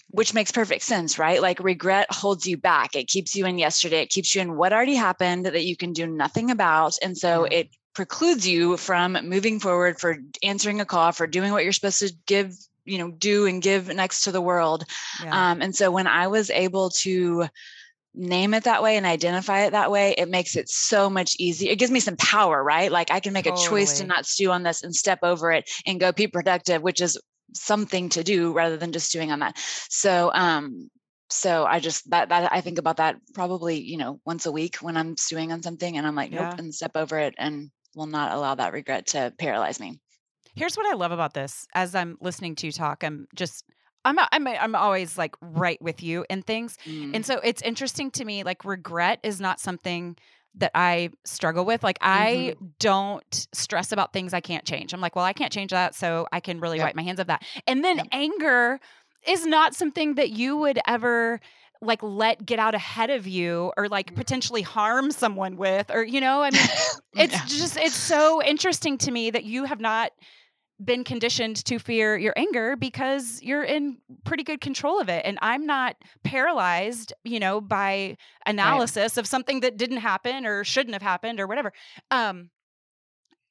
which 0.08 0.34
makes 0.34 0.52
perfect 0.52 0.82
sense, 0.82 1.18
right? 1.18 1.42
Like 1.42 1.58
regret 1.60 2.06
holds 2.10 2.46
you 2.46 2.56
back. 2.56 2.94
It 2.94 3.08
keeps 3.08 3.34
you 3.34 3.46
in 3.46 3.58
yesterday. 3.58 4.02
It 4.02 4.10
keeps 4.10 4.34
you 4.34 4.42
in 4.42 4.56
what 4.56 4.72
already 4.72 4.94
happened 4.94 5.46
that 5.46 5.64
you 5.64 5.76
can 5.76 5.92
do 5.92 6.06
nothing 6.06 6.50
about. 6.50 6.96
And 7.02 7.16
so 7.16 7.44
it 7.44 7.70
precludes 7.94 8.46
you 8.46 8.76
from 8.76 9.18
moving 9.24 9.60
forward 9.60 9.98
for 10.00 10.18
answering 10.42 10.80
a 10.80 10.84
call 10.84 11.12
for 11.12 11.26
doing 11.26 11.52
what 11.52 11.64
you're 11.64 11.72
supposed 11.72 12.00
to 12.00 12.12
give 12.26 12.54
you 12.85 12.99
know 12.99 13.11
do 13.11 13.47
and 13.47 13.62
give 13.62 13.89
next 13.89 14.22
to 14.24 14.32
the 14.32 14.41
world. 14.41 14.85
Yeah. 15.22 15.51
um, 15.51 15.62
and 15.62 15.74
so 15.74 15.91
when 15.91 16.07
i 16.07 16.26
was 16.28 16.51
able 16.51 16.91
to 16.91 17.47
name 18.16 18.55
it 18.55 18.64
that 18.64 18.82
way 18.82 18.97
and 18.97 19.07
identify 19.07 19.64
it 19.64 19.72
that 19.72 19.91
way 19.91 20.14
it 20.16 20.28
makes 20.28 20.55
it 20.57 20.68
so 20.68 21.11
much 21.11 21.35
easier 21.39 21.72
it 21.72 21.78
gives 21.78 21.91
me 21.91 22.01
some 22.01 22.16
power 22.16 22.62
right? 22.62 22.93
Like 22.93 23.11
i 23.11 23.20
can 23.20 23.32
make 23.32 23.47
totally. 23.47 23.64
a 23.64 23.68
choice 23.68 23.99
to 23.99 24.07
not 24.07 24.26
stew 24.26 24.51
on 24.53 24.62
this 24.62 24.82
and 24.82 24.95
step 24.95 25.18
over 25.22 25.51
it 25.51 25.68
and 25.87 25.99
go 26.01 26.12
be 26.12 26.26
productive 26.26 26.82
which 26.82 27.01
is 27.01 27.18
something 27.55 28.09
to 28.11 28.24
do 28.24 28.53
rather 28.53 28.76
than 28.76 28.93
just 28.93 29.09
stewing 29.09 29.30
on 29.30 29.41
that. 29.41 29.57
So 29.89 30.30
um 30.32 30.91
so 31.30 31.64
i 31.64 31.80
just 31.80 32.09
that 32.11 32.28
that 32.28 32.53
i 32.53 32.61
think 32.61 32.78
about 32.78 32.99
that 32.99 33.16
probably 33.32 33.80
you 33.80 33.97
know 33.97 34.20
once 34.24 34.47
a 34.47 34.53
week 34.53 34.76
when 34.76 34.97
i'm 34.97 35.16
stewing 35.16 35.53
on 35.53 35.62
something 35.62 35.97
and 35.97 36.07
i'm 36.07 36.14
like 36.14 36.30
nope 36.30 36.55
and 36.59 36.74
step 36.74 36.93
over 36.95 37.18
it 37.18 37.35
and 37.39 37.70
will 37.97 38.07
not 38.07 38.32
allow 38.32 38.55
that 38.55 38.72
regret 38.72 39.07
to 39.07 39.32
paralyze 39.39 39.80
me 39.80 39.99
Here's 40.55 40.76
what 40.76 40.86
I 40.86 40.94
love 40.94 41.12
about 41.12 41.34
this. 41.34 41.66
As 41.74 41.94
I'm 41.94 42.16
listening 42.20 42.55
to 42.57 42.66
you 42.66 42.72
talk, 42.72 43.02
I'm 43.02 43.26
just 43.34 43.64
I'm 44.05 44.18
I'm 44.32 44.46
I'm 44.46 44.74
always 44.74 45.16
like 45.16 45.34
right 45.40 45.80
with 45.80 46.02
you 46.02 46.24
and 46.28 46.46
things. 46.46 46.76
Mm. 46.86 47.16
And 47.16 47.26
so 47.26 47.40
it's 47.42 47.62
interesting 47.62 48.11
to 48.12 48.24
me 48.24 48.44
like 48.44 48.64
regret 48.64 49.20
is 49.22 49.40
not 49.40 49.61
something 49.61 50.16
that 50.57 50.70
I 50.74 51.11
struggle 51.24 51.64
with. 51.64 51.82
Like 51.82 51.98
I 52.00 52.55
mm-hmm. 52.55 52.66
don't 52.78 53.48
stress 53.52 53.92
about 53.92 54.12
things 54.12 54.32
I 54.32 54.40
can't 54.40 54.64
change. 54.64 54.92
I'm 54.92 55.00
like, 55.00 55.16
well, 55.16 55.24
I 55.24 55.32
can't 55.32 55.52
change 55.52 55.72
that, 55.72 55.94
so 55.94 56.26
I 56.32 56.40
can 56.40 56.61
really 56.61 56.78
yep. 56.78 56.88
wipe 56.88 56.96
my 56.96 57.02
hands 57.02 57.20
of 57.20 57.26
that. 57.26 57.42
And 57.66 57.84
then 57.84 57.98
yep. 57.98 58.07
anger 58.12 58.80
is 59.26 59.46
not 59.46 59.74
something 59.74 60.14
that 60.14 60.30
you 60.30 60.57
would 60.57 60.78
ever 60.86 61.40
like 61.80 62.02
let 62.02 62.46
get 62.46 62.59
out 62.59 62.74
ahead 62.74 63.11
of 63.11 63.26
you 63.26 63.72
or 63.76 63.88
like 63.88 64.12
mm. 64.12 64.16
potentially 64.16 64.62
harm 64.62 65.11
someone 65.11 65.57
with 65.57 65.90
or 65.90 66.05
you 66.05 66.20
know, 66.20 66.42
I 66.42 66.50
mean, 66.50 66.62
it's 67.14 67.32
yeah. 67.32 67.44
just 67.46 67.76
it's 67.76 67.96
so 67.96 68.42
interesting 68.42 68.98
to 68.98 69.11
me 69.11 69.30
that 69.30 69.44
you 69.44 69.64
have 69.64 69.80
not 69.80 70.12
been 70.83 71.05
conditioned 71.05 71.64
to 71.64 71.79
fear 71.79 72.16
your 72.16 72.33
anger 72.37 72.77
because 72.77 73.41
you're 73.43 73.62
in 73.62 73.99
pretty 74.25 74.43
good 74.43 74.61
control 74.61 75.01
of 75.01 75.09
it. 75.09 75.22
And 75.25 75.39
i'm 75.41 75.66
not 75.66 75.97
paralyzed 76.25 77.12
you 77.22 77.39
know 77.39 77.61
by 77.61 78.16
analysis 78.47 79.16
right. 79.16 79.18
of 79.18 79.27
something 79.27 79.61
that 79.61 79.77
didn't 79.77 79.99
happen 79.99 80.47
or 80.47 80.64
shouldn't 80.64 80.95
have 80.95 81.03
happened 81.03 81.41
or 81.41 81.47
whatever. 81.47 81.72
Um 82.11 82.51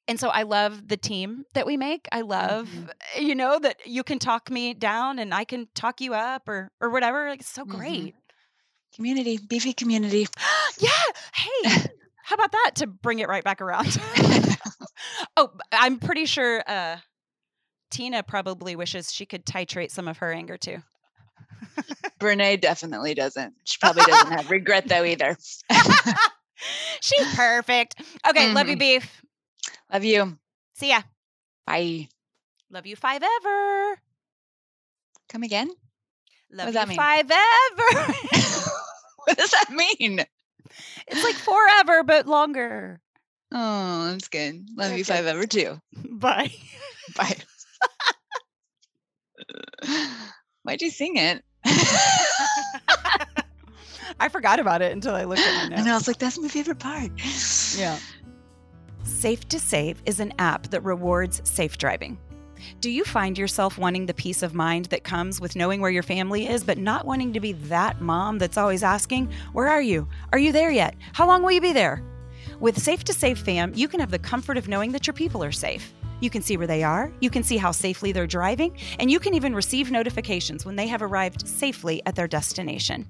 and 0.06 0.20
so 0.20 0.28
i 0.28 0.42
love 0.42 0.86
the 0.88 0.98
team 0.98 1.44
that 1.54 1.66
we 1.66 1.76
make. 1.76 2.08
I 2.12 2.20
love 2.20 2.68
mm-hmm. 2.68 3.26
you 3.26 3.34
know 3.34 3.58
that 3.58 3.86
you 3.86 4.04
can 4.04 4.18
talk 4.18 4.50
me 4.50 4.74
down 4.74 5.18
and 5.18 5.32
i 5.32 5.44
can 5.44 5.68
talk 5.74 6.00
you 6.00 6.14
up 6.14 6.48
or 6.48 6.70
or 6.80 6.90
whatever. 6.90 7.28
Like, 7.28 7.40
it's 7.40 7.48
so 7.48 7.64
mm-hmm. 7.64 7.78
great. 7.78 8.14
Community 8.94 9.38
beefy 9.48 9.72
community. 9.72 10.26
Yeah! 10.78 10.90
Hey 11.32 11.70
how 12.24 12.34
about 12.34 12.50
that 12.50 12.72
to 12.76 12.88
bring 12.88 13.20
it 13.20 13.28
right 13.28 13.44
back 13.44 13.60
around? 13.60 13.96
Oh 15.36 15.50
i'm 15.72 15.98
pretty 15.98 16.26
sure 16.26 16.62
uh 16.66 16.96
Tina 17.94 18.24
probably 18.24 18.74
wishes 18.74 19.12
she 19.12 19.24
could 19.24 19.46
titrate 19.46 19.92
some 19.92 20.08
of 20.08 20.18
her 20.18 20.32
anger 20.32 20.56
too. 20.56 20.78
Brene 22.18 22.60
definitely 22.60 23.14
doesn't. 23.14 23.54
She 23.62 23.78
probably 23.80 24.02
doesn't 24.02 24.32
have 24.32 24.50
regret 24.50 24.88
though 24.88 25.04
either. 25.04 25.36
She's 27.00 27.34
perfect. 27.36 28.00
Okay, 28.28 28.46
mm-hmm. 28.46 28.56
love 28.56 28.68
you, 28.68 28.74
mm-hmm. 28.74 28.78
beef. 28.78 29.22
Love 29.92 30.02
you. 30.02 30.36
See 30.74 30.88
ya. 30.88 31.02
Bye. 31.68 32.08
Love 32.68 32.84
you 32.84 32.96
five 32.96 33.22
ever. 33.22 34.00
Come 35.28 35.44
again? 35.44 35.70
Love 36.50 36.74
you 36.74 36.96
five 36.96 37.30
ever. 37.30 38.12
what 39.24 39.38
does 39.38 39.50
that 39.50 39.70
mean? 39.70 40.24
It's 41.06 41.22
like 41.22 41.36
forever, 41.36 42.02
but 42.02 42.26
longer. 42.26 43.00
Oh, 43.52 44.10
that's 44.10 44.26
good. 44.26 44.66
Love 44.76 44.98
you 44.98 45.04
five 45.04 45.26
ever 45.26 45.46
too. 45.46 45.80
Bye. 46.10 46.50
Bye. 47.16 47.36
Why'd 50.62 50.82
you 50.82 50.90
sing 50.90 51.16
it? 51.16 51.44
I 54.20 54.28
forgot 54.30 54.60
about 54.60 54.80
it 54.82 54.92
until 54.92 55.14
I 55.14 55.24
looked 55.24 55.40
at 55.40 55.54
my 55.54 55.68
notes. 55.68 55.80
And 55.80 55.90
I 55.90 55.94
was 55.94 56.06
like, 56.06 56.18
that's 56.18 56.38
my 56.38 56.48
favorite 56.48 56.78
part. 56.78 57.10
Yeah. 57.76 57.98
Safe 59.02 59.46
2 59.48 59.58
Save 59.58 60.02
is 60.06 60.20
an 60.20 60.32
app 60.38 60.68
that 60.68 60.82
rewards 60.82 61.42
safe 61.44 61.76
driving. 61.78 62.18
Do 62.80 62.90
you 62.90 63.04
find 63.04 63.36
yourself 63.36 63.76
wanting 63.76 64.06
the 64.06 64.14
peace 64.14 64.42
of 64.42 64.54
mind 64.54 64.86
that 64.86 65.04
comes 65.04 65.40
with 65.40 65.56
knowing 65.56 65.80
where 65.80 65.90
your 65.90 66.02
family 66.02 66.48
is, 66.48 66.64
but 66.64 66.78
not 66.78 67.04
wanting 67.04 67.32
to 67.34 67.40
be 67.40 67.52
that 67.52 68.00
mom 68.00 68.38
that's 68.38 68.56
always 68.56 68.82
asking, 68.82 69.30
Where 69.52 69.68
are 69.68 69.82
you? 69.82 70.08
Are 70.32 70.38
you 70.38 70.52
there 70.52 70.70
yet? 70.70 70.94
How 71.12 71.26
long 71.26 71.42
will 71.42 71.52
you 71.52 71.60
be 71.60 71.72
there? 71.72 72.02
With 72.60 72.80
Safe 72.80 73.04
2 73.04 73.12
Save 73.12 73.38
fam, 73.38 73.72
you 73.74 73.88
can 73.88 74.00
have 74.00 74.10
the 74.10 74.18
comfort 74.18 74.56
of 74.56 74.68
knowing 74.68 74.92
that 74.92 75.06
your 75.06 75.14
people 75.14 75.44
are 75.44 75.52
safe. 75.52 75.92
You 76.20 76.30
can 76.30 76.42
see 76.42 76.56
where 76.56 76.66
they 76.66 76.82
are, 76.82 77.12
you 77.20 77.30
can 77.30 77.42
see 77.42 77.56
how 77.56 77.72
safely 77.72 78.12
they're 78.12 78.26
driving, 78.26 78.76
and 78.98 79.10
you 79.10 79.20
can 79.20 79.34
even 79.34 79.54
receive 79.54 79.90
notifications 79.90 80.64
when 80.64 80.76
they 80.76 80.86
have 80.86 81.02
arrived 81.02 81.46
safely 81.46 82.02
at 82.06 82.14
their 82.14 82.28
destination. 82.28 83.06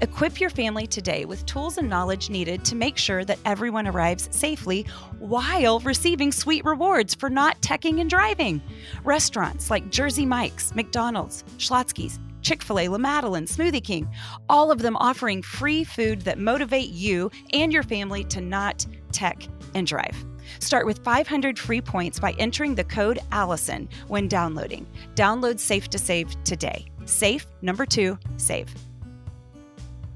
Equip 0.00 0.40
your 0.40 0.50
family 0.50 0.86
today 0.86 1.24
with 1.24 1.46
tools 1.46 1.78
and 1.78 1.88
knowledge 1.88 2.30
needed 2.30 2.64
to 2.64 2.74
make 2.74 2.98
sure 2.98 3.24
that 3.24 3.38
everyone 3.44 3.86
arrives 3.86 4.28
safely 4.30 4.82
while 5.18 5.80
receiving 5.80 6.30
sweet 6.30 6.64
rewards 6.64 7.14
for 7.14 7.30
not 7.30 7.60
teching 7.62 8.00
and 8.00 8.10
driving. 8.10 8.60
Restaurants 9.04 9.70
like 9.70 9.90
Jersey 9.90 10.26
Mike's, 10.26 10.74
McDonald's, 10.74 11.44
Schlotzsky's, 11.58 12.18
Chick 12.42 12.62
fil 12.62 12.80
A, 12.80 12.88
La 12.88 12.98
Madeleine, 12.98 13.46
Smoothie 13.46 13.82
King, 13.82 14.10
all 14.48 14.70
of 14.70 14.80
them 14.80 14.96
offering 14.96 15.42
free 15.42 15.84
food 15.84 16.22
that 16.22 16.38
motivate 16.38 16.90
you 16.90 17.30
and 17.52 17.72
your 17.72 17.84
family 17.84 18.24
to 18.24 18.40
not 18.40 18.84
tech 19.12 19.46
and 19.74 19.86
drive. 19.86 20.16
Start 20.58 20.86
with 20.86 21.02
500 21.04 21.58
free 21.58 21.80
points 21.80 22.18
by 22.18 22.32
entering 22.38 22.74
the 22.74 22.84
code 22.84 23.18
Allison 23.32 23.88
when 24.08 24.28
downloading. 24.28 24.86
Download 25.14 25.58
Safe 25.58 25.88
2 25.88 25.98
Save 25.98 26.44
today. 26.44 26.86
Safe, 27.04 27.46
number 27.62 27.86
two, 27.86 28.18
save. 28.36 28.72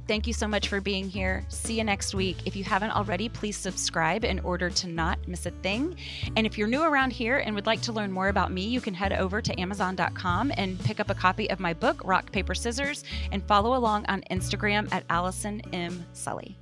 Thank 0.06 0.28
you 0.28 0.32
so 0.32 0.46
much 0.46 0.68
for 0.68 0.80
being 0.80 1.08
here. 1.08 1.44
See 1.48 1.78
you 1.78 1.82
next 1.82 2.14
week. 2.14 2.36
If 2.44 2.54
you 2.54 2.62
haven't 2.62 2.92
already, 2.92 3.28
please 3.28 3.56
subscribe 3.56 4.24
in 4.24 4.38
order 4.40 4.70
to 4.70 4.86
not 4.86 5.18
miss 5.26 5.46
a 5.46 5.50
thing. 5.50 5.96
And 6.36 6.46
if 6.46 6.56
you're 6.56 6.68
new 6.68 6.82
around 6.82 7.12
here 7.12 7.38
and 7.38 7.56
would 7.56 7.66
like 7.66 7.80
to 7.82 7.92
learn 7.92 8.12
more 8.12 8.28
about 8.28 8.52
me, 8.52 8.62
you 8.62 8.80
can 8.80 8.94
head 8.94 9.12
over 9.12 9.42
to 9.42 9.60
Amazon.com 9.60 10.52
and 10.56 10.78
pick 10.84 11.00
up 11.00 11.10
a 11.10 11.14
copy 11.14 11.50
of 11.50 11.58
my 11.58 11.74
book, 11.74 12.02
Rock, 12.04 12.30
Paper, 12.30 12.54
Scissors, 12.54 13.02
and 13.32 13.42
follow 13.44 13.76
along 13.76 14.06
on 14.06 14.22
Instagram 14.30 14.92
at 14.92 15.04
Allison 15.10 15.60
M. 15.72 16.06
Sully. 16.12 16.56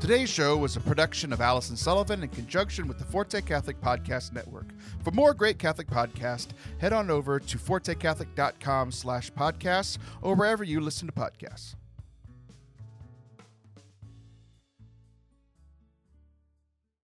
Today's 0.00 0.30
show 0.30 0.56
was 0.56 0.76
a 0.76 0.80
production 0.80 1.32
of 1.32 1.40
Allison 1.40 1.76
Sullivan 1.76 2.22
in 2.22 2.28
conjunction 2.28 2.86
with 2.86 2.98
the 2.98 3.04
Forte 3.04 3.40
Catholic 3.42 3.80
Podcast 3.80 4.32
Network. 4.32 4.66
For 5.02 5.10
more 5.10 5.34
great 5.34 5.58
Catholic 5.58 5.88
podcasts, 5.88 6.50
head 6.78 6.92
on 6.92 7.10
over 7.10 7.40
to 7.40 7.58
fortecatholic.com 7.58 8.92
slash 8.92 9.32
podcasts 9.32 9.98
or 10.22 10.36
wherever 10.36 10.62
you 10.62 10.80
listen 10.80 11.08
to 11.08 11.12
podcasts. 11.12 11.74